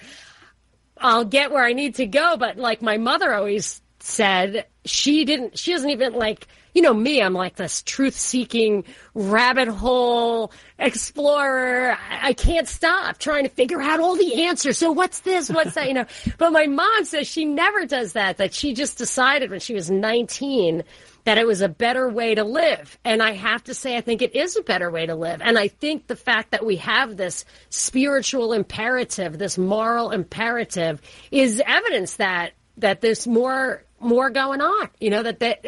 I'll 0.97 1.25
get 1.25 1.51
where 1.51 1.63
I 1.63 1.73
need 1.73 1.95
to 1.95 2.05
go. 2.05 2.37
But 2.37 2.57
like 2.57 2.81
my 2.81 2.97
mother 2.97 3.33
always 3.33 3.81
said, 3.99 4.65
she 4.85 5.25
didn't, 5.25 5.57
she 5.57 5.71
doesn't 5.71 5.89
even 5.89 6.13
like, 6.13 6.47
you 6.77 6.83
know, 6.83 6.93
me, 6.93 7.23
I'm 7.23 7.33
like 7.33 7.55
this 7.55 7.81
truth 7.81 8.13
seeking 8.13 8.83
rabbit 9.15 9.67
hole 9.67 10.51
explorer. 10.77 11.97
I 12.11 12.27
I 12.27 12.33
can't 12.33 12.67
stop 12.67 13.17
trying 13.19 13.45
to 13.45 13.49
figure 13.49 13.81
out 13.81 13.99
all 13.99 14.15
the 14.15 14.43
answers. 14.43 14.77
So 14.77 14.91
what's 14.91 15.21
this? 15.21 15.49
What's 15.49 15.73
that? 15.73 15.87
You 15.87 15.95
know, 15.95 16.05
but 16.37 16.51
my 16.51 16.67
mom 16.67 17.05
says 17.05 17.25
she 17.25 17.45
never 17.45 17.87
does 17.87 18.13
that, 18.13 18.37
that 18.37 18.53
she 18.53 18.75
just 18.75 18.99
decided 18.99 19.49
when 19.49 19.59
she 19.59 19.73
was 19.73 19.89
19 19.89 20.83
that 21.23 21.39
it 21.39 21.47
was 21.47 21.61
a 21.61 21.67
better 21.67 22.09
way 22.09 22.35
to 22.35 22.43
live. 22.43 22.99
And 23.03 23.23
I 23.23 23.31
have 23.31 23.63
to 23.63 23.73
say, 23.73 23.97
I 23.97 24.01
think 24.01 24.21
it 24.21 24.35
is 24.35 24.55
a 24.55 24.61
better 24.61 24.91
way 24.91 25.07
to 25.07 25.15
live. 25.15 25.41
And 25.41 25.57
I 25.57 25.69
think 25.69 26.05
the 26.05 26.15
fact 26.15 26.51
that 26.51 26.63
we 26.63 26.75
have 26.75 27.17
this 27.17 27.43
spiritual 27.69 28.53
imperative, 28.53 29.39
this 29.39 29.57
moral 29.57 30.11
imperative 30.11 31.01
is 31.31 31.59
evidence 31.65 32.17
that, 32.17 32.51
that 32.77 33.01
there's 33.01 33.25
more, 33.25 33.83
more 33.99 34.29
going 34.29 34.61
on, 34.61 34.89
you 34.99 35.09
know, 35.09 35.23
that, 35.23 35.39
that, 35.39 35.65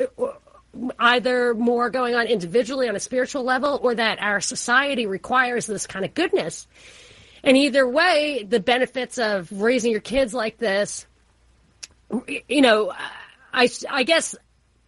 either 0.99 1.53
more 1.53 1.89
going 1.89 2.15
on 2.15 2.27
individually 2.27 2.87
on 2.87 2.95
a 2.95 2.99
spiritual 2.99 3.43
level 3.43 3.79
or 3.81 3.95
that 3.95 4.19
our 4.21 4.39
society 4.39 5.05
requires 5.05 5.65
this 5.65 5.87
kind 5.87 6.05
of 6.05 6.13
goodness. 6.13 6.67
And 7.43 7.57
either 7.57 7.87
way, 7.87 8.45
the 8.47 8.59
benefits 8.59 9.17
of 9.17 9.51
raising 9.51 9.91
your 9.91 10.01
kids 10.01 10.33
like 10.33 10.57
this, 10.57 11.07
you 12.47 12.61
know, 12.61 12.93
I, 13.53 13.69
I 13.89 14.03
guess, 14.03 14.35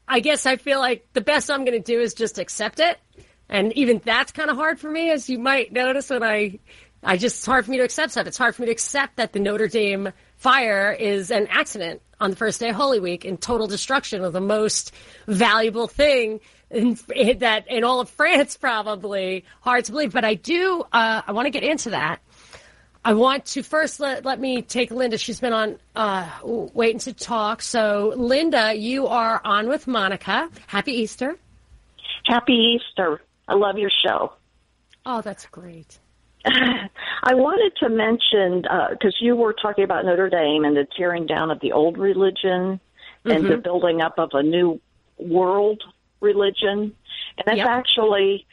I 0.08 0.20
guess 0.20 0.46
I 0.46 0.58
feel 0.58 0.80
like 0.80 1.08
the 1.13 1.22
best 1.22 1.50
I'm 1.50 1.65
going 1.65 1.78
to 1.78 1.80
do 1.80 2.00
is 2.00 2.13
just 2.13 2.39
accept 2.39 2.80
it. 2.80 3.00
And 3.50 3.74
even 3.74 4.02
that's 4.04 4.32
kind 4.32 4.50
of 4.50 4.58
hard 4.58 4.80
for 4.80 4.89
me, 4.89 5.12
as 5.12 5.30
you 5.30 5.39
might 5.39 5.74
notice 5.74 6.10
when 6.10 6.24
I, 6.24 6.60
I 7.04 7.17
just, 7.17 7.38
it's 7.38 7.46
hard 7.46 7.65
for 7.65 7.72
me 7.72 7.78
to 7.78 7.84
accept 7.84 8.13
stuff. 8.13 8.28
It's 8.28 8.38
hard 8.38 8.56
for 8.56 8.62
me 8.62 8.67
to 8.67 8.72
accept 8.72 9.17
that 9.17 9.34
the 9.34 9.39
Notre 9.39 9.67
Dame 9.67 10.12
fire 10.41 10.91
is 10.91 11.30
an 11.30 11.45
accident 11.51 12.01
on 12.19 12.32
the 12.32 12.36
first 12.36 12.60
day 12.60 12.69
of 12.69 12.75
Holy 12.75 12.99
Week 12.99 13.25
and 13.25 13.39
total 13.39 13.67
destruction 13.67 14.23
of 14.23 14.34
the 14.34 14.41
most 14.41 14.91
valuable 15.27 15.88
thing 15.88 16.39
in, 16.71 16.98
that 17.39 17.67
in 17.67 17.83
all 17.83 18.00
of 18.00 18.10
France, 18.10 18.58
probably 18.58 19.46
hard 19.62 19.85
to 19.85 19.92
believe. 19.92 20.12
But 20.12 20.25
I 20.25 20.33
do, 20.33 20.83
uh, 20.92 21.21
I 21.27 21.31
want 21.31 21.46
to 21.46 21.52
get 21.52 21.63
into 21.63 21.92
that. 21.92 22.21
I 23.06 23.13
want 23.13 23.46
to 23.48 23.62
first 23.62 24.00
let, 24.00 24.25
let 24.25 24.39
me 24.39 24.63
take 24.63 24.89
Linda. 24.89 25.19
She's 25.19 25.39
been 25.39 25.54
on, 25.54 25.77
uh, 25.96 26.27
waiting 26.44 27.00
to 27.02 27.13
talk. 27.13 27.62
So 27.62 28.13
Linda, 28.15 28.73
you 28.73 29.08
are 29.08 29.42
on 29.46 29.69
with 29.69 29.85
Monica. 29.85 30.50
Happy 30.65 30.94
Easter. 30.94 31.35
Happy 32.25 32.79
Easter. 32.79 33.21
I 33.48 33.54
love 33.54 33.77
your 33.77 33.92
show. 34.04 34.33
Oh, 35.06 35.21
that's 35.21 35.46
great. 35.48 36.00
I 37.23 37.33
wanted 37.33 37.75
to 37.77 37.89
mention 37.89 38.62
because 38.92 39.15
you 39.19 39.35
were 39.35 39.54
talking 39.54 39.83
about 39.83 40.06
Notre 40.06 40.29
Dame 40.29 40.65
and 40.65 40.75
the 40.75 40.87
tearing 40.98 41.25
down 41.25 41.52
of 41.52 41.60
the 41.60 41.71
old 41.73 41.98
religion 41.98 42.79
and 43.25 43.46
the 43.46 43.58
building 43.58 44.02
up 44.02 44.17
of 44.17 44.31
a 44.33 44.42
new 44.42 44.79
world 45.17 45.83
religion, 46.19 46.96
and 47.37 47.46
that's 47.46 47.58
Yep. 47.58 47.67
actually 47.67 48.48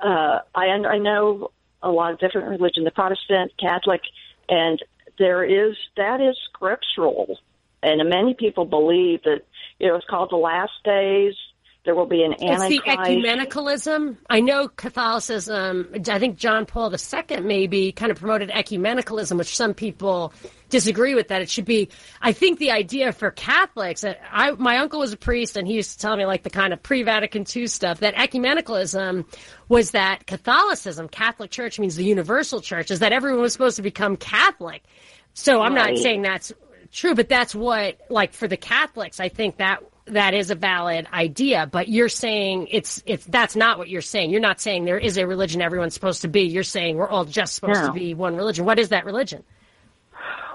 uh, 0.00 0.40
I 0.54 0.66
I 0.66 0.98
know 0.98 1.50
a 1.82 1.90
lot 1.90 2.12
of 2.12 2.18
different 2.18 2.48
religion, 2.48 2.84
the 2.84 2.90
Protestant, 2.90 3.52
Catholic, 3.58 4.02
and 4.48 4.78
there 5.18 5.44
is 5.44 5.76
that 5.96 6.20
is 6.20 6.36
scriptural 6.52 7.38
and 7.84 8.08
many 8.08 8.34
people 8.34 8.64
believe 8.64 9.22
that 9.24 9.42
you 9.78 9.88
know 9.88 9.96
it's 9.96 10.06
called 10.06 10.30
the 10.30 10.36
last 10.36 10.72
days. 10.84 11.34
There 11.84 11.94
will 11.94 12.06
be 12.06 12.22
an 12.22 12.34
It's 12.38 12.68
the 12.68 12.80
ecumenicalism. 12.86 14.16
I 14.30 14.40
know 14.40 14.68
Catholicism. 14.68 15.90
I 16.08 16.18
think 16.18 16.38
John 16.38 16.64
Paul 16.64 16.90
II 16.90 17.40
maybe 17.40 17.92
kind 17.92 18.10
of 18.10 18.18
promoted 18.18 18.48
ecumenicalism, 18.48 19.36
which 19.36 19.54
some 19.54 19.74
people 19.74 20.32
disagree 20.70 21.14
with. 21.14 21.28
That 21.28 21.42
it 21.42 21.50
should 21.50 21.66
be. 21.66 21.90
I 22.22 22.32
think 22.32 22.58
the 22.58 22.70
idea 22.70 23.12
for 23.12 23.30
Catholics. 23.30 24.02
uh, 24.02 24.14
I 24.32 24.52
my 24.52 24.78
uncle 24.78 25.00
was 25.00 25.12
a 25.12 25.18
priest, 25.18 25.58
and 25.58 25.68
he 25.68 25.74
used 25.74 25.92
to 25.92 25.98
tell 25.98 26.16
me 26.16 26.24
like 26.24 26.42
the 26.42 26.48
kind 26.48 26.72
of 26.72 26.82
pre-Vatican 26.82 27.44
II 27.54 27.66
stuff. 27.66 28.00
That 28.00 28.14
ecumenicalism 28.14 29.26
was 29.68 29.90
that 29.90 30.26
Catholicism, 30.26 31.08
Catholic 31.08 31.50
Church 31.50 31.78
means 31.78 31.96
the 31.96 32.04
universal 32.04 32.62
church, 32.62 32.90
is 32.90 33.00
that 33.00 33.12
everyone 33.12 33.42
was 33.42 33.52
supposed 33.52 33.76
to 33.76 33.82
become 33.82 34.16
Catholic. 34.16 34.82
So 35.34 35.60
I'm 35.60 35.74
not 35.74 35.98
saying 35.98 36.22
that's 36.22 36.50
true, 36.92 37.14
but 37.14 37.28
that's 37.28 37.54
what 37.54 37.98
like 38.08 38.32
for 38.32 38.48
the 38.48 38.56
Catholics, 38.56 39.20
I 39.20 39.28
think 39.28 39.58
that 39.58 39.82
that 40.06 40.34
is 40.34 40.50
a 40.50 40.54
valid 40.54 41.06
idea. 41.12 41.68
But 41.70 41.88
you're 41.88 42.08
saying 42.08 42.68
it's 42.70 43.02
it's 43.06 43.24
that's 43.26 43.56
not 43.56 43.78
what 43.78 43.88
you're 43.88 44.02
saying. 44.02 44.30
You're 44.30 44.40
not 44.40 44.60
saying 44.60 44.84
there 44.84 44.98
is 44.98 45.16
a 45.16 45.26
religion 45.26 45.62
everyone's 45.62 45.94
supposed 45.94 46.22
to 46.22 46.28
be. 46.28 46.42
You're 46.42 46.62
saying 46.62 46.96
we're 46.96 47.08
all 47.08 47.24
just 47.24 47.54
supposed 47.54 47.80
No. 47.80 47.86
to 47.88 47.92
be 47.92 48.14
one 48.14 48.36
religion. 48.36 48.64
What 48.64 48.78
is 48.78 48.90
that 48.90 49.04
religion? 49.04 49.42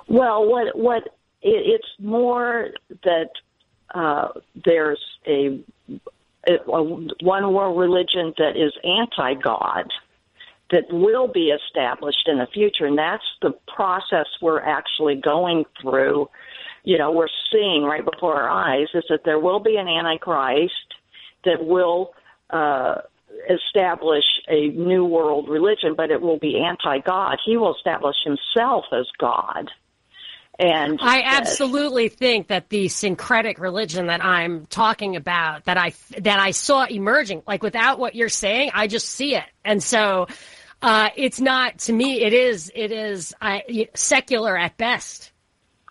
Well, 0.08 0.46
what 0.50 0.78
what 0.78 1.04
it, 1.42 1.80
it's 1.82 1.88
more 2.00 2.70
that 3.04 3.30
uh, 3.94 4.30
there's 4.66 5.00
a, 5.26 5.60
a, 6.48 6.54
a 6.68 6.84
one 7.22 7.54
world 7.54 7.78
religion 7.80 8.34
that 8.38 8.56
is 8.56 8.74
anti 8.84 9.34
God 9.36 9.90
that 10.72 10.84
will 10.92 11.28
be 11.28 11.50
established 11.50 12.28
in 12.28 12.38
the 12.38 12.46
future, 12.48 12.86
and 12.86 12.98
that's 12.98 13.24
the 13.42 13.52
process 13.76 14.28
we're 14.42 14.62
actually 14.62 15.16
going 15.16 15.66
through. 15.82 16.30
You 16.90 16.98
know, 16.98 17.12
we're 17.12 17.28
seeing 17.52 17.84
right 17.84 18.04
before 18.04 18.36
our 18.42 18.50
eyes 18.50 18.88
is 18.94 19.04
that 19.10 19.22
there 19.24 19.40
will 19.40 19.60
be 19.60 19.76
an 19.78 19.88
antichrist 19.88 20.90
that 21.46 21.60
will. 21.64 22.14
Uh, 22.50 22.96
establish 23.48 24.24
a 24.48 24.70
new 24.70 25.06
world 25.06 25.48
religion, 25.48 25.94
but 25.96 26.10
it 26.10 26.20
will 26.20 26.40
be 26.40 26.60
anti-God. 26.60 27.38
He 27.46 27.58
will 27.58 27.76
establish 27.76 28.16
himself 28.24 28.86
as 28.92 29.06
God. 29.20 29.70
And 30.58 31.00
I 31.02 31.22
absolutely 31.22 32.10
think 32.10 32.48
that 32.48 32.70
the 32.70 32.90
syncretic 32.90 33.60
religion 33.60 34.08
that 34.08 34.24
I'm 34.24 34.66
talking 34.66 35.16
about, 35.16 35.66
that 35.66 35.78
I 35.78 35.94
that 36.18 36.40
I 36.40 36.52
saw 36.52 36.86
emerging, 36.86 37.44
like 37.48 37.64
without 37.64 38.00
what 38.00 38.16
you're 38.16 38.30
saying, 38.30 38.72
I 38.74 38.88
just 38.88 39.08
see 39.08 39.36
it, 39.36 39.46
and 39.64 39.82
so 39.82 40.28
uh, 40.82 41.10
it's 41.16 41.40
not 41.40 41.78
to 41.80 41.94
me. 41.94 42.22
It 42.24 42.34
is 42.34 42.72
it 42.76 42.92
is 42.92 43.34
uh, 43.40 43.60
secular 43.94 44.58
at 44.58 44.76
best. 44.76 45.32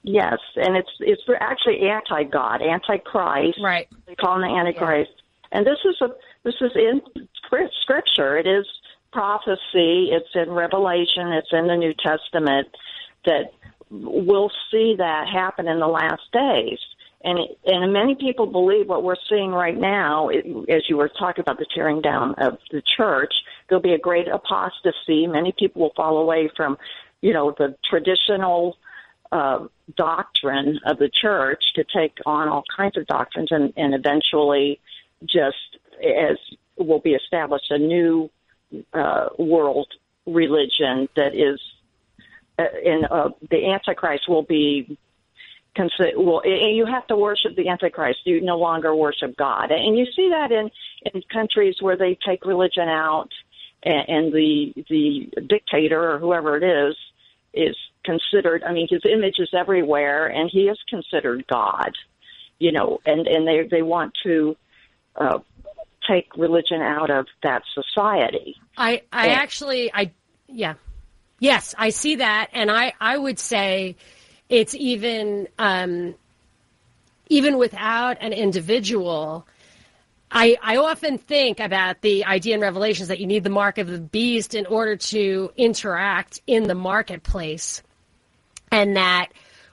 Yes, 0.04 0.38
and 0.56 0.76
it's 0.76 0.90
it's 1.00 1.22
actually 1.40 1.88
anti-God, 1.88 2.62
anti-Christ. 2.62 3.58
Right. 3.60 3.88
They 4.06 4.14
call 4.14 4.36
him 4.36 4.42
the 4.42 4.56
Antichrist. 4.56 5.10
And 5.50 5.66
this 5.66 5.78
is 5.84 6.00
a 6.00 6.08
this 6.44 6.54
is 6.60 6.72
in 6.74 7.02
Scripture. 7.82 8.36
It 8.38 8.46
is 8.46 8.66
prophecy. 9.12 10.10
It's 10.12 10.34
in 10.34 10.50
Revelation. 10.50 11.32
It's 11.32 11.52
in 11.52 11.66
the 11.66 11.76
New 11.76 11.94
Testament 11.94 12.68
that 13.24 13.52
we'll 13.90 14.52
see 14.70 14.94
that 14.98 15.28
happen 15.28 15.66
in 15.66 15.80
the 15.80 15.88
last 15.88 16.22
days. 16.32 16.78
And 17.24 17.40
and 17.66 17.92
many 17.92 18.14
people 18.14 18.46
believe 18.46 18.86
what 18.86 19.02
we're 19.02 19.16
seeing 19.28 19.50
right 19.50 19.76
now, 19.76 20.28
it, 20.28 20.46
as 20.68 20.82
you 20.88 20.96
were 20.96 21.08
talking 21.08 21.42
about 21.42 21.58
the 21.58 21.66
tearing 21.74 22.00
down 22.00 22.34
of 22.34 22.58
the 22.70 22.82
church, 22.82 23.34
there'll 23.68 23.82
be 23.82 23.94
a 23.94 23.98
great 23.98 24.28
apostasy. 24.28 25.26
Many 25.26 25.52
people 25.52 25.82
will 25.82 25.92
fall 25.96 26.18
away 26.18 26.48
from, 26.56 26.78
you 27.20 27.32
know, 27.32 27.54
the 27.58 27.74
traditional 27.84 28.76
uh, 29.32 29.66
doctrine 29.96 30.80
of 30.86 30.98
the 30.98 31.08
church 31.08 31.62
to 31.74 31.84
take 31.84 32.18
on 32.26 32.48
all 32.48 32.64
kinds 32.74 32.96
of 32.96 33.06
doctrines, 33.06 33.50
and, 33.50 33.72
and 33.76 33.94
eventually, 33.94 34.80
just 35.24 35.78
as 36.02 36.36
will 36.76 37.00
be 37.00 37.14
established, 37.14 37.70
a 37.70 37.78
new 37.78 38.30
uh, 38.92 39.28
world 39.38 39.88
religion 40.26 41.08
that 41.16 41.34
is, 41.34 41.60
uh, 42.58 42.64
and 42.84 43.06
uh, 43.10 43.30
the 43.50 43.70
Antichrist 43.70 44.28
will 44.28 44.42
be. 44.42 44.98
Well, 46.16 46.42
you 46.44 46.86
have 46.86 47.06
to 47.06 47.16
worship 47.16 47.54
the 47.54 47.68
Antichrist. 47.68 48.20
You 48.24 48.40
no 48.40 48.58
longer 48.58 48.92
worship 48.96 49.36
God, 49.36 49.70
and 49.70 49.96
you 49.96 50.06
see 50.16 50.30
that 50.30 50.50
in 50.50 50.70
in 51.14 51.22
countries 51.32 51.76
where 51.80 51.96
they 51.96 52.18
take 52.26 52.44
religion 52.44 52.88
out, 52.88 53.28
and, 53.84 54.08
and 54.08 54.32
the 54.32 54.72
the 54.88 55.30
dictator 55.46 56.14
or 56.14 56.18
whoever 56.18 56.56
it 56.56 56.64
is 56.64 56.96
is 57.54 57.76
considered. 58.08 58.62
I 58.64 58.72
mean, 58.72 58.88
his 58.88 59.02
image 59.04 59.36
is 59.38 59.50
everywhere, 59.52 60.26
and 60.26 60.48
he 60.50 60.68
is 60.68 60.78
considered 60.88 61.46
God. 61.46 61.92
You 62.58 62.72
know, 62.72 63.00
and 63.04 63.26
and 63.26 63.46
they 63.46 63.68
they 63.70 63.82
want 63.82 64.12
to 64.24 64.56
uh, 65.16 65.38
take 66.08 66.28
religion 66.36 66.80
out 66.80 67.10
of 67.10 67.26
that 67.42 67.62
society. 67.74 68.56
I 68.76 69.02
I 69.12 69.28
Yeah. 69.28 69.34
actually 69.34 69.92
I 69.92 70.12
yeah. 70.46 70.74
Yes, 71.40 71.74
I 71.78 71.90
see 71.90 72.16
that 72.16 72.48
and 72.52 72.70
I 72.70 72.94
I 73.00 73.16
would 73.16 73.38
say 73.38 73.96
it's 74.48 74.74
even 74.74 75.46
um 75.58 76.14
even 77.28 77.58
without 77.58 78.16
an 78.20 78.32
individual 78.32 79.46
I, 80.30 80.56
I 80.62 80.76
often 80.76 81.16
think 81.16 81.58
about 81.58 82.02
the 82.02 82.24
idea 82.26 82.54
in 82.54 82.60
Revelations 82.60 83.08
that 83.08 83.18
you 83.18 83.26
need 83.26 83.44
the 83.44 83.50
mark 83.50 83.78
of 83.78 83.86
the 83.86 83.98
beast 83.98 84.54
in 84.54 84.66
order 84.66 84.96
to 84.96 85.50
interact 85.56 86.42
in 86.46 86.64
the 86.64 86.74
marketplace. 86.74 87.82
And 88.70 88.96
that 88.96 89.28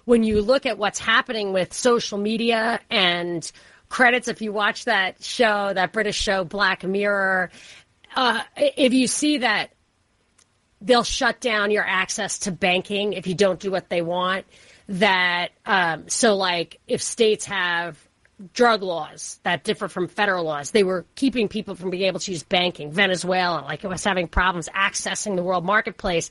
when 0.06 0.24
you 0.24 0.42
look 0.42 0.66
at 0.66 0.78
what's 0.78 1.00
happening 1.00 1.54
with 1.54 1.74
social 1.74 2.18
media 2.18 2.80
and 2.90 3.50
credits, 3.90 4.28
if 4.28 4.42
you 4.42 4.52
watch 4.52 4.86
that 4.86 5.24
show, 5.24 5.74
that 5.74 5.92
British 5.92 6.18
show, 6.18 6.44
Black 6.44 6.84
Mirror, 6.84 7.52
uh, 8.16 8.42
if 8.56 8.94
you 8.94 9.08
see 9.08 9.40
that 9.40 9.72
they'll 10.82 11.04
shut 11.04 11.40
down 11.40 11.72
your 11.72 11.86
access 11.86 12.40
to 12.40 12.52
banking 12.52 13.14
if 13.14 13.28
you 13.28 13.34
don't 13.34 13.60
do 13.60 13.72
what 13.72 13.90
they 13.90 14.02
want, 14.02 14.46
that, 14.88 15.50
um, 15.66 16.08
so 16.08 16.36
like 16.36 16.80
if 16.88 17.02
states 17.02 17.46
have 17.46 17.98
drug 18.54 18.84
laws 18.84 19.40
that 19.44 19.64
differ 19.64 19.88
from 19.88 20.08
federal 20.08 20.44
laws. 20.44 20.72
They 20.72 20.84
were 20.84 21.06
keeping 21.16 21.48
people 21.48 21.76
from 21.76 21.90
being 21.90 22.04
able 22.04 22.20
to 22.20 22.32
use 22.32 22.44
banking. 22.44 22.92
Venezuela, 22.92 23.62
like 23.62 23.84
it 23.84 23.88
was 23.88 24.04
having 24.04 24.28
problems 24.28 24.68
accessing 24.70 25.36
the 25.36 25.44
world 25.44 25.66
marketplace. 25.66 26.30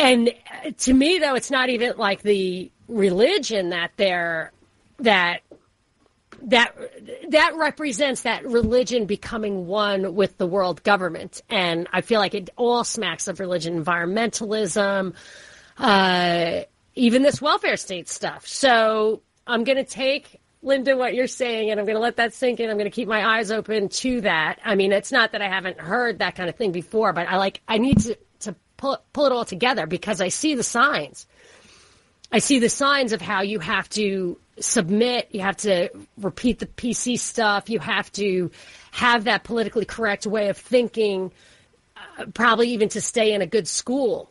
And 0.00 0.32
to 0.78 0.94
me, 0.94 1.18
though, 1.18 1.34
it's 1.34 1.50
not 1.50 1.68
even 1.68 1.92
like 1.98 2.22
the 2.22 2.72
religion 2.88 3.68
that 3.68 3.90
they're 3.96 4.50
that 5.00 5.40
that 6.44 6.74
that 7.28 7.54
represents 7.56 8.22
that 8.22 8.46
religion 8.46 9.04
becoming 9.04 9.66
one 9.66 10.14
with 10.14 10.38
the 10.38 10.46
world 10.46 10.82
government. 10.84 11.42
And 11.50 11.86
I 11.92 12.00
feel 12.00 12.18
like 12.18 12.34
it 12.34 12.48
all 12.56 12.82
smacks 12.82 13.28
of 13.28 13.40
religion, 13.40 13.84
environmentalism, 13.84 15.12
uh, 15.76 16.60
even 16.94 17.22
this 17.22 17.42
welfare 17.42 17.76
state 17.76 18.08
stuff. 18.08 18.46
So 18.46 19.20
I'm 19.46 19.64
going 19.64 19.76
to 19.76 19.84
take 19.84 20.40
Linda, 20.62 20.96
what 20.96 21.14
you're 21.14 21.26
saying, 21.26 21.70
and 21.70 21.78
I'm 21.78 21.84
going 21.84 21.96
to 21.96 22.02
let 22.02 22.16
that 22.16 22.32
sink 22.32 22.58
in. 22.58 22.70
I'm 22.70 22.78
going 22.78 22.90
to 22.90 22.94
keep 22.94 23.08
my 23.08 23.36
eyes 23.36 23.50
open 23.50 23.90
to 23.90 24.22
that. 24.22 24.60
I 24.64 24.76
mean, 24.76 24.92
it's 24.92 25.12
not 25.12 25.32
that 25.32 25.42
I 25.42 25.48
haven't 25.48 25.78
heard 25.78 26.20
that 26.20 26.36
kind 26.36 26.48
of 26.48 26.56
thing 26.56 26.72
before, 26.72 27.12
but 27.12 27.28
I 27.28 27.36
like 27.36 27.60
I 27.68 27.76
need 27.76 27.98
to 28.00 28.16
pull 28.80 28.98
pull 29.12 29.26
it 29.26 29.32
all 29.32 29.44
together 29.44 29.86
because 29.86 30.20
I 30.20 30.28
see 30.28 30.54
the 30.54 30.62
signs. 30.62 31.26
I 32.32 32.38
see 32.38 32.58
the 32.58 32.68
signs 32.68 33.12
of 33.12 33.20
how 33.20 33.42
you 33.42 33.58
have 33.58 33.88
to 33.90 34.38
submit, 34.58 35.28
you 35.32 35.40
have 35.40 35.56
to 35.58 35.90
repeat 36.16 36.60
the 36.60 36.66
PC 36.66 37.18
stuff, 37.18 37.68
you 37.68 37.78
have 37.78 38.10
to 38.12 38.50
have 38.92 39.24
that 39.24 39.44
politically 39.44 39.84
correct 39.84 40.26
way 40.26 40.48
of 40.48 40.56
thinking, 40.56 41.32
uh, 41.96 42.26
probably 42.32 42.70
even 42.70 42.88
to 42.90 43.00
stay 43.00 43.32
in 43.32 43.42
a 43.42 43.46
good 43.46 43.68
school. 43.68 44.30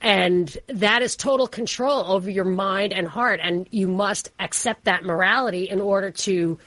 And 0.00 0.56
that 0.66 1.02
is 1.02 1.14
total 1.14 1.46
control 1.46 2.10
over 2.10 2.28
your 2.28 2.44
mind 2.44 2.92
and 2.92 3.06
heart. 3.06 3.38
And 3.40 3.68
you 3.70 3.86
must 3.86 4.32
accept 4.40 4.84
that 4.84 5.04
morality 5.04 5.68
in 5.68 5.80
order 5.80 6.10
to 6.10 6.58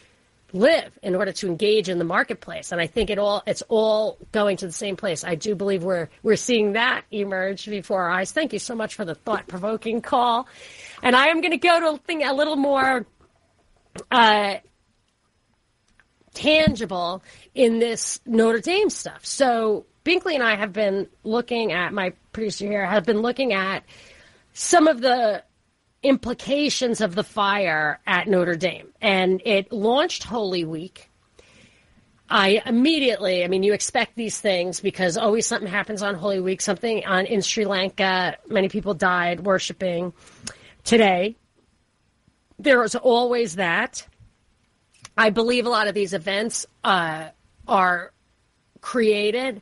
live, 0.53 0.97
in 1.01 1.15
order 1.15 1.31
to 1.31 1.47
engage 1.47 1.89
in 1.89 1.97
the 1.97 2.05
marketplace. 2.05 2.71
And 2.71 2.79
I 2.79 2.87
think 2.87 3.09
it 3.09 3.17
all 3.17 3.43
it's 3.45 3.63
all 3.67 4.17
going 4.31 4.57
to 4.57 4.67
the 4.67 4.73
same 4.73 4.95
place. 4.95 5.23
I 5.23 5.35
do 5.35 5.55
believe 5.55 5.83
we're 5.83 6.09
we're 6.23 6.35
seeing 6.35 6.73
that 6.73 7.03
emerge 7.11 7.65
before 7.65 8.03
our 8.03 8.11
eyes. 8.11 8.31
Thank 8.31 8.53
you 8.53 8.59
so 8.59 8.75
much 8.75 8.95
for 8.95 9.05
the 9.05 9.15
thought 9.15 9.47
provoking 9.47 10.01
call. 10.01 10.47
And 11.03 11.15
I 11.15 11.27
am 11.27 11.41
going 11.41 11.51
to 11.51 11.57
go 11.57 11.79
to 11.79 11.87
a 11.95 11.97
thing 11.97 12.23
a 12.23 12.33
little 12.33 12.55
more 12.55 13.05
uh, 14.11 14.55
tangible 16.33 17.23
in 17.53 17.79
this 17.79 18.19
Notre 18.25 18.59
Dame 18.59 18.89
stuff. 18.89 19.25
So 19.25 19.85
Binkley 20.03 20.35
and 20.35 20.43
I 20.43 20.55
have 20.55 20.73
been 20.73 21.07
looking 21.23 21.71
at 21.71 21.93
my 21.93 22.13
producer 22.31 22.65
here 22.65 22.85
have 22.85 23.05
been 23.05 23.21
looking 23.21 23.53
at 23.53 23.83
some 24.53 24.87
of 24.87 25.01
the 25.01 25.43
implications 26.05 27.01
of 27.01 27.15
the 27.15 27.23
fire 27.23 27.99
at 28.05 28.27
Notre 28.27 28.55
Dame, 28.55 28.89
and 29.01 29.41
it 29.45 29.71
launched 29.71 30.23
Holy 30.23 30.63
Week. 30.63 31.09
I 32.29 32.61
immediately, 32.65 33.43
I 33.43 33.47
mean, 33.47 33.63
you 33.63 33.73
expect 33.73 34.15
these 34.15 34.39
things 34.39 34.79
because 34.79 35.17
always 35.17 35.45
something 35.45 35.69
happens 35.69 36.01
on 36.01 36.15
Holy 36.15 36.39
Week. 36.39 36.61
Something 36.61 37.05
on 37.05 37.25
in 37.25 37.41
Sri 37.41 37.65
Lanka, 37.65 38.37
many 38.47 38.67
people 38.69 38.93
died 38.95 39.41
worshiping 39.45 40.13
today. 40.83 41.35
there 42.57 42.83
is 42.83 42.95
always 42.95 43.55
that. 43.55 44.07
I 45.17 45.29
believe 45.29 45.65
a 45.65 45.69
lot 45.69 45.87
of 45.87 45.93
these 45.93 46.13
events 46.13 46.65
uh, 46.83 47.29
are 47.67 48.11
created 48.81 49.61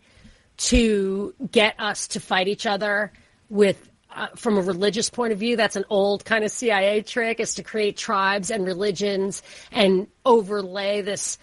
to 0.57 1.33
get 1.51 1.79
us 1.79 2.09
to 2.09 2.19
fight 2.19 2.47
each 2.47 2.65
other 2.65 3.11
with 3.49 3.89
uh, 4.15 4.27
from 4.35 4.57
a 4.57 4.61
religious 4.61 5.09
point 5.09 5.33
of 5.33 5.39
view 5.39 5.55
that's 5.55 5.75
an 5.75 5.85
old 5.89 6.25
kind 6.25 6.43
of 6.43 6.51
CIA 6.51 7.01
trick 7.01 7.39
is 7.39 7.55
to 7.55 7.63
create 7.63 7.97
tribes 7.97 8.51
and 8.51 8.65
religions 8.65 9.41
and 9.71 10.07
overlay 10.25 11.01
this 11.01 11.37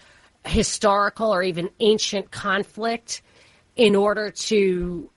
historical 0.45 1.33
or 1.33 1.43
even 1.43 1.69
ancient 1.79 2.31
conflict 2.31 3.21
in 3.75 3.95
order 3.95 4.31
to 4.31 5.09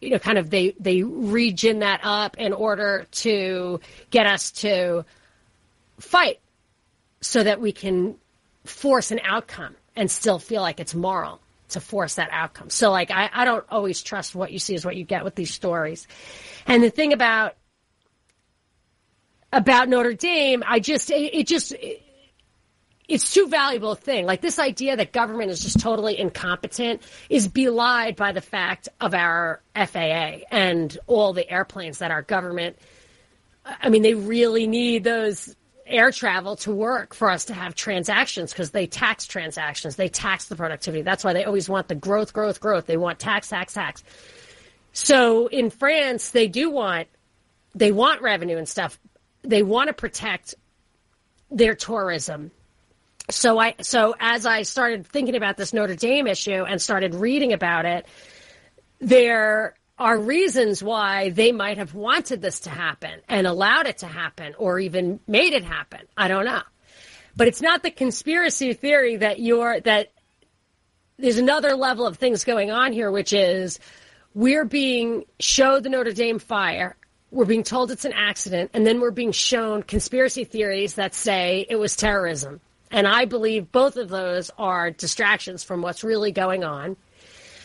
you 0.00 0.10
know 0.10 0.18
kind 0.18 0.38
of 0.38 0.50
they 0.50 0.74
they 0.78 1.02
region 1.02 1.80
that 1.80 2.00
up 2.02 2.36
in 2.38 2.52
order 2.52 3.06
to 3.10 3.80
get 4.10 4.26
us 4.26 4.50
to 4.50 5.04
fight 5.98 6.40
so 7.20 7.42
that 7.42 7.60
we 7.60 7.72
can 7.72 8.16
force 8.64 9.10
an 9.10 9.20
outcome 9.24 9.74
and 9.96 10.10
still 10.10 10.38
feel 10.38 10.62
like 10.62 10.78
it's 10.78 10.94
moral 10.94 11.40
to 11.70 11.80
force 11.80 12.14
that 12.14 12.30
outcome. 12.32 12.70
So 12.70 12.90
like 12.90 13.10
I, 13.10 13.28
I 13.32 13.44
don't 13.44 13.64
always 13.70 14.02
trust 14.02 14.34
what 14.34 14.52
you 14.52 14.58
see 14.58 14.74
is 14.74 14.84
what 14.84 14.96
you 14.96 15.04
get 15.04 15.24
with 15.24 15.34
these 15.34 15.52
stories. 15.52 16.06
And 16.68 16.82
the 16.82 16.90
thing 16.90 17.12
about 17.12 17.56
about 19.52 19.88
Notre 19.88 20.12
Dame, 20.12 20.62
I 20.66 20.78
just 20.78 21.10
it, 21.10 21.34
it 21.34 21.46
just 21.46 21.72
it, 21.72 22.02
it's 23.08 23.32
too 23.32 23.48
valuable 23.48 23.92
a 23.92 23.96
thing. 23.96 24.26
Like 24.26 24.42
this 24.42 24.58
idea 24.58 24.96
that 24.96 25.12
government 25.12 25.50
is 25.50 25.60
just 25.60 25.80
totally 25.80 26.18
incompetent 26.18 27.02
is 27.30 27.48
belied 27.48 28.16
by 28.16 28.32
the 28.32 28.42
fact 28.42 28.90
of 29.00 29.14
our 29.14 29.62
FAA 29.74 30.44
and 30.50 30.96
all 31.06 31.32
the 31.32 31.50
airplanes 31.50 31.98
that 31.98 32.10
our 32.10 32.22
government. 32.22 32.76
I 33.64 33.88
mean, 33.88 34.02
they 34.02 34.14
really 34.14 34.66
need 34.66 35.04
those 35.04 35.56
air 35.86 36.10
travel 36.10 36.56
to 36.56 36.70
work 36.70 37.14
for 37.14 37.30
us 37.30 37.46
to 37.46 37.54
have 37.54 37.74
transactions 37.74 38.52
because 38.52 38.72
they 38.72 38.86
tax 38.86 39.26
transactions. 39.26 39.96
They 39.96 40.08
tax 40.08 40.46
the 40.46 40.56
productivity. 40.56 41.00
That's 41.00 41.24
why 41.24 41.32
they 41.32 41.44
always 41.44 41.66
want 41.66 41.88
the 41.88 41.94
growth, 41.94 42.34
growth, 42.34 42.60
growth. 42.60 42.84
They 42.84 42.98
want 42.98 43.18
tax, 43.18 43.48
tax, 43.48 43.72
tax. 43.72 44.04
So 44.92 45.46
in 45.46 45.70
France, 45.70 46.30
they 46.30 46.48
do 46.48 46.70
want 46.70 47.08
they 47.74 47.92
want 47.92 48.22
revenue 48.22 48.56
and 48.56 48.68
stuff. 48.68 48.98
They 49.42 49.62
want 49.62 49.88
to 49.88 49.94
protect 49.94 50.54
their 51.50 51.74
tourism. 51.74 52.50
So 53.30 53.58
I 53.58 53.74
so 53.80 54.14
as 54.18 54.46
I 54.46 54.62
started 54.62 55.06
thinking 55.06 55.36
about 55.36 55.56
this 55.56 55.72
Notre 55.72 55.94
Dame 55.94 56.26
issue 56.26 56.64
and 56.64 56.80
started 56.80 57.14
reading 57.14 57.52
about 57.52 57.84
it, 57.84 58.06
there 59.00 59.74
are 59.98 60.18
reasons 60.18 60.82
why 60.82 61.30
they 61.30 61.52
might 61.52 61.78
have 61.78 61.94
wanted 61.94 62.40
this 62.40 62.60
to 62.60 62.70
happen 62.70 63.20
and 63.28 63.46
allowed 63.46 63.86
it 63.86 63.98
to 63.98 64.06
happen 64.06 64.54
or 64.56 64.78
even 64.78 65.20
made 65.26 65.52
it 65.52 65.64
happen. 65.64 66.00
I 66.16 66.28
don't 66.28 66.44
know. 66.44 66.62
But 67.36 67.48
it's 67.48 67.60
not 67.60 67.82
the 67.82 67.90
conspiracy 67.90 68.72
theory 68.72 69.16
that 69.16 69.40
you're 69.40 69.80
that 69.80 70.12
there's 71.18 71.38
another 71.38 71.74
level 71.74 72.06
of 72.06 72.16
things 72.16 72.44
going 72.44 72.70
on 72.70 72.92
here, 72.92 73.10
which 73.10 73.32
is 73.32 73.78
we're 74.38 74.64
being 74.64 75.24
showed 75.40 75.82
the 75.82 75.88
Notre 75.88 76.12
Dame 76.12 76.38
fire. 76.38 76.94
We're 77.32 77.44
being 77.44 77.64
told 77.64 77.90
it's 77.90 78.04
an 78.04 78.12
accident, 78.12 78.70
and 78.72 78.86
then 78.86 79.00
we're 79.00 79.10
being 79.10 79.32
shown 79.32 79.82
conspiracy 79.82 80.44
theories 80.44 80.94
that 80.94 81.12
say 81.12 81.66
it 81.68 81.74
was 81.74 81.96
terrorism. 81.96 82.60
And 82.92 83.08
I 83.08 83.24
believe 83.24 83.72
both 83.72 83.96
of 83.96 84.08
those 84.08 84.52
are 84.56 84.92
distractions 84.92 85.64
from 85.64 85.82
what's 85.82 86.04
really 86.04 86.30
going 86.30 86.62
on. 86.62 86.96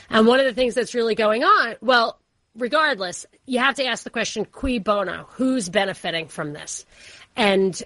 And 0.10 0.26
one 0.26 0.40
of 0.40 0.48
the 0.48 0.54
things 0.54 0.74
that's 0.74 0.96
really 0.96 1.14
going 1.14 1.44
on, 1.44 1.76
well, 1.80 2.18
regardless, 2.58 3.28
you 3.46 3.60
have 3.60 3.76
to 3.76 3.86
ask 3.86 4.04
the 4.04 4.10
question, 4.10 4.44
cui 4.44 4.80
bono? 4.80 5.28
Who's 5.34 5.70
benefiting 5.70 6.28
from 6.28 6.54
this? 6.54 6.88
And 7.36 7.80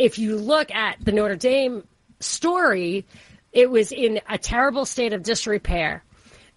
if 0.00 0.18
you 0.18 0.36
look 0.36 0.72
at 0.72 0.96
the 1.00 1.12
Notre 1.12 1.36
Dame 1.36 1.86
story, 2.18 3.06
it 3.52 3.70
was 3.70 3.92
in 3.92 4.20
a 4.28 4.36
terrible 4.36 4.84
state 4.84 5.12
of 5.12 5.22
disrepair. 5.22 6.02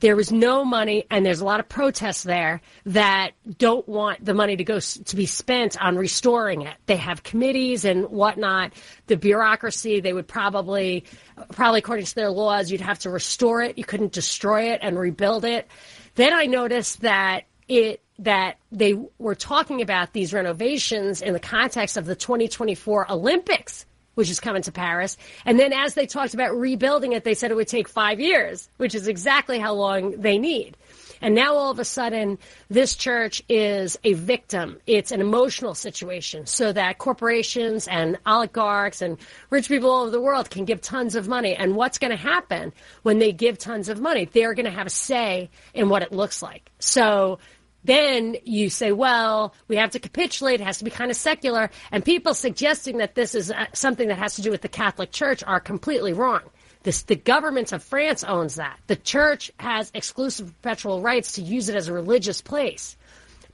There 0.01 0.15
was 0.15 0.31
no 0.31 0.65
money, 0.65 1.05
and 1.09 1.25
there's 1.25 1.39
a 1.39 1.45
lot 1.45 1.59
of 1.59 1.69
protests 1.69 2.23
there 2.23 2.61
that 2.85 3.31
don't 3.57 3.87
want 3.87 4.23
the 4.23 4.33
money 4.33 4.57
to 4.57 4.63
go 4.63 4.79
to 4.79 5.15
be 5.15 5.25
spent 5.25 5.81
on 5.81 5.95
restoring 5.95 6.63
it. 6.63 6.75
They 6.85 6.97
have 6.97 7.23
committees 7.23 7.85
and 7.85 8.05
whatnot. 8.09 8.73
The 9.07 9.15
bureaucracy, 9.15 10.01
they 10.01 10.13
would 10.13 10.27
probably, 10.27 11.05
probably 11.53 11.79
according 11.79 12.05
to 12.05 12.15
their 12.15 12.29
laws, 12.29 12.71
you'd 12.71 12.81
have 12.81 12.99
to 12.99 13.09
restore 13.09 13.61
it. 13.61 13.77
You 13.77 13.85
couldn't 13.85 14.11
destroy 14.11 14.73
it 14.73 14.79
and 14.81 14.99
rebuild 14.99 15.45
it. 15.45 15.67
Then 16.15 16.33
I 16.33 16.45
noticed 16.45 17.01
that 17.01 17.45
it 17.67 18.01
that 18.19 18.57
they 18.71 18.93
were 19.17 19.35
talking 19.35 19.81
about 19.81 20.13
these 20.13 20.33
renovations 20.33 21.21
in 21.21 21.33
the 21.33 21.39
context 21.39 21.97
of 21.97 22.05
the 22.05 22.15
2024 22.15 23.11
Olympics, 23.11 23.85
which 24.15 24.29
is 24.29 24.39
coming 24.39 24.63
to 24.63 24.71
Paris. 24.71 25.17
And 25.45 25.59
then 25.59 25.71
as 25.71 25.93
they 25.93 26.07
talked 26.07 26.33
about 26.33 26.57
rebuilding 26.57 27.13
it, 27.13 27.23
they 27.23 27.35
said 27.35 27.51
it 27.51 27.55
would 27.55 27.67
take 27.67 27.87
five 27.87 28.19
years, 28.19 28.69
which 28.77 28.95
is 28.95 29.07
exactly 29.07 29.59
how 29.59 29.73
long 29.73 30.11
they 30.11 30.37
need. 30.37 30.75
And 31.21 31.33
now 31.33 31.55
all 31.55 31.71
of 31.71 31.79
a 31.79 31.85
sudden, 31.85 32.37
this 32.69 32.95
church 32.95 33.41
is 33.47 33.97
a 34.03 34.13
victim. 34.13 34.79
It's 34.85 35.11
an 35.11 35.21
emotional 35.21 35.73
situation 35.73 36.45
so 36.45 36.73
that 36.73 36.97
corporations 36.97 37.87
and 37.87 38.17
oligarchs 38.25 39.01
and 39.01 39.17
rich 39.49 39.67
people 39.67 39.89
all 39.89 40.01
over 40.01 40.11
the 40.11 40.21
world 40.21 40.49
can 40.49 40.65
give 40.65 40.81
tons 40.81 41.15
of 41.15 41.27
money. 41.27 41.55
And 41.55 41.75
what's 41.75 41.97
going 41.97 42.11
to 42.11 42.17
happen 42.17 42.73
when 43.03 43.19
they 43.19 43.31
give 43.31 43.57
tons 43.57 43.89
of 43.89 43.99
money? 43.99 44.25
They're 44.25 44.53
going 44.53 44.65
to 44.65 44.71
have 44.71 44.87
a 44.87 44.91
say 44.91 45.49
in 45.73 45.89
what 45.89 46.01
it 46.01 46.11
looks 46.11 46.41
like. 46.41 46.69
So 46.79 47.39
then 47.85 48.37
you 48.43 48.69
say, 48.69 48.91
well, 48.91 49.53
we 49.67 49.75
have 49.77 49.91
to 49.91 49.99
capitulate. 49.99 50.61
It 50.61 50.63
has 50.63 50.79
to 50.79 50.83
be 50.83 50.91
kind 50.91 51.11
of 51.11 51.17
secular. 51.17 51.69
And 51.91 52.03
people 52.03 52.33
suggesting 52.33 52.97
that 52.97 53.15
this 53.15 53.35
is 53.35 53.51
uh, 53.51 53.65
something 53.73 54.07
that 54.07 54.17
has 54.17 54.35
to 54.35 54.41
do 54.41 54.51
with 54.51 54.61
the 54.61 54.69
Catholic 54.69 55.11
Church 55.11 55.43
are 55.43 55.59
completely 55.59 56.13
wrong. 56.13 56.41
This, 56.83 57.03
the 57.03 57.15
government 57.15 57.71
of 57.71 57.83
France 57.83 58.23
owns 58.23 58.55
that. 58.55 58.79
The 58.87 58.95
church 58.95 59.51
has 59.57 59.91
exclusive 59.93 60.53
perpetual 60.61 61.01
rights 61.01 61.33
to 61.33 61.41
use 61.41 61.69
it 61.69 61.75
as 61.75 61.87
a 61.87 61.93
religious 61.93 62.41
place. 62.41 62.95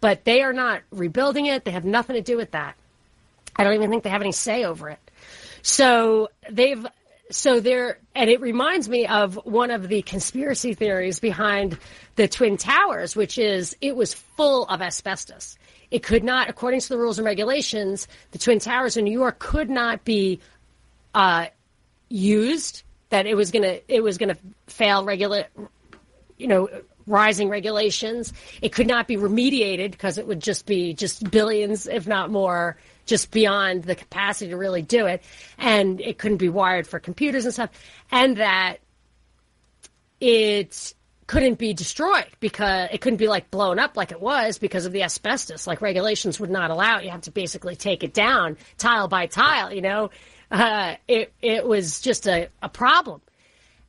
But 0.01 0.25
they 0.25 0.41
are 0.41 0.53
not 0.53 0.81
rebuilding 0.91 1.45
it. 1.45 1.63
They 1.63 1.71
have 1.71 1.85
nothing 1.85 2.15
to 2.15 2.21
do 2.21 2.35
with 2.35 2.51
that. 2.51 2.75
I 3.55 3.63
don't 3.63 3.73
even 3.75 3.89
think 3.89 4.03
they 4.03 4.09
have 4.09 4.21
any 4.21 4.31
say 4.31 4.65
over 4.65 4.89
it. 4.89 4.99
So 5.61 6.29
they've 6.49 6.85
so 7.31 7.59
there, 7.59 7.99
and 8.13 8.29
it 8.29 8.41
reminds 8.41 8.87
me 8.87 9.07
of 9.07 9.35
one 9.45 9.71
of 9.71 9.87
the 9.87 10.01
conspiracy 10.01 10.73
theories 10.73 11.19
behind 11.19 11.77
the 12.15 12.27
Twin 12.27 12.57
Towers, 12.57 13.15
which 13.15 13.37
is 13.37 13.75
it 13.81 13.95
was 13.95 14.13
full 14.13 14.65
of 14.65 14.81
asbestos. 14.81 15.57
It 15.89 16.03
could 16.03 16.23
not, 16.23 16.49
according 16.49 16.81
to 16.81 16.89
the 16.89 16.97
rules 16.97 17.19
and 17.19 17.25
regulations, 17.25 18.07
the 18.31 18.37
Twin 18.37 18.59
Towers 18.59 18.97
in 18.97 19.05
New 19.05 19.11
York 19.11 19.39
could 19.39 19.69
not 19.69 20.03
be 20.05 20.39
uh, 21.13 21.47
used. 22.09 22.83
That 23.09 23.25
it 23.25 23.35
was 23.35 23.51
gonna, 23.51 23.79
it 23.89 24.01
was 24.01 24.17
gonna 24.17 24.37
fail 24.67 25.03
regular, 25.03 25.45
you 26.37 26.47
know, 26.47 26.69
rising 27.07 27.49
regulations. 27.49 28.31
It 28.61 28.71
could 28.71 28.87
not 28.87 29.07
be 29.07 29.17
remediated 29.17 29.91
because 29.91 30.17
it 30.17 30.27
would 30.27 30.39
just 30.39 30.65
be 30.65 30.93
just 30.93 31.29
billions, 31.29 31.87
if 31.87 32.07
not 32.07 32.29
more, 32.31 32.77
just 33.11 33.29
beyond 33.29 33.83
the 33.83 33.93
capacity 33.93 34.51
to 34.51 34.57
really 34.57 34.81
do 34.81 35.05
it. 35.05 35.21
And 35.57 35.99
it 35.99 36.17
couldn't 36.17 36.37
be 36.37 36.47
wired 36.47 36.87
for 36.87 36.97
computers 36.97 37.43
and 37.43 37.53
stuff. 37.53 37.69
And 38.09 38.37
that 38.37 38.77
it 40.21 40.93
couldn't 41.27 41.57
be 41.57 41.73
destroyed 41.73 42.27
because 42.39 42.87
it 42.93 43.01
couldn't 43.01 43.17
be 43.17 43.27
like 43.27 43.51
blown 43.51 43.79
up 43.79 43.97
like 43.97 44.13
it 44.13 44.21
was 44.21 44.57
because 44.59 44.85
of 44.85 44.93
the 44.93 45.03
asbestos. 45.03 45.67
Like 45.67 45.81
regulations 45.81 46.39
would 46.39 46.49
not 46.49 46.71
allow 46.71 46.99
it. 46.99 47.03
You 47.03 47.09
have 47.09 47.23
to 47.23 47.31
basically 47.31 47.75
take 47.75 48.05
it 48.05 48.13
down 48.13 48.55
tile 48.77 49.09
by 49.09 49.25
tile, 49.25 49.73
you 49.73 49.81
know. 49.81 50.09
Uh, 50.49 50.95
it, 51.05 51.33
it 51.41 51.67
was 51.67 51.99
just 51.99 52.27
a, 52.27 52.47
a 52.61 52.69
problem. 52.69 53.21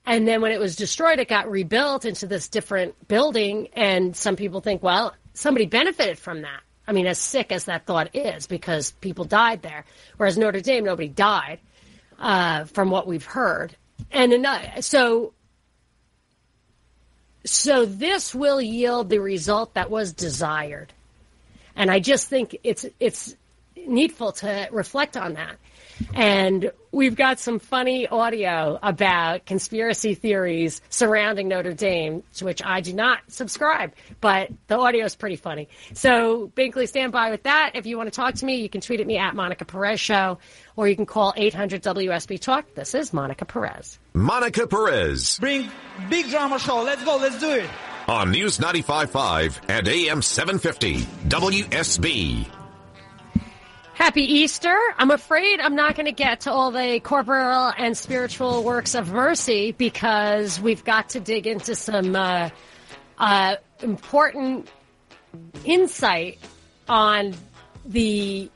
And 0.05 0.27
then 0.27 0.41
when 0.41 0.51
it 0.51 0.59
was 0.59 0.75
destroyed, 0.75 1.21
it 1.21 1.29
got 1.29 1.49
rebuilt 1.49 2.05
into 2.05 2.27
this 2.27 2.49
different 2.49 3.07
building. 3.07 3.69
And 3.75 4.17
some 4.17 4.35
people 4.35 4.61
think, 4.61 4.83
well, 4.83 5.15
somebody 5.33 5.67
benefited 5.67 6.19
from 6.19 6.43
that. 6.43 6.61
I 6.87 6.93
mean, 6.93 7.07
as 7.07 7.19
sick 7.19 7.53
as 7.53 7.67
that 7.67 7.87
thought 7.87 8.15
is, 8.15 8.47
because 8.47 8.91
people 8.93 9.25
died 9.25 9.63
there. 9.63 9.85
Whereas 10.17 10.37
Notre 10.37 10.61
Dame, 10.61 10.85
nobody 10.85 11.09
died, 11.09 11.61
uh, 12.19 12.65
from 12.65 12.91
what 12.91 13.07
we've 13.07 13.25
heard. 13.25 13.77
And 14.11 14.47
so, 14.81 15.33
so 17.45 17.85
this 17.85 18.35
will 18.35 18.61
yield 18.61 19.11
the 19.11 19.21
result 19.21 19.75
that 19.75 19.91
was 19.91 20.13
desired. 20.13 20.93
And 21.77 21.91
I 21.91 22.01
just 22.01 22.29
think 22.29 22.57
it's, 22.65 22.85
it's 23.01 23.35
needful 23.77 24.33
to 24.33 24.69
reflect 24.71 25.17
on 25.17 25.35
that. 25.35 25.57
And 26.15 26.71
we've 26.91 27.17
got 27.17 27.41
some 27.41 27.59
funny 27.59 28.07
audio 28.07 28.79
about 28.83 29.47
conspiracy 29.47 30.15
theories 30.15 30.81
surrounding 30.89 31.49
Notre 31.49 31.73
Dame, 31.73 32.23
to 32.35 32.45
which 32.45 32.63
I 32.65 32.81
do 32.81 32.93
not 32.93 33.21
subscribe, 33.29 33.93
but 34.21 34.51
the 34.69 34.79
audio 34.79 35.05
is 35.05 35.15
pretty 35.17 35.37
funny. 35.37 35.69
So, 35.95 36.51
Binkley, 36.55 36.89
stand 36.89 37.13
by 37.13 37.31
with 37.31 37.45
that. 37.45 37.73
If 37.75 37.87
you 37.87 37.97
want 37.97 38.13
to 38.13 38.15
talk 38.15 38.35
to 38.37 38.45
me, 38.45 38.57
you 38.57 38.69
can 38.69 38.81
tweet 38.81 39.01
at 39.01 39.07
me 39.07 39.19
at 39.19 39.35
Monica 39.35 39.65
Perez 39.65 40.01
Show, 40.01 40.39
or 40.77 40.89
you 40.89 40.97
can 40.97 41.07
call 41.07 41.33
800 41.37 41.83
WSB 41.83 42.41
Talk. 42.41 42.75
This 42.75 42.95
is 42.95 43.13
Monica 43.13 43.45
Perez. 43.45 43.99
Monica 44.15 44.67
Perez. 44.67 45.39
Bring 45.39 45.71
big 46.09 46.29
drama 46.29 46.59
show. 46.59 46.83
Let's 46.83 47.05
go. 47.05 47.17
Let's 47.17 47.39
do 47.39 47.51
it. 47.51 47.71
On 48.09 48.31
News 48.31 48.59
95.5 48.59 49.61
and 49.69 49.89
AM 49.89 50.23
750, 50.23 51.03
WSB. 51.29 52.62
Happy 53.95 54.23
Easter. 54.23 54.77
I'm 54.97 55.11
afraid 55.11 55.61
I'm 55.61 55.77
not 55.77 55.95
going 55.97 56.07
to 56.07 56.13
get 56.13 56.41
to 56.43 56.51
all 56.51 56.71
the 56.71 56.99
corporal 57.01 57.73
and 57.77 57.97
spiritual 57.97 58.65
works 58.65 58.95
of 58.95 59.13
mercy 59.13 59.73
because 59.73 60.61
we've 60.61 60.83
got 60.83 61.11
to 61.11 61.21
dig 61.21 61.47
into 61.47 61.75
some 61.75 62.17
uh, 62.17 62.49
uh, 63.19 63.57
important 63.83 64.69
insight 65.65 66.39
on 66.89 67.35
the 67.85 68.51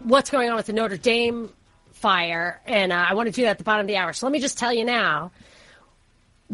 what's 0.00 0.30
going 0.30 0.50
on 0.50 0.56
with 0.56 0.66
the 0.66 0.72
Notre 0.72 0.96
Dame 0.96 1.50
fire, 1.92 2.60
and 2.64 2.92
uh, 2.92 3.06
I 3.08 3.14
want 3.14 3.26
to 3.26 3.32
do 3.32 3.42
that 3.42 3.50
at 3.50 3.58
the 3.58 3.64
bottom 3.64 3.80
of 3.80 3.86
the 3.88 3.96
hour. 3.96 4.12
So 4.12 4.26
let 4.26 4.32
me 4.32 4.38
just 4.38 4.56
tell 4.56 4.72
you 4.72 4.84
now 4.84 5.32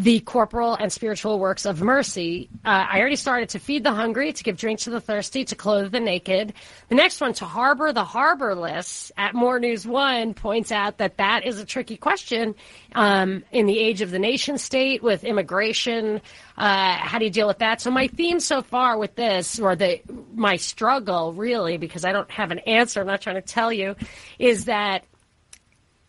the 0.01 0.21
corporal 0.21 0.75
and 0.75 0.91
spiritual 0.91 1.39
works 1.39 1.67
of 1.67 1.83
mercy. 1.83 2.49
Uh, 2.65 2.87
I 2.91 3.01
already 3.01 3.17
started 3.17 3.51
to 3.51 3.59
feed 3.59 3.85
the 3.85 3.93
hungry, 3.93 4.33
to 4.33 4.43
give 4.43 4.57
drink 4.57 4.81
to 4.81 4.91
the 4.91 4.99
thirsty, 5.01 5.45
to 5.45 5.55
clothe 5.55 5.93
the 5.93 6.01
naked. 6.01 6.55
The 6.89 6.95
next 6.95 7.21
one, 7.21 7.35
to 7.35 7.45
harbor 7.45 7.93
the 7.93 8.03
harborless, 8.03 9.11
at 9.19 9.35
More 9.35 9.61
News 9.61 9.87
One, 9.87 10.33
points 10.33 10.73
out 10.73 10.97
that 10.99 11.19
that 11.19 11.45
is 11.45 11.61
a 11.61 11.67
tricky 11.67 11.99
question 11.99 12.55
um, 12.95 13.45
in 13.53 13.67
the 13.67 13.79
age 13.79 14.01
of 14.01 14.11
the 14.11 14.19
nation 14.19 14.57
state 14.57 15.03
with 15.03 15.23
immigration. 15.23 16.23
Uh, 16.57 16.97
how 16.97 17.19
do 17.19 17.27
you 17.27 17.31
deal 17.31 17.47
with 17.47 17.59
that? 17.59 17.83
So 17.83 17.91
my 17.91 18.09
theme 18.09 18.41
so 18.41 18.63
far 18.63 18.97
with 18.97 19.17
this, 19.17 19.61
or 19.61 19.77
the 19.77 20.01
my 20.35 20.57
struggle 20.57 21.35
really, 21.35 21.77
because 21.77 22.07
I 22.07 22.13
don't 22.13 22.31
have 22.31 22.53
an 22.53 22.61
answer, 22.61 23.03
I'm 23.03 23.07
not 23.07 23.21
trying 23.21 23.37
to 23.37 23.43
tell 23.43 23.71
you, 23.71 23.97
is 24.39 24.65
that 24.65 25.05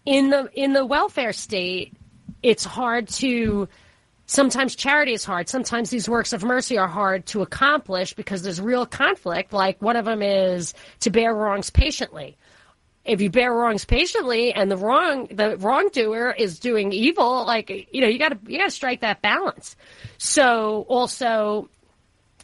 in 0.05 0.29
the 0.29 0.49
in 0.53 0.71
the 0.71 0.85
welfare 0.85 1.33
state 1.33 1.91
it's 2.43 2.63
hard 2.63 3.07
to 3.07 3.67
sometimes 4.31 4.75
charity 4.77 5.11
is 5.11 5.25
hard. 5.25 5.49
Sometimes 5.49 5.89
these 5.89 6.07
works 6.07 6.31
of 6.31 6.41
mercy 6.41 6.77
are 6.77 6.87
hard 6.87 7.25
to 7.27 7.41
accomplish 7.41 8.13
because 8.13 8.41
there's 8.41 8.61
real 8.61 8.85
conflict. 8.85 9.51
Like 9.51 9.81
one 9.81 9.97
of 9.97 10.05
them 10.05 10.21
is 10.21 10.73
to 11.01 11.09
bear 11.09 11.35
wrongs 11.35 11.69
patiently. 11.69 12.37
If 13.03 13.19
you 13.19 13.29
bear 13.29 13.53
wrongs 13.53 13.83
patiently 13.83 14.53
and 14.53 14.71
the 14.71 14.77
wrong 14.77 15.27
the 15.31 15.57
wrongdoer 15.57 16.31
is 16.31 16.59
doing 16.59 16.93
evil 16.93 17.45
like 17.45 17.89
you 17.91 17.99
know 17.99 18.07
you 18.07 18.19
got 18.19 18.29
to 18.29 18.51
you 18.51 18.57
got 18.57 18.65
to 18.65 18.71
strike 18.71 19.01
that 19.01 19.21
balance. 19.21 19.75
So 20.17 20.85
also 20.87 21.69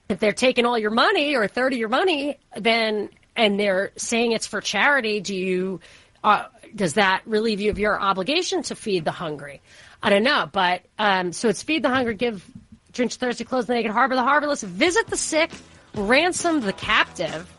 if 0.10 0.20
they're 0.20 0.34
taking 0.34 0.66
all 0.66 0.78
your 0.78 0.92
money 0.92 1.36
or 1.36 1.44
a 1.44 1.48
third 1.48 1.72
of 1.72 1.80
your 1.80 1.90
money 1.90 2.38
then 2.58 3.10
and 3.38 3.58
they're 3.58 3.92
saying 3.96 4.34
it's 4.34 4.48
for 4.48 4.60
charity 4.60 5.22
do 5.22 5.36
you 5.36 5.80
uh, 6.24 6.46
does 6.76 6.96
that 6.96 7.22
relieve 7.26 7.62
you 7.62 7.70
of 7.70 7.80
your 7.80 7.98
obligation 8.02 8.64
to 8.64 8.76
feed 8.76 9.06
the 9.06 9.12
hungry 9.12 9.62
I 10.02 10.10
don't 10.10 10.24
know, 10.24 10.50
but 10.52 10.84
um, 11.00 11.34
so 11.34 11.50
it's 11.50 11.64
feed 11.64 11.84
the 11.84 11.90
hungry, 11.90 12.16
give 12.16 12.46
drink 12.94 13.12
to 13.12 13.18
thirsty, 13.18 13.44
clothe 13.44 13.68
the 13.68 13.74
naked, 13.74 13.92
harbor 13.92 14.16
the 14.16 14.22
harborless, 14.22 14.64
visit 14.64 15.08
the 15.08 15.18
sick, 15.18 15.52
ransom 15.96 16.62
the 16.62 16.74
captive, 16.74 17.52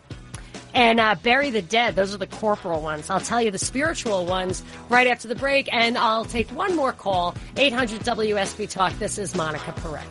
and 0.75 1.01
uh, 1.01 1.15
bury 1.23 1.51
the 1.51 1.63
dead. 1.63 1.97
Those 1.97 2.15
are 2.15 2.19
the 2.19 2.27
corporal 2.27 2.83
ones. 2.83 3.11
I'll 3.11 3.21
tell 3.21 3.43
you 3.43 3.51
the 3.51 3.59
spiritual 3.59 4.27
ones 4.27 4.63
right 4.89 5.07
after 5.07 5.29
the 5.29 5.35
break, 5.35 5.73
and 5.73 5.99
I'll 5.99 6.25
take 6.25 6.49
one 6.51 6.77
more 6.77 6.93
call. 6.93 7.35
800 7.57 8.01
WSB 8.03 8.71
Talk. 8.71 8.99
This 8.99 9.19
is 9.19 9.35
Monica 9.35 9.73
Perez. 9.73 10.07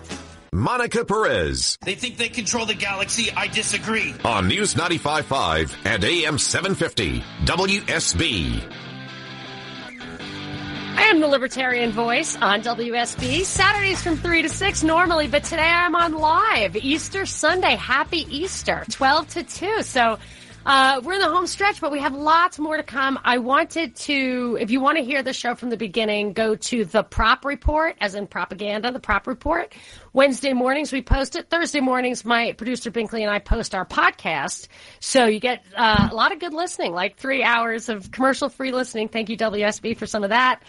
Monica 0.53 1.05
Perez. 1.05 1.77
They 1.83 1.95
think 1.95 2.17
they 2.17 2.29
control 2.29 2.65
the 2.65 2.73
galaxy. 2.73 3.31
I 3.35 3.47
disagree. 3.47 4.15
On 4.25 4.47
News 4.47 4.73
95.5 4.73 5.75
and 5.85 6.03
AM 6.03 6.37
750 6.37 7.21
WSB. 7.45 8.86
I 10.97 11.03
am 11.11 11.19
the 11.19 11.27
Libertarian 11.27 11.91
Voice 11.91 12.35
on 12.37 12.63
WSB. 12.63 13.45
Saturdays 13.45 14.01
from 14.01 14.17
3 14.17 14.41
to 14.41 14.49
6 14.49 14.81
normally, 14.81 15.27
but 15.27 15.43
today 15.43 15.61
I'm 15.61 15.95
on 15.95 16.13
live. 16.13 16.75
Easter 16.75 17.27
Sunday. 17.27 17.75
Happy 17.75 18.25
Easter. 18.35 18.83
12 18.89 19.29
to 19.29 19.43
2. 19.43 19.83
So, 19.83 20.17
uh, 20.67 20.99
we're 21.01 21.13
in 21.13 21.21
the 21.21 21.29
home 21.29 21.47
stretch, 21.47 21.79
but 21.79 21.93
we 21.93 21.99
have 22.01 22.13
lots 22.13 22.59
more 22.59 22.75
to 22.75 22.83
come. 22.83 23.17
I 23.23 23.37
wanted 23.37 23.95
to, 23.95 24.57
if 24.59 24.69
you 24.69 24.81
want 24.81 24.97
to 24.97 25.03
hear 25.05 25.23
the 25.23 25.31
show 25.31 25.55
from 25.55 25.69
the 25.69 25.77
beginning, 25.77 26.33
go 26.33 26.55
to 26.55 26.83
the 26.83 27.03
Prop 27.03 27.45
Report, 27.45 27.95
as 28.01 28.15
in 28.15 28.27
propaganda, 28.27 28.91
the 28.91 28.99
Prop 28.99 29.27
Report. 29.27 29.73
Wednesday 30.11 30.51
mornings 30.51 30.91
we 30.91 31.01
post 31.01 31.37
it. 31.37 31.49
Thursday 31.49 31.79
mornings, 31.79 32.25
my 32.25 32.51
producer 32.51 32.91
Binkley 32.91 33.21
and 33.21 33.29
I 33.31 33.39
post 33.39 33.73
our 33.73 33.85
podcast. 33.85 34.67
So 34.99 35.25
you 35.27 35.39
get 35.39 35.63
uh, 35.73 36.09
a 36.11 36.13
lot 36.13 36.33
of 36.33 36.39
good 36.39 36.53
listening, 36.53 36.91
like 36.91 37.15
three 37.15 37.43
hours 37.43 37.87
of 37.87 38.11
commercial 38.11 38.49
free 38.49 38.73
listening. 38.73 39.07
Thank 39.07 39.29
you, 39.29 39.37
WSB, 39.37 39.95
for 39.95 40.05
some 40.05 40.25
of 40.25 40.31
that. 40.31 40.61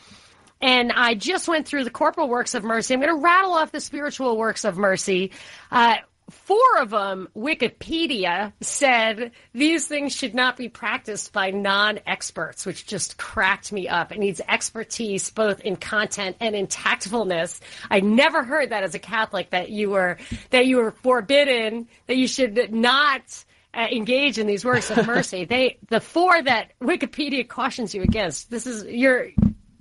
And 0.61 0.92
I 0.92 1.14
just 1.14 1.49
went 1.49 1.66
through 1.66 1.82
the 1.82 1.90
corporal 1.90 2.28
works 2.28 2.55
of 2.55 2.62
mercy. 2.62 2.94
I'm 2.94 3.01
going 3.01 3.12
to 3.12 3.20
rattle 3.20 3.53
off 3.53 3.72
the 3.72 3.80
spiritual 3.80 4.36
works 4.36 4.64
of 4.64 4.76
mercy. 4.76 5.32
Uh, 5.72 5.96
four 6.31 6.79
of 6.79 6.91
them, 6.91 7.29
Wikipedia 7.37 8.53
said 8.61 9.33
these 9.53 9.87
things 9.87 10.14
should 10.14 10.35
not 10.35 10.57
be 10.57 10.68
practiced 10.68 11.33
by 11.33 11.51
non-experts, 11.51 12.66
which 12.66 12.87
just 12.87 13.18
cracked 13.18 13.72
me 13.72 13.89
up. 13.89 14.12
It 14.12 14.18
needs 14.18 14.41
expertise 14.47 15.31
both 15.31 15.61
in 15.61 15.76
content 15.76 16.37
and 16.41 16.55
in 16.55 16.66
tactfulness. 16.66 17.61
I 17.91 18.01
never 18.01 18.45
heard 18.45 18.70
that 18.70 18.83
as 18.83 18.95
a 18.95 18.99
Catholic 18.99 19.51
that 19.51 19.70
you 19.70 19.91
were 19.91 20.18
that 20.51 20.66
you 20.66 20.79
were 20.79 20.91
forbidden 20.91 21.89
that 22.07 22.16
you 22.16 22.29
should 22.29 22.72
not 22.72 23.45
uh, 23.74 23.87
engage 23.91 24.39
in 24.39 24.47
these 24.47 24.64
works 24.64 24.91
of 24.91 25.07
mercy. 25.07 25.45
they 25.45 25.79
the 25.89 26.01
four 26.01 26.41
that 26.43 26.72
Wikipedia 26.81 27.47
cautions 27.47 27.95
you 27.95 28.03
against. 28.03 28.51
This 28.51 28.66
is 28.66 28.85
you're 28.85 29.31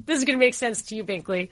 this 0.06 0.20
is 0.20 0.26
going 0.26 0.39
to 0.39 0.45
make 0.45 0.54
sense 0.54 0.84
to 0.84 0.95
you, 0.95 1.04
Binkley. 1.04 1.50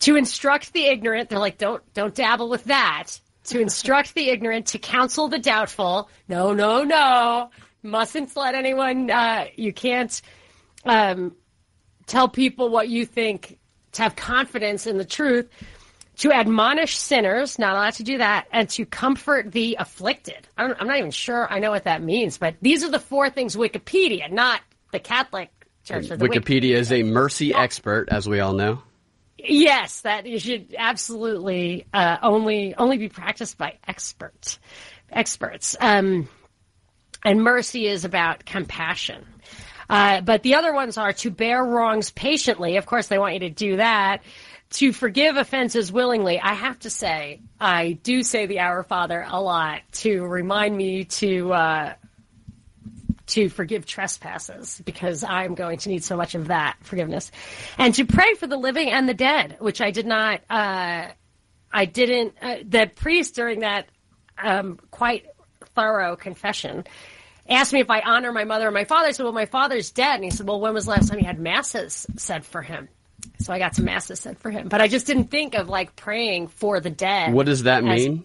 To 0.00 0.16
instruct 0.16 0.72
the 0.72 0.86
ignorant, 0.86 1.28
they're 1.28 1.38
like, 1.38 1.58
don't 1.58 1.82
don't 1.94 2.14
dabble 2.14 2.48
with 2.48 2.64
that. 2.64 3.20
To 3.44 3.60
instruct 3.60 4.14
the 4.14 4.28
ignorant, 4.28 4.66
to 4.66 4.78
counsel 4.78 5.28
the 5.28 5.38
doubtful. 5.38 6.10
No, 6.28 6.52
no, 6.52 6.84
no. 6.84 7.50
Mustn't 7.82 8.36
let 8.36 8.54
anyone. 8.54 9.10
Uh, 9.10 9.46
you 9.56 9.72
can't 9.72 10.20
um, 10.84 11.34
tell 12.06 12.28
people 12.28 12.68
what 12.68 12.88
you 12.88 13.06
think. 13.06 13.58
To 13.92 14.02
have 14.02 14.14
confidence 14.14 14.86
in 14.86 14.98
the 14.98 15.04
truth. 15.04 15.48
To 16.18 16.32
admonish 16.32 16.98
sinners, 16.98 17.58
not 17.58 17.72
allowed 17.72 17.94
to 17.94 18.02
do 18.02 18.18
that, 18.18 18.46
and 18.52 18.68
to 18.70 18.84
comfort 18.84 19.50
the 19.52 19.76
afflicted. 19.80 20.46
I'm, 20.58 20.74
I'm 20.78 20.86
not 20.86 20.98
even 20.98 21.10
sure 21.10 21.50
I 21.50 21.60
know 21.60 21.70
what 21.70 21.84
that 21.84 22.02
means, 22.02 22.36
but 22.36 22.56
these 22.60 22.84
are 22.84 22.90
the 22.90 23.00
four 23.00 23.30
things 23.30 23.56
Wikipedia, 23.56 24.30
not 24.30 24.60
the 24.92 24.98
Catholic 24.98 25.50
Church. 25.84 26.08
Wikipedia 26.08 26.74
is 26.74 26.92
a 26.92 27.02
mercy 27.02 27.54
expert, 27.54 28.10
as 28.10 28.28
we 28.28 28.38
all 28.40 28.52
know. 28.52 28.82
Yes, 29.44 30.02
that 30.02 30.26
you 30.26 30.38
should 30.38 30.74
absolutely 30.76 31.86
uh, 31.92 32.18
only 32.22 32.74
only 32.74 32.98
be 32.98 33.08
practiced 33.08 33.58
by 33.58 33.78
experts. 33.86 34.58
Experts. 35.10 35.76
Um, 35.80 36.28
and 37.24 37.42
mercy 37.42 37.86
is 37.86 38.04
about 38.04 38.44
compassion. 38.44 39.24
Uh, 39.88 40.20
but 40.20 40.42
the 40.42 40.54
other 40.54 40.72
ones 40.72 40.96
are 40.96 41.12
to 41.12 41.30
bear 41.30 41.62
wrongs 41.64 42.10
patiently. 42.10 42.76
Of 42.76 42.86
course, 42.86 43.08
they 43.08 43.18
want 43.18 43.34
you 43.34 43.40
to 43.40 43.50
do 43.50 43.76
that. 43.76 44.22
To 44.74 44.92
forgive 44.92 45.36
offenses 45.36 45.90
willingly. 45.90 46.38
I 46.38 46.54
have 46.54 46.78
to 46.80 46.90
say, 46.90 47.40
I 47.60 47.98
do 48.04 48.22
say 48.22 48.46
the 48.46 48.60
Our 48.60 48.84
Father 48.84 49.26
a 49.28 49.42
lot 49.42 49.80
to 49.94 50.22
remind 50.24 50.76
me 50.76 51.04
to 51.04 51.52
uh, 51.52 51.94
to 53.30 53.48
forgive 53.48 53.86
trespasses 53.86 54.80
because 54.84 55.24
I'm 55.24 55.54
going 55.54 55.78
to 55.78 55.88
need 55.88 56.04
so 56.04 56.16
much 56.16 56.34
of 56.34 56.48
that 56.48 56.76
forgiveness, 56.82 57.30
and 57.78 57.94
to 57.94 58.04
pray 58.04 58.34
for 58.34 58.46
the 58.46 58.56
living 58.56 58.90
and 58.90 59.08
the 59.08 59.14
dead, 59.14 59.56
which 59.58 59.80
I 59.80 59.90
did 59.90 60.06
not. 60.06 60.40
Uh, 60.48 61.08
I 61.72 61.84
didn't. 61.84 62.34
Uh, 62.42 62.56
the 62.68 62.90
priest 62.94 63.34
during 63.36 63.60
that 63.60 63.86
um, 64.42 64.78
quite 64.90 65.26
thorough 65.74 66.16
confession 66.16 66.84
asked 67.48 67.72
me 67.72 67.80
if 67.80 67.90
I 67.90 68.00
honor 68.00 68.32
my 68.32 68.44
mother 68.44 68.66
and 68.66 68.74
my 68.74 68.84
father. 68.84 69.08
I 69.08 69.12
said, 69.12 69.24
"Well, 69.24 69.32
my 69.32 69.46
father's 69.46 69.90
dead," 69.90 70.16
and 70.16 70.24
he 70.24 70.30
said, 70.30 70.46
"Well, 70.46 70.60
when 70.60 70.74
was 70.74 70.84
the 70.84 70.90
last 70.90 71.08
time 71.08 71.18
you 71.18 71.26
had 71.26 71.38
masses 71.38 72.06
said 72.16 72.44
for 72.44 72.62
him?" 72.62 72.88
So 73.38 73.52
I 73.52 73.58
got 73.58 73.74
some 73.74 73.84
masses 73.84 74.20
said 74.20 74.38
for 74.38 74.50
him, 74.50 74.68
but 74.68 74.80
I 74.80 74.88
just 74.88 75.06
didn't 75.06 75.30
think 75.30 75.54
of 75.54 75.68
like 75.68 75.96
praying 75.96 76.48
for 76.48 76.80
the 76.80 76.90
dead. 76.90 77.32
What 77.32 77.46
does 77.46 77.64
that 77.64 77.84
mean? 77.84 78.24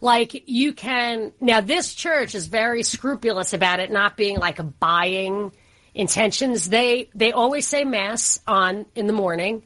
Like 0.00 0.48
you 0.48 0.72
can 0.72 1.32
now 1.40 1.60
this 1.60 1.94
church 1.94 2.34
is 2.34 2.46
very 2.46 2.82
scrupulous 2.82 3.52
about 3.52 3.80
it 3.80 3.90
not 3.90 4.16
being 4.16 4.38
like 4.38 4.58
a 4.58 4.62
buying 4.64 5.52
intentions. 5.94 6.68
They 6.68 7.10
they 7.14 7.32
always 7.32 7.66
say 7.66 7.84
mass 7.84 8.40
on 8.46 8.86
in 8.94 9.06
the 9.06 9.12
morning 9.12 9.62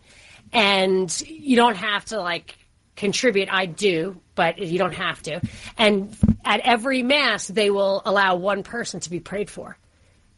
and 0.52 1.20
you 1.26 1.56
don't 1.56 1.76
have 1.76 2.04
to 2.06 2.20
like 2.20 2.56
contribute. 2.96 3.52
I 3.52 3.66
do 3.66 4.20
but 4.34 4.58
you 4.58 4.78
don't 4.78 4.94
have 4.94 5.20
to. 5.22 5.40
And 5.76 6.16
at 6.44 6.60
every 6.60 7.02
mass 7.02 7.48
they 7.48 7.70
will 7.70 8.02
allow 8.04 8.36
one 8.36 8.62
person 8.62 9.00
to 9.00 9.10
be 9.10 9.20
prayed 9.20 9.50
for. 9.50 9.76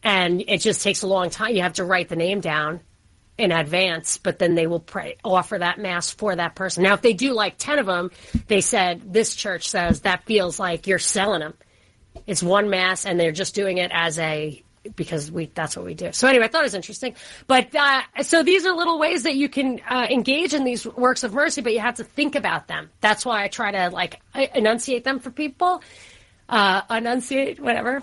And 0.03 0.43
it 0.49 0.59
just 0.59 0.83
takes 0.83 1.03
a 1.03 1.07
long 1.07 1.29
time. 1.29 1.55
You 1.55 1.63
have 1.63 1.75
to 1.75 1.85
write 1.85 2.09
the 2.09 2.17
name 2.17 2.41
down 2.41 2.81
in 3.41 3.53
advance, 3.53 4.19
but 4.19 4.39
then 4.39 4.55
they 4.55 4.67
will 4.67 4.81
pray, 4.81 5.17
offer 5.25 5.59
that 5.59 5.79
mass 5.79 6.11
for 6.11 6.37
that 6.37 6.55
person. 6.55 6.83
Now, 6.83 6.95
if 6.95 7.03
they 7.03 7.15
do 7.15 7.33
like 7.33 7.57
10 7.57 7.79
of 7.79 7.87
them, 7.87 8.11
they 8.49 8.61
said, 8.61 9.13
this 9.13 9.35
church 9.35 9.69
says 9.69 10.03
that 10.03 10.25
feels 10.25 10.61
like 10.61 10.87
you're 10.87 10.99
selling 10.99 11.41
them. 11.41 11.55
It's 12.27 12.43
one 12.43 12.69
mass 12.69 13.07
and 13.07 13.19
they're 13.19 13.33
just 13.33 13.55
doing 13.55 13.79
it 13.79 13.91
as 13.95 14.19
a, 14.19 14.63
because 14.95 15.33
we, 15.33 15.47
that's 15.47 15.75
what 15.75 15.87
we 15.87 15.95
do. 15.95 16.13
So 16.13 16.29
anyway, 16.29 16.45
I 16.45 16.49
thought 16.49 16.63
it 16.63 16.65
was 16.65 16.75
interesting. 16.75 17.15
But, 17.47 17.75
uh, 17.75 18.03
so 18.23 18.43
these 18.43 18.67
are 18.67 18.77
little 18.77 18.99
ways 18.99 19.23
that 19.23 19.37
you 19.37 19.49
can, 19.49 19.81
uh, 19.89 20.07
engage 20.11 20.53
in 20.53 20.65
these 20.65 20.87
works 20.87 21.25
of 21.25 21.33
mercy, 21.33 21.63
but 21.63 21.73
you 21.73 21.81
have 21.81 21.97
to 21.97 22.05
think 22.05 22.35
about 22.35 22.69
them. 22.69 22.91
That's 23.01 23.25
why 23.25 23.43
I 23.43 23.49
try 23.49 23.73
to 23.73 23.89
like 23.89 24.21
enunciate 24.55 25.05
them 25.05 25.19
for 25.19 25.31
people, 25.31 25.83
uh, 26.51 26.83
enunciate, 26.91 27.59
whatever 27.59 28.03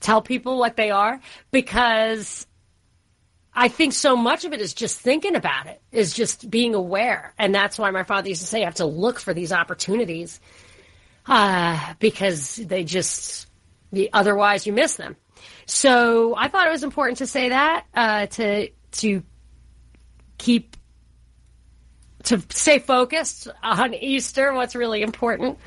tell 0.00 0.22
people 0.22 0.58
what 0.58 0.76
they 0.76 0.90
are 0.90 1.20
because 1.50 2.46
I 3.60 3.66
think 3.66 3.92
so 3.92 4.16
much 4.16 4.44
of 4.44 4.52
it 4.52 4.60
is 4.60 4.72
just 4.72 5.00
thinking 5.00 5.34
about 5.34 5.66
it, 5.66 5.82
is 5.90 6.14
just 6.14 6.48
being 6.48 6.76
aware. 6.76 7.34
And 7.36 7.52
that's 7.52 7.76
why 7.76 7.90
my 7.90 8.04
father 8.04 8.28
used 8.28 8.40
to 8.42 8.46
say, 8.46 8.60
you 8.60 8.64
have 8.66 8.76
to 8.76 8.86
look 8.86 9.18
for 9.18 9.34
these 9.34 9.50
opportunities 9.50 10.38
uh, 11.26 11.94
because 11.98 12.54
they 12.54 12.84
just, 12.84 13.48
otherwise 14.12 14.64
you 14.64 14.72
miss 14.72 14.94
them. 14.94 15.16
So 15.66 16.36
I 16.36 16.46
thought 16.46 16.68
it 16.68 16.70
was 16.70 16.84
important 16.84 17.18
to 17.18 17.26
say 17.26 17.48
that, 17.48 17.84
uh, 17.94 18.26
to, 18.26 18.68
to 18.92 19.24
keep, 20.38 20.76
to 22.24 22.40
stay 22.50 22.78
focused 22.78 23.48
on 23.60 23.92
Easter, 23.92 24.52
what's 24.54 24.76
really 24.76 25.02
important. 25.02 25.58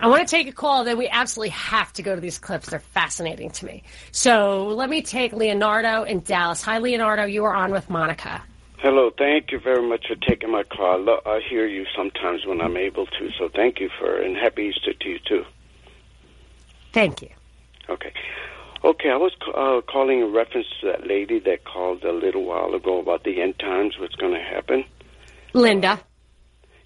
I 0.00 0.06
want 0.06 0.26
to 0.26 0.30
take 0.30 0.46
a 0.46 0.52
call, 0.52 0.84
then 0.84 0.96
we 0.96 1.08
absolutely 1.08 1.50
have 1.50 1.92
to 1.94 2.02
go 2.02 2.14
to 2.14 2.20
these 2.20 2.38
clips. 2.38 2.70
They're 2.70 2.78
fascinating 2.78 3.50
to 3.50 3.66
me. 3.66 3.82
So 4.12 4.68
let 4.68 4.88
me 4.88 5.02
take 5.02 5.32
Leonardo 5.32 6.04
in 6.04 6.20
Dallas. 6.20 6.62
Hi, 6.62 6.78
Leonardo. 6.78 7.24
You 7.24 7.44
are 7.44 7.54
on 7.54 7.72
with 7.72 7.90
Monica. 7.90 8.40
Hello. 8.76 9.10
Thank 9.10 9.50
you 9.50 9.58
very 9.58 9.86
much 9.86 10.06
for 10.06 10.14
taking 10.14 10.52
my 10.52 10.62
call. 10.62 11.10
I 11.26 11.40
hear 11.40 11.66
you 11.66 11.84
sometimes 11.96 12.46
when 12.46 12.60
I'm 12.60 12.76
able 12.76 13.06
to, 13.06 13.30
so 13.36 13.48
thank 13.48 13.80
you 13.80 13.90
for, 13.98 14.20
and 14.20 14.36
happy 14.36 14.66
Easter 14.66 14.92
to 14.92 15.08
you 15.08 15.18
too. 15.18 15.44
Thank 16.92 17.22
you. 17.22 17.30
Okay. 17.88 18.12
Okay, 18.84 19.10
I 19.10 19.16
was 19.16 19.32
uh, 19.52 19.80
calling 19.90 20.20
in 20.20 20.32
reference 20.32 20.68
to 20.80 20.86
that 20.92 21.08
lady 21.08 21.40
that 21.40 21.64
called 21.64 22.04
a 22.04 22.12
little 22.12 22.44
while 22.44 22.72
ago 22.74 23.00
about 23.00 23.24
the 23.24 23.42
end 23.42 23.58
times, 23.58 23.98
what's 23.98 24.14
going 24.14 24.34
to 24.34 24.40
happen. 24.40 24.84
Linda. 25.54 25.98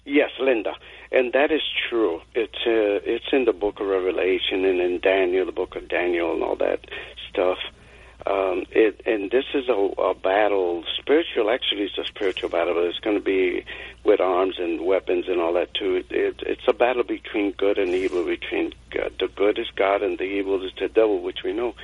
Yes, 0.03 0.31
Linda 0.39 0.73
and 1.13 1.31
that 1.33 1.51
is 1.51 1.61
true. 1.89 2.21
It's 2.33 2.57
uh, 2.65 2.99
it's 3.05 3.31
in 3.31 3.45
the 3.45 3.53
Book 3.53 3.79
of 3.79 3.87
Revelation 3.87 4.65
and 4.65 4.81
in 4.81 4.99
Daniel, 4.99 5.45
the 5.45 5.51
Book 5.51 5.75
of 5.75 5.87
Daniel, 5.87 6.33
and 6.33 6.43
all 6.43 6.55
that 6.57 6.79
stuff. 7.29 7.59
Um, 8.25 8.63
it 8.71 9.01
and 9.05 9.29
this 9.31 9.45
is 9.53 9.67
a, 9.69 9.73
a 9.73 10.13
battle, 10.15 10.83
spiritual. 10.97 11.49
Actually, 11.49 11.83
it's 11.83 11.97
a 11.97 12.05
spiritual 12.05 12.49
battle, 12.49 12.73
but 12.73 12.85
it's 12.85 12.99
going 12.99 13.17
to 13.17 13.23
be 13.23 13.65
with 14.03 14.21
arms 14.21 14.55
and 14.57 14.85
weapons 14.85 15.25
and 15.27 15.39
all 15.39 15.53
that 15.53 15.73
too. 15.73 15.95
It, 15.95 16.11
it, 16.11 16.43
it's 16.45 16.67
a 16.67 16.73
battle 16.73 17.03
between 17.03 17.51
good 17.51 17.77
and 17.77 17.91
evil. 17.91 18.23
Between 18.23 18.73
God. 18.91 19.13
the 19.19 19.27
good 19.27 19.59
is 19.59 19.67
God 19.75 20.01
and 20.01 20.17
the 20.17 20.23
evil 20.23 20.65
is 20.65 20.71
the 20.79 20.87
devil, 20.87 21.21
which 21.21 21.43
we 21.43 21.53
know. 21.53 21.75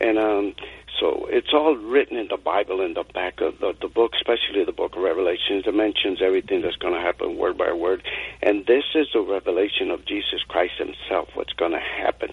And 0.00 0.18
um, 0.18 0.54
so 0.98 1.26
it's 1.30 1.52
all 1.52 1.76
written 1.76 2.16
in 2.16 2.28
the 2.28 2.36
Bible 2.36 2.80
in 2.80 2.94
the 2.94 3.04
back 3.04 3.40
of 3.40 3.58
the, 3.60 3.72
the 3.80 3.88
book, 3.88 4.12
especially 4.16 4.64
the 4.64 4.72
book 4.72 4.96
of 4.96 5.02
Revelations. 5.02 5.64
It 5.66 5.74
mentions 5.74 6.20
everything 6.22 6.62
that's 6.62 6.76
going 6.76 6.94
to 6.94 7.00
happen 7.00 7.36
word 7.36 7.56
by 7.56 7.72
word. 7.72 8.02
And 8.42 8.66
this 8.66 8.84
is 8.94 9.06
a 9.14 9.20
revelation 9.20 9.90
of 9.90 10.04
Jesus 10.06 10.42
Christ 10.48 10.74
himself, 10.78 11.28
what's 11.34 11.52
going 11.52 11.72
to 11.72 11.80
happen. 11.80 12.30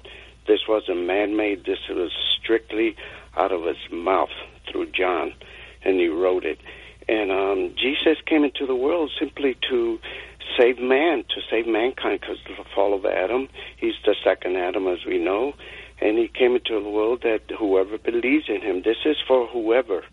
This 0.47 0.61
wasn't 0.68 1.05
man 1.05 1.36
made, 1.36 1.66
this 1.66 1.80
was 1.89 2.11
strictly 2.39 2.95
out 3.36 3.51
of 3.51 3.63
his 3.63 3.78
mouth 3.91 4.30
through 4.72 4.91
John, 4.91 5.34
and 5.84 5.99
he 5.99 6.07
wrote 6.07 6.45
it. 6.45 6.59
And 7.07 7.32
um, 7.32 7.76
Jesus 7.78 8.18
came 8.26 8.43
into 8.43 8.66
the 8.66 8.76
world 8.76 9.11
simply 9.20 9.57
to 9.70 9.99
save 10.57 10.80
man, 10.80 11.24
to 11.30 11.41
save 11.49 11.68
mankind, 11.68 12.22
because 12.22 12.38
of 12.49 12.57
the 12.57 12.70
fall 12.74 12.93
of 12.93 13.05
Adam. 13.05 13.47
He's 13.78 13.95
the 14.05 14.16
second 14.24 14.55
Adam, 14.55 14.88
as 14.88 15.05
we 15.05 15.20
know 15.20 15.53
and 16.01 16.17
he 16.17 16.27
came 16.27 16.55
into 16.55 16.81
the 16.81 16.89
world 16.89 17.21
that 17.23 17.41
whoever 17.57 17.97
believes 17.97 18.45
in 18.47 18.61
him. 18.61 18.81
This 18.83 18.97
is 19.05 19.17
for 19.27 19.47
whoever. 19.47 20.03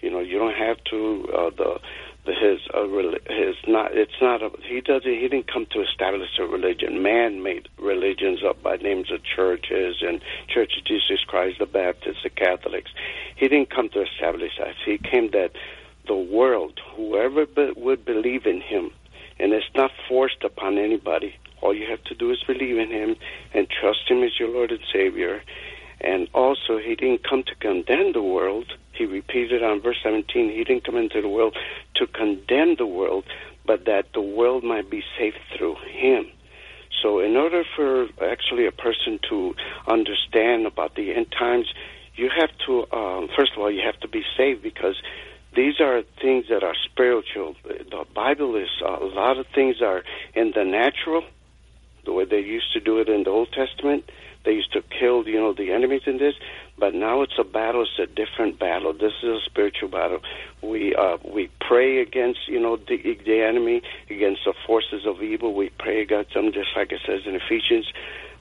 You 0.00 0.10
know, 0.10 0.20
you 0.20 0.38
don't 0.38 0.56
have 0.56 0.82
to 0.90 1.28
uh, 1.32 1.50
the, 1.56 1.80
his 2.26 2.60
uh, 2.74 2.86
his 3.28 3.56
not. 3.66 3.96
It's 3.96 4.20
not 4.20 4.42
a. 4.42 4.50
He 4.66 4.80
doesn't. 4.80 5.10
He 5.10 5.28
didn't 5.28 5.50
come 5.52 5.66
to 5.72 5.82
establish 5.82 6.28
a 6.38 6.44
religion. 6.44 7.02
Man 7.02 7.42
made 7.42 7.68
religions 7.78 8.40
up 8.46 8.62
by 8.62 8.76
names 8.76 9.10
of 9.10 9.20
churches 9.24 9.96
and 10.02 10.20
Church 10.48 10.72
of 10.78 10.84
Jesus 10.84 11.24
Christ, 11.26 11.58
the 11.58 11.66
Baptists, 11.66 12.22
the 12.22 12.30
Catholics. 12.30 12.90
He 13.36 13.48
didn't 13.48 13.70
come 13.70 13.88
to 13.90 14.02
establish 14.02 14.52
that. 14.58 14.74
He 14.84 14.98
came 14.98 15.30
that 15.32 15.52
the 16.06 16.16
world, 16.16 16.80
whoever 16.94 17.46
be, 17.46 17.72
would 17.76 18.04
believe 18.04 18.46
in 18.46 18.60
him, 18.60 18.90
and 19.38 19.52
it's 19.52 19.66
not 19.74 19.90
forced 20.08 20.44
upon 20.44 20.78
anybody. 20.78 21.34
All 21.62 21.74
you 21.74 21.88
have 21.88 22.02
to 22.04 22.14
do 22.14 22.30
is 22.30 22.42
believe 22.46 22.76
in 22.76 22.90
Him 22.90 23.16
and 23.54 23.68
trust 23.70 24.08
Him 24.08 24.22
as 24.22 24.38
your 24.38 24.48
Lord 24.48 24.72
and 24.72 24.80
Savior. 24.92 25.42
And 26.00 26.28
also, 26.34 26.78
He 26.78 26.96
didn't 26.96 27.26
come 27.28 27.44
to 27.44 27.54
condemn 27.54 28.12
the 28.12 28.22
world. 28.22 28.72
He 28.92 29.06
repeated 29.06 29.62
on 29.62 29.80
verse 29.80 29.98
17, 30.02 30.50
He 30.50 30.64
didn't 30.64 30.84
come 30.84 30.96
into 30.96 31.22
the 31.22 31.28
world 31.28 31.56
to 31.94 32.06
condemn 32.08 32.74
the 32.76 32.86
world, 32.86 33.24
but 33.64 33.84
that 33.86 34.06
the 34.12 34.20
world 34.20 34.64
might 34.64 34.90
be 34.90 35.02
saved 35.16 35.38
through 35.56 35.76
Him. 35.88 36.26
So, 37.00 37.20
in 37.20 37.36
order 37.36 37.64
for 37.76 38.08
actually 38.22 38.66
a 38.66 38.72
person 38.72 39.18
to 39.30 39.54
understand 39.86 40.66
about 40.66 40.94
the 40.94 41.14
end 41.14 41.32
times, 41.36 41.72
you 42.14 42.28
have 42.28 42.50
to, 42.66 42.96
um, 42.96 43.28
first 43.36 43.52
of 43.52 43.58
all, 43.58 43.70
you 43.70 43.82
have 43.84 43.98
to 44.00 44.08
be 44.08 44.22
saved 44.36 44.62
because 44.62 45.00
these 45.54 45.80
are 45.80 46.02
things 46.20 46.46
that 46.48 46.62
are 46.62 46.74
spiritual. 46.90 47.56
The 47.64 48.04
Bible 48.14 48.56
is 48.56 48.68
a 48.84 49.04
lot 49.04 49.38
of 49.38 49.46
things 49.54 49.82
are 49.82 50.02
in 50.34 50.52
the 50.54 50.64
natural, 50.64 51.24
the 52.04 52.12
way 52.12 52.24
they 52.24 52.40
used 52.40 52.72
to 52.72 52.80
do 52.80 52.98
it 52.98 53.08
in 53.08 53.24
the 53.24 53.30
Old 53.30 53.52
Testament. 53.52 54.10
They 54.44 54.52
used 54.52 54.72
to 54.72 54.82
kill, 54.82 55.26
you 55.28 55.38
know, 55.38 55.52
the 55.52 55.70
enemies 55.70 56.02
in 56.06 56.18
this, 56.18 56.34
but 56.76 56.94
now 56.94 57.22
it's 57.22 57.38
a 57.38 57.44
battle. 57.44 57.82
It's 57.82 57.98
a 57.98 58.12
different 58.12 58.58
battle. 58.58 58.92
This 58.92 59.12
is 59.22 59.28
a 59.28 59.40
spiritual 59.44 59.88
battle. 59.88 60.20
We 60.62 60.96
uh, 60.96 61.18
we 61.24 61.48
pray 61.60 62.00
against, 62.00 62.48
you 62.48 62.58
know, 62.58 62.76
the 62.76 62.96
the 63.24 63.42
enemy, 63.42 63.82
against 64.10 64.40
the 64.44 64.54
forces 64.66 65.06
of 65.06 65.22
evil. 65.22 65.54
We 65.54 65.70
pray 65.78 66.02
against 66.02 66.34
them, 66.34 66.52
just 66.52 66.70
like 66.74 66.90
it 66.90 67.00
says 67.06 67.20
in 67.24 67.36
Ephesians. 67.36 67.92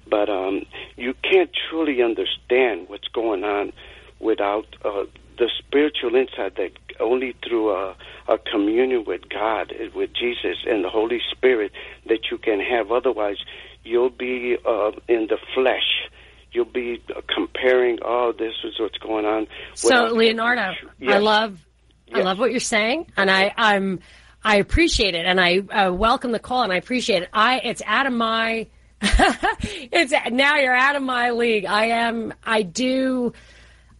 But 0.09 0.29
um, 0.29 0.65
you 0.95 1.13
can't 1.21 1.51
truly 1.69 2.01
understand 2.01 2.89
what's 2.89 3.07
going 3.09 3.43
on 3.43 3.71
without 4.19 4.65
uh, 4.83 5.03
the 5.41 5.49
spiritual 5.57 6.13
insight 6.13 6.55
that 6.57 6.69
only 6.99 7.35
through 7.43 7.71
a, 7.71 7.95
a 8.27 8.37
communion 8.37 9.03
with 9.07 9.27
God, 9.27 9.73
with 9.95 10.13
Jesus 10.13 10.57
and 10.67 10.85
the 10.85 10.89
Holy 10.89 11.19
Spirit, 11.31 11.71
that 12.05 12.29
you 12.29 12.37
can 12.37 12.59
have. 12.59 12.91
Otherwise, 12.91 13.37
you'll 13.83 14.11
be 14.11 14.55
uh, 14.63 14.91
in 15.07 15.25
the 15.27 15.39
flesh. 15.55 16.07
You'll 16.51 16.65
be 16.65 17.01
comparing. 17.33 17.97
Oh, 18.05 18.33
this 18.37 18.53
is 18.63 18.79
what's 18.79 18.99
going 18.99 19.25
on. 19.25 19.47
So, 19.73 20.13
Leonardo, 20.13 20.73
yes. 20.99 21.15
I 21.15 21.17
love, 21.17 21.57
yes. 22.05 22.19
I 22.19 22.21
love 22.21 22.37
what 22.37 22.51
you're 22.51 22.59
saying, 22.59 23.11
and 23.17 23.31
I, 23.31 23.51
I'm, 23.57 23.99
I 24.43 24.57
appreciate 24.57 25.15
it, 25.15 25.25
and 25.25 25.41
I 25.41 25.57
uh, 25.57 25.91
welcome 25.91 26.33
the 26.33 26.39
call, 26.39 26.61
and 26.61 26.71
I 26.71 26.75
appreciate 26.75 27.23
it. 27.23 27.29
I, 27.33 27.61
it's 27.63 27.81
out 27.87 28.05
of 28.05 28.13
my, 28.13 28.67
it's 29.01 30.13
now 30.29 30.57
you're 30.57 30.75
out 30.75 30.95
of 30.95 31.01
my 31.01 31.31
league. 31.31 31.65
I 31.65 31.85
am. 31.85 32.31
I 32.43 32.61
do 32.61 33.33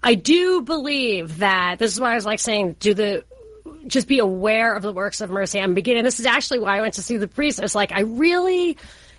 I 0.04 0.16
do 0.16 0.62
believe 0.62 1.40
that 1.40 1.78
this 1.80 1.94
is 1.94 2.00
why 2.00 2.14
I 2.14 2.16
was 2.16 2.26
like 2.26 2.40
saying, 2.40 2.76
do 2.80 2.94
the 2.94 3.24
just 3.88 4.08
be 4.08 4.20
aware 4.20 4.76
of 4.76 4.84
the 4.84 4.94
works 4.94 5.22
of 5.22 5.30
mercy. 5.30 5.60
I'm 5.60 5.74
beginning. 5.74 6.04
This 6.04 6.20
is 6.20 6.26
actually 6.26 6.60
why 6.60 6.78
I 6.78 6.82
went 6.82 6.96
to 6.96 7.04
see 7.04 7.18
the 7.18 7.28
priest. 7.28 7.60
I 7.60 7.64
was 7.64 7.76
like, 7.76 7.92
I 7.92 8.02
really 8.02 8.78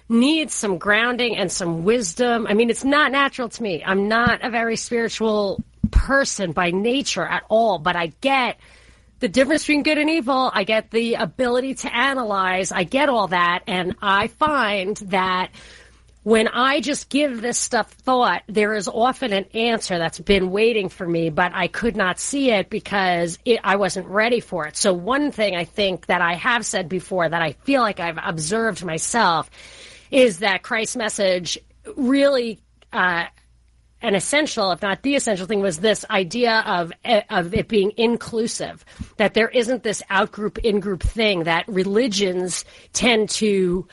need 0.09 0.51
some 0.51 0.79
grounding 0.79 1.37
and 1.37 1.51
some 1.51 1.85
wisdom. 1.85 2.47
I 2.47 2.55
mean, 2.55 2.71
it's 2.71 2.85
not 2.85 3.13
natural 3.13 3.49
to 3.49 3.63
me. 3.63 3.83
I'm 3.85 4.09
not 4.09 4.45
a 4.45 4.51
very 4.51 4.77
spiritual 4.77 5.63
person 5.91 6.53
by 6.53 6.71
nature 6.71 7.25
at 7.25 7.45
all, 7.49 7.79
but 7.79 7.97
I 7.97 8.09
get 8.21 8.59
the 9.21 9.29
difference 9.29 9.63
between 9.63 9.83
good 9.83 9.99
and 9.99 10.11
evil. 10.11 10.51
I 10.53 10.65
get 10.65 10.91
the 10.91 11.15
ability 11.15 11.75
to 11.77 11.95
analyze. 11.95 12.73
I 12.73 12.85
get 12.85 13.09
all 13.09 13.29
that. 13.29 13.63
And 13.67 13.97
I 14.03 14.29
find 14.29 14.97
that 14.97 15.51
when 16.23 16.47
I 16.49 16.81
just 16.81 17.09
give 17.09 17.41
this 17.41 17.59
stuff 17.59 17.91
thought, 17.91 18.43
there 18.47 18.75
is 18.75 18.87
often 18.87 19.33
an 19.33 19.45
answer 19.55 19.99
that's 19.99 20.21
been 20.21 20.51
waiting 20.51 20.89
for 20.89 21.07
me, 21.07 21.31
but 21.31 21.53
I 21.55 21.67
could 21.67 21.97
not 21.97 22.21
see 22.21 22.51
it 22.51 22.71
because 22.71 23.39
it, 23.45 23.59
I 23.65 23.77
wasn't 23.77 24.07
ready 24.07 24.39
for 24.41 24.67
it. 24.67 24.77
So 24.77 24.93
one 24.93 25.33
thing 25.33 25.57
I 25.57 25.65
think 25.65 26.07
that 26.07 26.21
I 26.23 26.35
have 26.35 26.65
said 26.65 26.89
before 26.89 27.29
that 27.29 27.43
I 27.43 27.53
feel 27.65 27.83
like 27.83 27.99
I've 27.99 28.19
observed 28.23 28.85
myself 28.85 29.51
is 30.13 30.39
that 30.39 30.63
Christ's 30.63 30.97
message 30.97 31.59
really, 31.97 32.61
uh, 32.93 33.25
an 34.01 34.15
essential, 34.15 34.73
if 34.73 34.83
not 34.83 35.03
the 35.03 35.17
essential 35.17 35.47
thing, 35.47 35.61
was 35.61 35.79
this 35.79 36.05
idea 36.11 36.61
of 36.67 36.93
of 37.31 37.55
it 37.55 37.69
being 37.69 37.93
inclusive. 37.97 38.85
That 39.17 39.35
there 39.35 39.49
isn't 39.49 39.85
this 39.85 40.03
out 40.11 40.33
group, 40.33 40.59
in 40.59 40.81
group 40.81 41.05
thing 41.05 41.45
that 41.45 41.69
religions 41.69 42.65
tend 42.93 43.31
to 43.31 43.87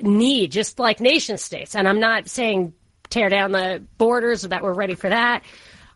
need, 0.00 0.52
just 0.52 0.78
like 0.78 1.00
nation 1.00 1.38
states. 1.38 1.74
And 1.74 1.88
I'm 1.88 2.00
not 2.00 2.28
saying 2.28 2.74
tear 3.08 3.28
down 3.28 3.52
the 3.52 3.82
borders 3.98 4.44
or 4.44 4.48
that 4.48 4.62
we're 4.62 4.74
ready 4.74 4.94
for 4.94 5.08
that. 5.08 5.42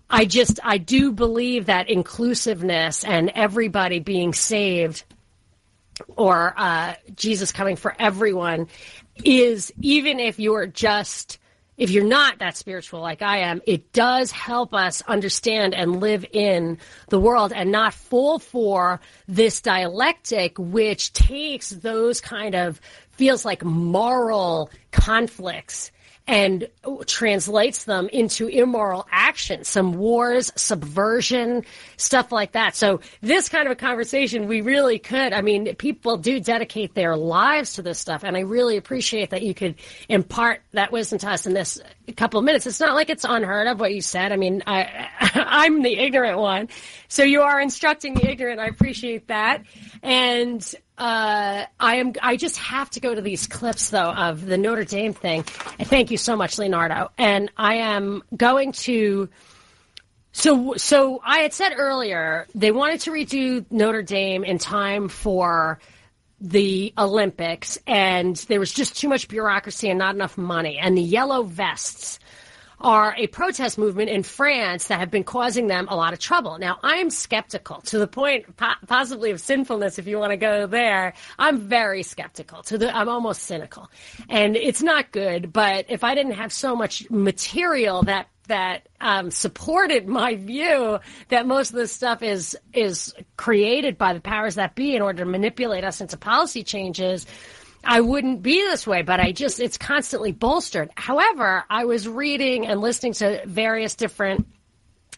I 0.09 0.25
just, 0.25 0.61
I 0.63 0.79
do 0.79 1.13
believe 1.13 1.67
that 1.67 1.89
inclusiveness 1.89 3.05
and 3.05 3.31
everybody 3.35 4.01
being 4.01 4.33
saved 4.33 5.05
or 6.17 6.55
uh, 6.57 6.95
Jesus 7.15 7.53
coming 7.53 7.77
for 7.77 7.95
everyone 7.99 8.69
is, 9.23 9.73
even 9.81 10.19
if 10.19 10.39
you're 10.39 10.67
just, 10.67 11.39
if 11.81 11.91
you're 11.91 12.05
not 12.05 12.41
that 12.41 12.59
spiritual 12.59 13.01
like 13.01 13.23
I 13.23 13.39
am, 13.39 13.63
it 13.67 13.91
does 13.95 14.31
help 14.31 14.75
us 14.75 15.01
understand 15.01 15.75
and 15.75 15.99
live 15.99 16.27
in 16.31 16.77
the 17.09 17.19
world 17.19 17.55
and 17.55 17.73
not 17.73 17.95
fall 17.95 18.39
for 18.39 19.01
this 19.27 19.63
dialectic, 19.63 20.59
which 20.59 21.15
takes 21.15 21.71
those 21.71 22.21
kind 22.21 22.55
of 22.55 22.79
feels 23.13 23.47
like 23.47 23.65
moral 23.65 24.71
conflicts 24.93 25.91
and 26.27 26.69
translates 27.07 27.85
them 27.85 28.09
into 28.09 28.47
immoral 28.47 29.07
action, 29.11 29.65
some 29.65 29.95
wars, 29.95 30.53
subversion, 30.55 31.65
stuff 31.97 32.31
like 32.31 32.53
that. 32.53 32.77
So 32.77 33.01
this 33.21 33.49
kind 33.49 33.67
of 33.67 33.73
a 33.73 33.77
conversation, 33.77 34.47
we 34.47 34.61
really 34.61 34.99
could. 34.99 35.33
I 35.33 35.41
mean, 35.41 35.75
people 35.77 36.17
do 36.17 36.39
dedicate 36.39 36.95
their 36.95 37.17
lives 37.17 37.75
to 37.75 37.83
this 37.83 37.99
stuff, 37.99 38.23
and 38.25 38.37
I 38.37 38.41
really 38.41 38.77
appreciate 38.77 39.31
that 39.31 39.43
you 39.43 39.55
could 39.55 39.75
impart 40.09 40.63
that 40.73 40.93
wisdom 40.93 41.19
to 41.21 41.31
us 41.31 41.47
in 41.47 41.53
this 41.53 41.81
couple 42.17 42.39
of 42.39 42.45
minutes. 42.45 42.67
It's 42.67 42.81
not 42.81 42.95
like 42.95 43.11
it's 43.11 43.25
unheard 43.29 43.67
of 43.67 43.81
what 43.81 43.93
you 43.93 44.01
said. 44.01 44.33
I 44.33 44.37
mean, 44.37 44.63
I, 44.67 45.09
I'm 45.35 45.83
the 45.83 45.99
ignorant 45.99 46.39
one, 46.39 46.69
so 47.09 47.23
you 47.23 47.43
are 47.43 47.61
instructing 47.61 48.15
the 48.15 48.31
ignorant. 48.31 48.61
I 48.61 48.67
appreciate 48.67 49.29
that, 49.29 49.65
and 50.03 50.75
uh, 51.01 51.65
I 51.81 51.97
am. 51.97 52.13
I 52.21 52.37
just 52.37 52.59
have 52.59 52.91
to 52.91 53.01
go 53.01 53.15
to 53.15 53.23
these 53.23 53.47
clips 53.47 53.89
though 53.89 54.13
of 54.13 54.45
the 54.45 54.59
Notre 54.59 54.85
Dame 54.85 55.15
thing. 55.15 55.45
And 55.79 55.89
thank 55.89 56.11
you 56.11 56.19
so 56.19 56.37
much, 56.37 56.59
Leonardo. 56.59 57.11
And 57.17 57.51
I 57.57 57.77
am 57.77 58.23
going 58.37 58.73
to. 58.73 59.31
So, 60.33 60.75
so 60.77 61.21
I 61.25 61.39
had 61.39 61.53
said 61.53 61.73
earlier 61.77 62.47
they 62.55 62.71
wanted 62.71 63.01
to 63.01 63.11
redo 63.11 63.65
Notre 63.71 64.03
Dame 64.03 64.45
in 64.45 64.59
time 64.59 65.09
for 65.09 65.81
the 66.39 66.93
Olympics, 66.97 67.79
and 67.87 68.37
there 68.37 68.61
was 68.61 68.73
just 68.73 68.99
too 68.99 69.09
much 69.09 69.27
bureaucracy 69.27 69.89
and 69.89 69.99
not 69.99 70.15
enough 70.15 70.37
money. 70.37 70.79
And 70.79 70.97
the 70.97 71.03
yellow 71.03 71.43
vests 71.43 72.19
are 72.81 73.15
a 73.17 73.27
protest 73.27 73.79
movement 73.79 74.11
in 74.11 74.23
France 74.23 74.87
that 74.87 74.99
have 74.99 75.11
been 75.11 75.25
causing 75.25 75.67
them 75.67 75.87
a 75.89 75.97
lot 75.97 76.13
of 76.13 76.19
trouble. 76.19 76.59
Now, 76.59 76.79
I'm 76.83 77.11
skeptical 77.11 77.81
to 77.83 77.99
the 77.99 78.07
point 78.07 78.57
po- 78.57 78.75
possibly 78.87 79.31
of 79.31 79.41
sinfulness, 79.41 79.99
if 79.99 80.07
you 80.07 80.19
want 80.19 80.31
to 80.31 80.37
go 80.37 80.67
there. 80.67 81.15
I'm 81.39 81.59
very 81.59 82.03
skeptical 82.03 82.63
to 82.65 82.79
the, 82.79 82.97
I'm 82.97 83.09
almost 83.09 83.43
cynical. 83.43 83.91
And 84.29 84.57
it's 84.57 84.83
not 84.83 85.13
good, 85.13 85.53
but 85.53 85.87
if 85.89 86.05
I 86.05 86.15
didn't 86.15 86.33
have 86.33 86.53
so 86.53 86.75
much 86.75 87.09
material 87.11 88.03
that 88.05 88.29
that 88.51 88.89
um, 89.01 89.31
supported 89.31 90.07
my 90.21 90.35
view 90.35 90.99
that 91.29 91.47
most 91.47 91.71
of 91.71 91.77
this 91.77 91.93
stuff 91.93 92.23
is 92.23 92.59
is 92.75 93.15
created 93.37 93.97
by 93.97 94.13
the 94.13 94.21
powers 94.21 94.57
that 94.57 94.75
be 94.75 94.95
in 94.95 95.03
order 95.03 95.25
to 95.25 95.31
manipulate 95.31 95.85
us 95.85 96.01
into 96.01 96.17
policy 96.17 96.63
changes. 96.63 97.27
I 97.85 98.01
wouldn't 98.01 98.43
be 98.43 98.61
this 98.63 98.87
way, 98.87 99.03
but 99.03 99.21
I 99.21 99.33
just, 99.33 99.61
it's 99.61 99.79
constantly 99.79 100.33
bolstered. 100.33 100.91
However, 100.97 101.65
I 101.71 101.85
was 101.85 102.07
reading 102.07 102.67
and 102.67 102.81
listening 102.81 103.15
to 103.15 103.43
various 103.47 103.95
different 103.95 104.47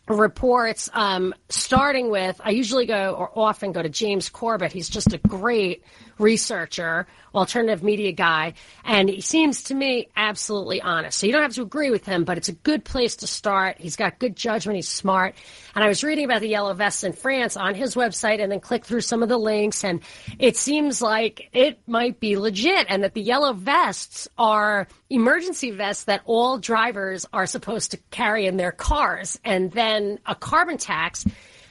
reports, 0.08 0.90
um, 0.92 1.34
starting 1.48 2.10
with, 2.10 2.40
I 2.44 2.50
usually 2.50 2.86
go 2.86 3.14
or 3.14 3.30
often 3.38 3.72
go 3.72 3.82
to 3.82 3.88
James 3.88 4.28
Corbett. 4.28 4.72
He's 4.72 4.88
just 4.88 5.12
a 5.12 5.18
great 5.18 5.84
researcher, 6.18 7.06
alternative 7.34 7.82
media 7.82 8.12
guy, 8.12 8.54
and 8.84 9.08
he 9.08 9.20
seems 9.20 9.64
to 9.64 9.74
me 9.74 10.08
absolutely 10.16 10.80
honest. 10.80 11.18
So 11.18 11.26
you 11.26 11.32
don't 11.32 11.42
have 11.42 11.54
to 11.54 11.62
agree 11.62 11.90
with 11.90 12.04
him, 12.04 12.24
but 12.24 12.36
it's 12.36 12.48
a 12.48 12.52
good 12.52 12.84
place 12.84 13.16
to 13.16 13.26
start. 13.26 13.76
He's 13.78 13.96
got 13.96 14.18
good 14.18 14.36
judgment. 14.36 14.76
He's 14.76 14.88
smart. 14.88 15.34
And 15.74 15.84
I 15.84 15.88
was 15.88 16.04
reading 16.04 16.24
about 16.24 16.40
the 16.40 16.48
yellow 16.48 16.74
vests 16.74 17.04
in 17.04 17.12
France 17.12 17.56
on 17.56 17.74
his 17.74 17.94
website 17.94 18.42
and 18.42 18.50
then 18.50 18.60
clicked 18.60 18.86
through 18.86 19.00
some 19.00 19.22
of 19.22 19.28
the 19.28 19.38
links 19.38 19.84
and 19.84 20.00
it 20.38 20.56
seems 20.56 21.00
like 21.00 21.48
it 21.52 21.80
might 21.86 22.20
be 22.20 22.36
legit 22.36 22.86
and 22.88 23.04
that 23.04 23.14
the 23.14 23.22
yellow 23.22 23.52
vests 23.52 24.28
are 24.36 24.88
emergency 25.12 25.70
vests 25.70 26.04
that 26.04 26.22
all 26.24 26.58
drivers 26.58 27.26
are 27.32 27.46
supposed 27.46 27.90
to 27.92 27.98
carry 28.10 28.46
in 28.46 28.56
their 28.56 28.72
cars 28.72 29.38
and 29.44 29.70
then 29.72 30.18
a 30.26 30.34
carbon 30.34 30.78
tax 30.78 31.24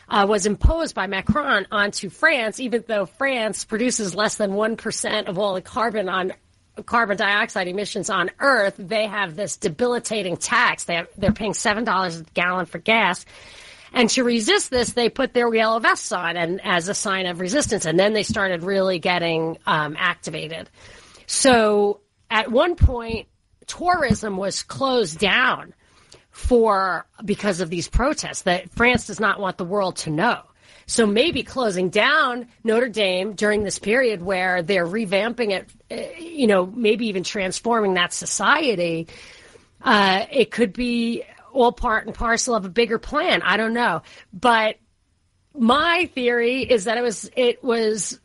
uh, 0.07 0.25
was 0.27 0.45
imposed 0.45 0.93
by 0.93 1.07
Macron 1.07 1.65
onto 1.71 2.09
France, 2.09 2.59
even 2.59 2.83
though 2.87 3.05
France 3.05 3.63
produces 3.63 4.13
less 4.13 4.35
than 4.35 4.51
1% 4.51 5.27
of 5.27 5.39
all 5.39 5.53
the 5.53 5.61
carbon 5.61 6.09
on 6.09 6.33
carbon 6.85 7.17
dioxide 7.17 7.67
emissions 7.67 8.09
on 8.09 8.29
Earth, 8.39 8.75
they 8.77 9.07
have 9.07 9.35
this 9.35 9.57
debilitating 9.57 10.37
tax. 10.37 10.85
They 10.85 10.95
have, 10.95 11.07
they're 11.17 11.31
paying 11.31 11.53
$7 11.53 12.19
a 12.19 12.23
gallon 12.33 12.65
for 12.65 12.79
gas. 12.79 13.25
And 13.93 14.09
to 14.11 14.23
resist 14.23 14.69
this, 14.69 14.93
they 14.93 15.09
put 15.09 15.33
their 15.33 15.53
yellow 15.53 15.79
vests 15.79 16.11
on 16.11 16.37
and 16.37 16.61
as 16.63 16.87
a 16.87 16.93
sign 16.93 17.25
of 17.25 17.39
resistance. 17.39 17.85
And 17.85 17.99
then 17.99 18.13
they 18.13 18.23
started 18.23 18.63
really 18.63 18.99
getting 18.99 19.57
um, 19.65 19.95
activated. 19.99 20.69
So 21.27 22.01
at 22.29 22.51
one 22.51 22.75
point, 22.75 23.27
tourism 23.67 24.37
was 24.37 24.63
closed 24.63 25.19
down 25.19 25.73
for 26.29 27.05
because 27.23 27.59
of 27.59 27.69
these 27.69 27.87
protests 27.87 28.43
that 28.43 28.69
France 28.71 29.07
does 29.07 29.19
not 29.19 29.39
want 29.39 29.57
the 29.57 29.65
world 29.65 29.97
to 29.97 30.09
know. 30.09 30.41
So 30.87 31.05
maybe 31.05 31.43
closing 31.43 31.89
down 31.89 32.47
Notre 32.63 32.89
Dame 32.89 33.33
during 33.33 33.63
this 33.63 33.79
period 33.79 34.21
where 34.21 34.61
they're 34.61 34.85
revamping 34.85 35.51
it, 35.51 35.69
eh, 35.89 36.17
you 36.19 36.47
know, 36.47 36.65
maybe 36.65 37.07
even 37.07 37.23
transforming 37.23 37.93
that 37.93 38.13
society, 38.13 39.07
uh, 39.81 40.25
it 40.31 40.51
could 40.51 40.73
be 40.73 41.23
all 41.53 41.71
part 41.71 42.05
and 42.05 42.15
parcel 42.15 42.55
of 42.55 42.65
a 42.65 42.69
bigger 42.69 42.97
plan. 42.97 43.41
I 43.41 43.57
don't 43.57 43.73
know, 43.73 44.01
but 44.33 44.77
my 45.53 46.09
theory 46.13 46.63
is 46.63 46.85
that 46.85 46.97
it 46.97 47.01
was 47.01 47.29
it 47.35 47.63
was 47.63 48.19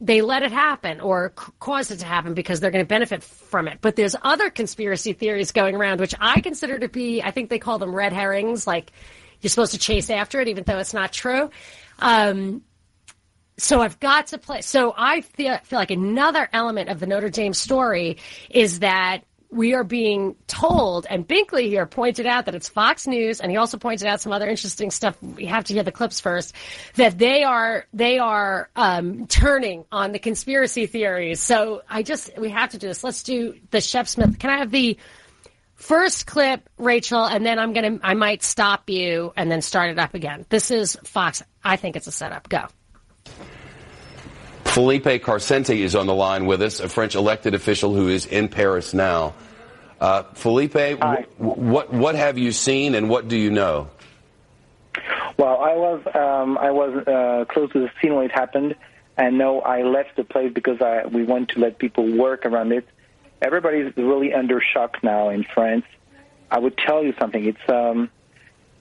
they 0.00 0.20
let 0.20 0.42
it 0.42 0.52
happen 0.52 1.00
or 1.00 1.32
c- 1.38 1.52
caused 1.58 1.90
it 1.90 1.98
to 1.98 2.04
happen 2.04 2.34
because 2.34 2.60
they're 2.60 2.70
going 2.70 2.84
to 2.84 2.88
benefit 2.88 3.22
from 3.22 3.66
it. 3.68 3.78
But 3.80 3.96
there's 3.96 4.14
other 4.22 4.50
conspiracy 4.50 5.12
theories 5.14 5.52
going 5.52 5.74
around, 5.74 6.00
which 6.00 6.14
I 6.20 6.40
consider 6.40 6.78
to 6.78 6.88
be, 6.88 7.22
I 7.22 7.30
think 7.30 7.48
they 7.48 7.58
call 7.58 7.78
them 7.78 7.94
red 7.94 8.12
herrings, 8.12 8.66
like 8.66 8.92
you're 9.40 9.50
supposed 9.50 9.72
to 9.72 9.78
chase 9.78 10.10
after 10.10 10.40
it, 10.40 10.48
even 10.48 10.64
though 10.64 10.78
it's 10.78 10.94
not 10.94 11.12
true. 11.12 11.50
Um, 11.98 12.62
so 13.58 13.80
I've 13.80 13.98
got 14.00 14.28
to 14.28 14.38
play. 14.38 14.60
So 14.60 14.92
I 14.96 15.22
feel, 15.22 15.56
feel 15.64 15.78
like 15.78 15.90
another 15.90 16.48
element 16.52 16.90
of 16.90 17.00
the 17.00 17.06
Notre 17.06 17.30
Dame 17.30 17.54
story 17.54 18.18
is 18.50 18.80
that 18.80 19.22
we 19.50 19.74
are 19.74 19.84
being 19.84 20.36
told, 20.46 21.06
and 21.08 21.26
Binkley 21.26 21.68
here 21.68 21.86
pointed 21.86 22.26
out 22.26 22.46
that 22.46 22.54
it's 22.54 22.68
Fox 22.68 23.06
News, 23.06 23.40
and 23.40 23.50
he 23.50 23.56
also 23.56 23.78
pointed 23.78 24.06
out 24.06 24.20
some 24.20 24.32
other 24.32 24.46
interesting 24.46 24.90
stuff. 24.90 25.16
We 25.22 25.46
have 25.46 25.64
to 25.64 25.74
hear 25.74 25.82
the 25.82 25.92
clips 25.92 26.20
first. 26.20 26.54
That 26.94 27.18
they 27.18 27.44
are 27.44 27.86
they 27.92 28.18
are 28.18 28.68
um, 28.76 29.26
turning 29.26 29.84
on 29.92 30.12
the 30.12 30.18
conspiracy 30.18 30.86
theories. 30.86 31.40
So 31.40 31.82
I 31.88 32.02
just 32.02 32.36
we 32.38 32.50
have 32.50 32.70
to 32.70 32.78
do 32.78 32.88
this. 32.88 33.04
Let's 33.04 33.22
do 33.22 33.54
the 33.70 33.80
Shep 33.80 34.08
Smith. 34.08 34.38
Can 34.38 34.50
I 34.50 34.58
have 34.58 34.70
the 34.70 34.96
first 35.74 36.26
clip, 36.26 36.68
Rachel, 36.78 37.24
and 37.24 37.44
then 37.44 37.58
I'm 37.58 37.72
gonna 37.72 37.98
I 38.02 38.14
might 38.14 38.42
stop 38.42 38.90
you 38.90 39.32
and 39.36 39.50
then 39.50 39.62
start 39.62 39.90
it 39.90 39.98
up 39.98 40.14
again. 40.14 40.46
This 40.48 40.70
is 40.70 40.96
Fox. 41.04 41.42
I 41.62 41.76
think 41.76 41.96
it's 41.96 42.06
a 42.06 42.12
setup. 42.12 42.48
Go. 42.48 42.66
Philippe 44.76 45.20
Karsenty 45.20 45.78
is 45.78 45.94
on 45.94 46.06
the 46.06 46.12
line 46.12 46.44
with 46.44 46.60
us, 46.60 46.80
a 46.80 46.88
French 46.90 47.14
elected 47.14 47.54
official 47.54 47.94
who 47.94 48.08
is 48.08 48.26
in 48.26 48.46
Paris 48.46 48.92
now. 48.92 49.32
Uh, 49.98 50.24
Philippe, 50.34 50.96
w- 50.96 51.26
what 51.38 51.94
what 51.94 52.14
have 52.14 52.36
you 52.36 52.52
seen 52.52 52.94
and 52.94 53.08
what 53.08 53.26
do 53.26 53.38
you 53.38 53.50
know? 53.50 53.88
Well, 55.38 55.62
I 55.62 55.72
was 55.76 56.02
um, 56.14 56.58
I 56.58 56.72
was 56.72 56.94
uh, 57.06 57.46
close 57.48 57.72
to 57.72 57.78
the 57.78 57.90
scene 58.02 58.16
when 58.16 58.26
it 58.26 58.32
happened, 58.32 58.74
and 59.16 59.38
no, 59.38 59.62
I 59.62 59.80
left 59.80 60.14
the 60.16 60.24
place 60.24 60.52
because 60.52 60.82
I, 60.82 61.06
we 61.06 61.24
want 61.24 61.48
to 61.52 61.60
let 61.60 61.78
people 61.78 62.14
work 62.14 62.44
around 62.44 62.72
it. 62.72 62.86
Everybody's 63.40 63.96
really 63.96 64.34
under 64.34 64.60
shock 64.60 65.02
now 65.02 65.30
in 65.30 65.44
France. 65.54 65.86
I 66.50 66.58
would 66.58 66.76
tell 66.76 67.02
you 67.02 67.14
something. 67.18 67.42
It's 67.46 67.68
um, 67.70 68.10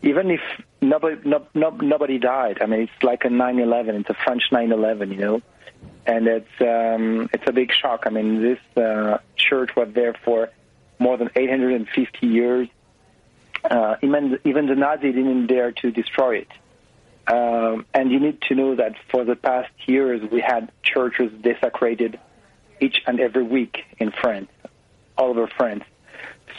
even 0.02 0.30
if 0.30 0.42
nobody 0.82 1.22
no, 1.24 1.48
no, 1.54 1.70
nobody 1.70 2.20
died. 2.20 2.58
I 2.60 2.66
mean, 2.66 2.82
it's 2.82 3.02
like 3.02 3.24
a 3.24 3.30
9/11. 3.30 4.02
It's 4.02 4.10
a 4.10 4.18
French 4.26 4.44
9/11, 4.52 5.12
you 5.12 5.22
know 5.22 5.42
and 6.06 6.28
it's 6.28 6.62
um, 6.62 7.30
it's 7.34 7.44
a 7.48 7.52
big 7.52 7.72
shock. 7.72 8.04
I 8.06 8.10
mean, 8.10 8.42
this 8.42 8.60
uh, 8.84 9.20
church 9.36 9.72
was 9.76 9.90
there 9.94 10.14
for 10.24 10.50
more 11.00 11.18
than 11.18 11.30
850 11.36 12.28
years. 12.28 12.68
Uh, 13.64 13.96
even 14.02 14.40
even 14.46 14.68
the 14.68 14.76
Nazis 14.76 15.16
didn't 15.16 15.48
dare 15.48 15.72
to 15.72 15.92
destroy 15.92 16.38
it. 16.38 16.50
Um, 17.28 17.86
and 17.94 18.12
you 18.12 18.20
need 18.20 18.42
to 18.44 18.56
know 18.56 18.76
that 18.76 18.96
for 19.10 19.24
the 19.24 19.36
past 19.36 19.72
years, 19.88 20.22
we 20.32 20.42
had 20.42 20.72
churches 20.84 21.32
desecrated 21.42 22.20
each 22.80 23.02
and 23.08 23.20
every 23.20 23.44
week 23.44 23.84
in 23.98 24.12
France, 24.12 24.50
all 25.18 25.32
over 25.32 25.48
France. 25.48 25.84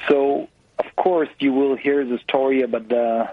So, 0.08 0.48
of 0.78 0.96
course, 0.96 1.28
you 1.38 1.52
will 1.52 1.76
hear 1.76 2.04
the 2.04 2.18
story 2.18 2.62
about 2.62 2.88
the 2.88 3.30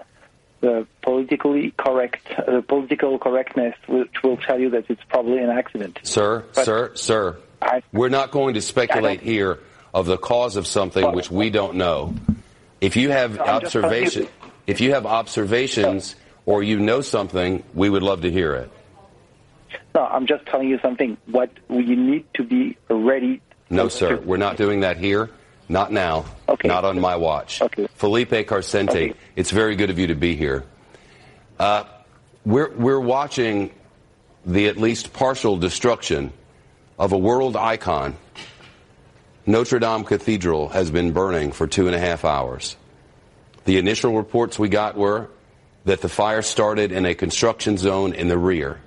the 0.64 0.86
politically 1.02 1.74
correct, 1.76 2.26
the 2.46 2.62
political 2.66 3.18
correctness, 3.18 3.74
which 3.86 4.22
will 4.22 4.38
tell 4.38 4.58
you 4.58 4.70
that 4.70 4.86
it's 4.88 5.02
probably 5.10 5.38
an 5.38 5.50
accident. 5.50 5.98
Sir, 6.02 6.44
But 6.54 6.64
sir, 6.64 6.90
sir, 6.94 7.36
I- 7.60 7.82
we're 7.92 8.08
not 8.08 8.30
going 8.30 8.54
to 8.54 8.62
speculate 8.62 9.20
here 9.20 9.58
of 9.92 10.06
the 10.06 10.16
cause 10.16 10.56
of 10.56 10.66
something 10.66 11.12
which 11.12 11.30
we 11.30 11.50
don't 11.50 11.74
know. 11.74 12.14
If 12.80 12.96
you 12.96 13.10
have 13.10 13.32
I'm 13.38 13.60
just 13.60 13.72
telling 13.72 13.90
you- 13.90 14.04
observation, 14.04 14.28
if 14.66 14.80
you 14.80 14.94
have 14.94 15.04
observations 15.04 16.16
or 16.46 16.62
you 16.62 16.78
know 16.80 17.02
something, 17.02 17.62
we 17.74 17.90
would 17.90 18.02
love 18.02 18.22
to 18.22 18.30
hear 18.30 18.54
it. 18.54 18.70
No, 19.94 20.00
I'm 20.06 20.26
just 20.26 20.46
telling 20.46 20.68
you 20.68 20.78
something. 20.80 21.18
What 21.26 21.50
you 21.68 21.94
need 21.94 22.24
to 22.34 22.42
be 22.42 22.76
ready. 22.88 23.42
No, 23.68 23.88
sir, 23.88 24.16
we're 24.16 24.38
not 24.38 24.56
doing 24.56 24.80
that 24.80 24.96
here. 24.96 25.28
Not 25.68 25.92
now. 25.92 26.24
Not 26.64 26.84
on 26.84 27.00
my 27.00 27.16
watch. 27.16 27.62
Philippe 27.94 28.44
Karsenty, 28.44 29.14
it's 29.36 29.50
very 29.50 29.76
good 29.76 29.90
of 29.90 29.98
you 29.98 30.08
to 30.08 30.14
be 30.14 30.36
here. 30.36 30.64
Uh, 31.58 31.84
we're, 32.44 32.70
we're 32.70 33.00
watching 33.00 33.72
the 34.44 34.66
at 34.66 34.76
least 34.76 35.12
partial 35.12 35.56
destruction 35.56 36.32
of 36.98 37.12
a 37.12 37.18
world 37.18 37.56
icon 37.56 38.16
Notre 39.46 39.78
Dame 39.78 40.04
Cathedral 40.04 40.70
has 40.70 40.90
been 40.90 41.12
burning 41.12 41.52
for 41.52 41.66
two 41.66 41.86
and 41.86 41.94
a 41.94 41.98
half 41.98 42.24
hours. 42.24 42.76
The 43.66 43.76
initial 43.76 44.16
reports 44.16 44.58
we 44.58 44.70
got 44.70 44.96
were 44.96 45.28
that 45.84 46.00
the 46.00 46.08
fire 46.08 46.40
started 46.40 46.92
in 46.92 47.04
a 47.04 47.14
construction 47.14 47.76
zone 47.76 48.14
in 48.14 48.28
the 48.28 48.38
rear. 48.38 48.80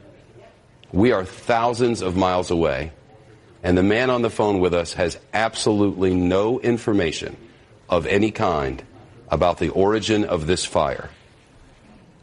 We 0.92 1.12
are 1.12 1.24
thousands 1.24 2.02
of 2.02 2.16
miles 2.16 2.50
away, 2.50 2.92
and 3.64 3.78
the 3.78 3.84
man 3.84 4.10
on 4.10 4.22
the 4.22 4.30
phone 4.30 4.60
with 4.60 4.74
us 4.74 4.94
has 4.94 5.18
absolutely 5.34 6.14
no 6.14 6.60
information 6.60 7.36
of 7.90 8.06
any 8.06 8.32
kind 8.32 8.84
about 9.30 9.58
the 9.58 9.70
origin 9.70 10.24
of 10.24 10.48
this 10.48 10.66
fire. 10.66 11.10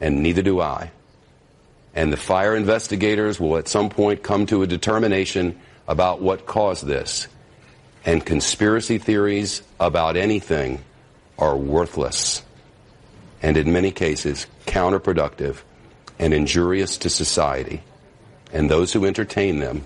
And 0.01 0.23
neither 0.23 0.43
do 0.43 0.61
I. 0.61 0.91
And 1.95 2.13
the 2.13 2.17
fire 2.17 2.57
investigators 2.57 3.39
will 3.39 3.57
at 3.57 3.69
some 3.69 3.89
point 3.89 4.23
come 4.23 4.47
to 4.47 4.63
a 4.63 4.67
determination 4.67 5.59
about 5.87 6.21
what 6.21 6.47
caused 6.47 6.87
this 6.87 7.29
and 8.05 8.25
conspiracy 8.25 8.99
theories 8.99 9.63
about 9.81 10.17
anything 10.17 10.83
are 11.39 11.57
worthless 11.57 12.43
and 13.43 13.57
in 13.57 13.73
many 13.73 13.91
cases 13.91 14.47
counterproductive 14.67 15.59
and 16.19 16.33
injurious 16.33 16.99
to 16.99 17.11
society. 17.11 17.83
And 18.53 18.71
those 18.71 18.93
who 18.93 19.05
entertain 19.05 19.59
them 19.59 19.85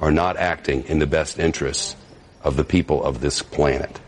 are 0.00 0.10
not 0.10 0.36
acting 0.36 0.84
in 0.84 0.98
the 0.98 1.06
best 1.06 1.38
interests 1.38 1.96
of 2.42 2.56
the 2.56 2.64
people 2.64 3.02
of 3.02 3.20
this 3.20 3.42
planet. 3.42 4.00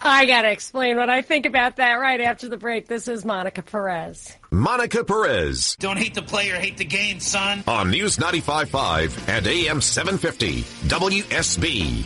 I 0.00 0.26
got 0.26 0.42
to 0.42 0.50
explain 0.50 0.96
what 0.96 1.10
I 1.10 1.22
think 1.22 1.44
about 1.44 1.76
that 1.76 1.94
right 1.94 2.20
after 2.20 2.48
the 2.48 2.56
break. 2.56 2.86
This 2.86 3.08
is 3.08 3.24
Monica 3.24 3.62
Perez. 3.62 4.36
Monica 4.50 5.02
Perez. 5.02 5.76
Don't 5.80 5.98
hate 5.98 6.14
the 6.14 6.22
player, 6.22 6.54
hate 6.54 6.76
the 6.76 6.84
game, 6.84 7.18
son. 7.18 7.64
On 7.66 7.90
News 7.90 8.16
95.5 8.16 9.28
and 9.28 9.46
AM 9.46 9.80
750 9.80 10.62
WSB. 10.88 12.04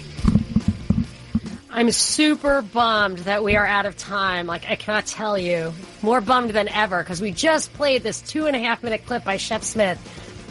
I'm 1.75 1.91
super 1.91 2.61
bummed 2.61 3.19
that 3.21 3.43
we 3.43 3.57
are 3.57 3.67
out 3.67 3.87
of 3.87 3.97
time. 3.97 4.47
Like, 4.47 4.69
I 4.69 4.77
cannot 4.77 5.07
tell 5.07 5.39
you. 5.39 5.73
More 6.03 6.21
bummed 6.21 6.51
than 6.51 6.69
ever 6.69 7.03
because 7.03 7.23
we 7.23 7.33
just 7.33 7.73
played 7.73 8.03
this 8.03 8.21
two 8.21 8.47
and 8.47 8.55
a 8.55 8.59
half 8.59 8.83
minute 8.83 9.07
clip 9.07 9.25
by 9.25 9.39
Shep 9.39 9.63
Smith, 9.63 9.99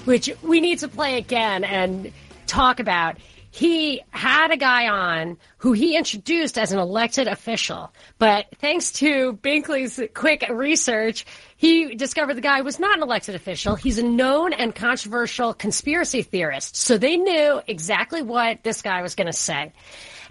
which 0.05 0.29
we 0.41 0.61
need 0.61 0.79
to 0.79 0.87
play 0.87 1.17
again 1.17 1.63
and 1.63 2.11
talk 2.47 2.79
about 2.79 3.17
he 3.51 4.01
had 4.11 4.51
a 4.51 4.57
guy 4.57 4.87
on 4.87 5.37
who 5.57 5.73
he 5.73 5.97
introduced 5.97 6.57
as 6.57 6.71
an 6.71 6.79
elected 6.79 7.27
official. 7.27 7.93
But 8.17 8.45
thanks 8.59 8.93
to 8.93 9.33
Binkley's 9.33 10.01
quick 10.13 10.45
research, 10.49 11.25
he 11.57 11.95
discovered 11.95 12.35
the 12.35 12.41
guy 12.41 12.61
was 12.61 12.79
not 12.79 12.97
an 12.97 13.03
elected 13.03 13.35
official. 13.35 13.75
He's 13.75 13.97
a 13.97 14.03
known 14.03 14.53
and 14.53 14.73
controversial 14.73 15.53
conspiracy 15.53 16.21
theorist. 16.21 16.77
So 16.77 16.97
they 16.97 17.17
knew 17.17 17.61
exactly 17.67 18.21
what 18.21 18.63
this 18.63 18.81
guy 18.81 19.01
was 19.01 19.15
going 19.15 19.27
to 19.27 19.33
say. 19.33 19.73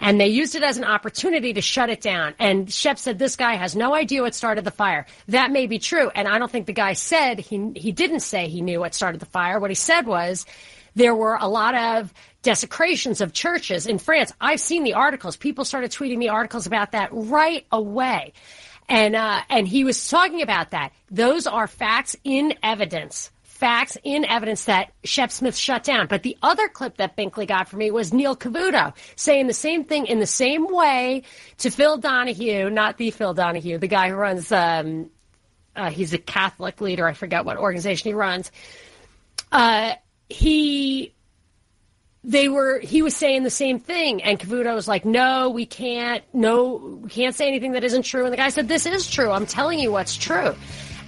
And 0.01 0.21
they 0.21 0.29
used 0.29 0.55
it 0.55 0.63
as 0.63 0.79
an 0.79 0.85
opportunity 0.85 1.53
to 1.53 1.61
shut 1.61 1.91
it 1.91 2.01
down. 2.01 2.35
And 2.39 2.73
Shep 2.73 2.99
said 2.99 3.19
this 3.19 3.37
guy 3.37 3.55
has 3.55 3.77
no 3.77 3.95
idea 3.95 4.23
what 4.23 4.35
started 4.35 4.65
the 4.65 4.71
fire. 4.71 5.07
That 5.29 5.51
may 5.51 5.67
be 5.67 5.79
true. 5.79 6.11
And 6.15 6.27
I 6.27 6.39
don't 6.39 6.51
think 6.51 6.67
the 6.67 6.73
guy 6.73 6.95
said 6.95 7.39
he, 7.39 7.73
he 7.77 7.93
didn't 7.93 8.21
say 8.21 8.49
he 8.49 8.63
knew 8.63 8.81
what 8.81 8.95
started 8.95 9.21
the 9.21 9.27
fire. 9.27 9.61
What 9.61 9.71
he 9.71 9.75
said 9.75 10.07
was, 10.07 10.47
there 10.95 11.15
were 11.15 11.37
a 11.41 11.47
lot 11.47 11.75
of 11.75 12.13
desecrations 12.43 13.21
of 13.21 13.33
churches 13.33 13.87
in 13.87 13.99
France. 13.99 14.33
I've 14.41 14.61
seen 14.61 14.83
the 14.83 14.95
articles. 14.95 15.37
People 15.37 15.65
started 15.65 15.91
tweeting 15.91 16.19
the 16.19 16.31
articles 16.31 16.67
about 16.67 16.93
that 16.93 17.11
right 17.13 17.67
away. 17.71 18.33
And, 18.89 19.15
uh, 19.15 19.43
and 19.49 19.69
he 19.69 19.85
was 19.85 20.09
talking 20.09 20.43
about 20.43 20.73
that. 20.73 20.93
Those 21.11 21.47
are 21.47 21.69
facts 21.69 22.17
in 22.25 22.55
evidence. 22.63 23.31
Facts 23.61 23.99
in 24.03 24.25
evidence 24.25 24.65
that 24.65 24.91
Shep 25.05 25.31
Smith 25.31 25.55
shut 25.55 25.85
down. 25.85 26.07
But 26.07 26.23
the 26.23 26.39
other 26.43 26.67
clip 26.67 26.97
that 26.97 27.15
Binkley 27.15 27.47
got 27.47 27.69
for 27.69 27.77
me 27.77 27.91
was 27.91 28.11
Neil 28.11 28.35
Cavuto 28.35 28.95
saying 29.17 29.49
the 29.49 29.53
same 29.53 29.85
thing 29.85 30.07
in 30.07 30.19
the 30.19 30.27
same 30.27 30.67
way 30.67 31.25
to 31.59 31.71
Phil 31.71 31.99
Donahue, 31.99 32.71
not 32.71 32.97
the 32.97 33.11
Phil 33.11 33.35
Donahue, 33.35 33.77
the 33.77 33.87
guy 33.87 34.09
who 34.09 34.15
runs, 34.15 34.51
um, 34.51 35.11
uh, 35.77 35.91
he's 35.91 36.15
a 36.15 36.19
Catholic 36.19 36.81
leader. 36.81 37.07
I 37.07 37.13
forget 37.13 37.45
what 37.45 37.59
organization 37.59 38.09
he 38.09 38.15
runs. 38.15 38.51
Uh, 39.53 39.93
he 40.31 41.15
they 42.25 42.49
were 42.49 42.79
he 42.79 43.03
was 43.03 43.15
saying 43.15 43.43
the 43.43 43.51
same 43.51 43.79
thing 43.79 44.23
and 44.23 44.39
Cavuto 44.39 44.75
was 44.75 44.89
like 44.89 45.05
no 45.05 45.51
we 45.51 45.67
can't 45.67 46.25
no 46.33 46.99
we 47.03 47.11
can't 47.11 47.35
say 47.35 47.47
anything 47.47 47.73
that 47.73 47.85
isn't 47.85 48.05
true 48.05 48.25
and 48.25 48.33
the 48.33 48.37
guy 48.37 48.49
said 48.51 48.69
this 48.69 48.87
is 48.87 49.09
true 49.09 49.31
I'm 49.31 49.47
telling 49.47 49.79
you 49.79 49.91
what's 49.91 50.17
true 50.17 50.55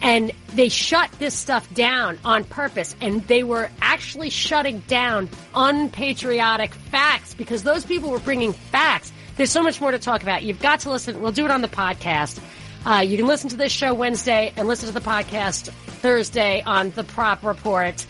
and 0.03 0.33
they 0.55 0.69
shut 0.69 1.11
this 1.13 1.35
stuff 1.35 1.73
down 1.73 2.19
on 2.25 2.45
purpose 2.45 2.95
and 3.01 3.27
they 3.29 3.43
were 3.43 3.71
actually 3.81 4.29
shutting 4.29 4.81
down 4.81 5.29
unpatriotic 5.55 6.75
facts 6.75 7.35
because 7.35 7.63
those 7.63 7.85
people 7.87 8.11
were 8.11 8.19
bringing 8.19 8.53
facts 8.53 9.13
there's 9.37 9.51
so 9.51 9.63
much 9.63 9.81
more 9.81 9.91
to 9.91 9.99
talk 9.99 10.23
about 10.23 10.43
you've 10.43 10.61
got 10.61 10.81
to 10.81 10.91
listen 10.91 11.21
we'll 11.23 11.33
do 11.33 11.45
it 11.45 11.51
on 11.51 11.63
the 11.63 11.69
podcast 11.69 12.41
uh, 12.85 12.99
you 12.99 13.17
can 13.17 13.27
listen 13.27 13.49
to 13.49 13.57
this 13.57 13.71
show 13.71 13.95
Wednesday 13.95 14.53
and 14.57 14.67
listen 14.67 14.89
to 14.89 14.95
the 14.95 15.01
podcast 15.01 15.69
Thursday 15.69 16.63
on 16.67 16.91
the 16.91 17.05
prop 17.05 17.45
report. 17.45 18.05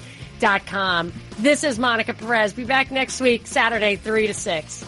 This 1.39 1.63
is 1.63 1.79
Monica 1.79 2.15
Perez. 2.15 2.53
Be 2.53 2.65
back 2.65 2.91
next 2.91 3.21
week, 3.21 3.47
Saturday, 3.47 3.97
3 3.97 4.27
to 4.29 4.35
6. 4.35 4.85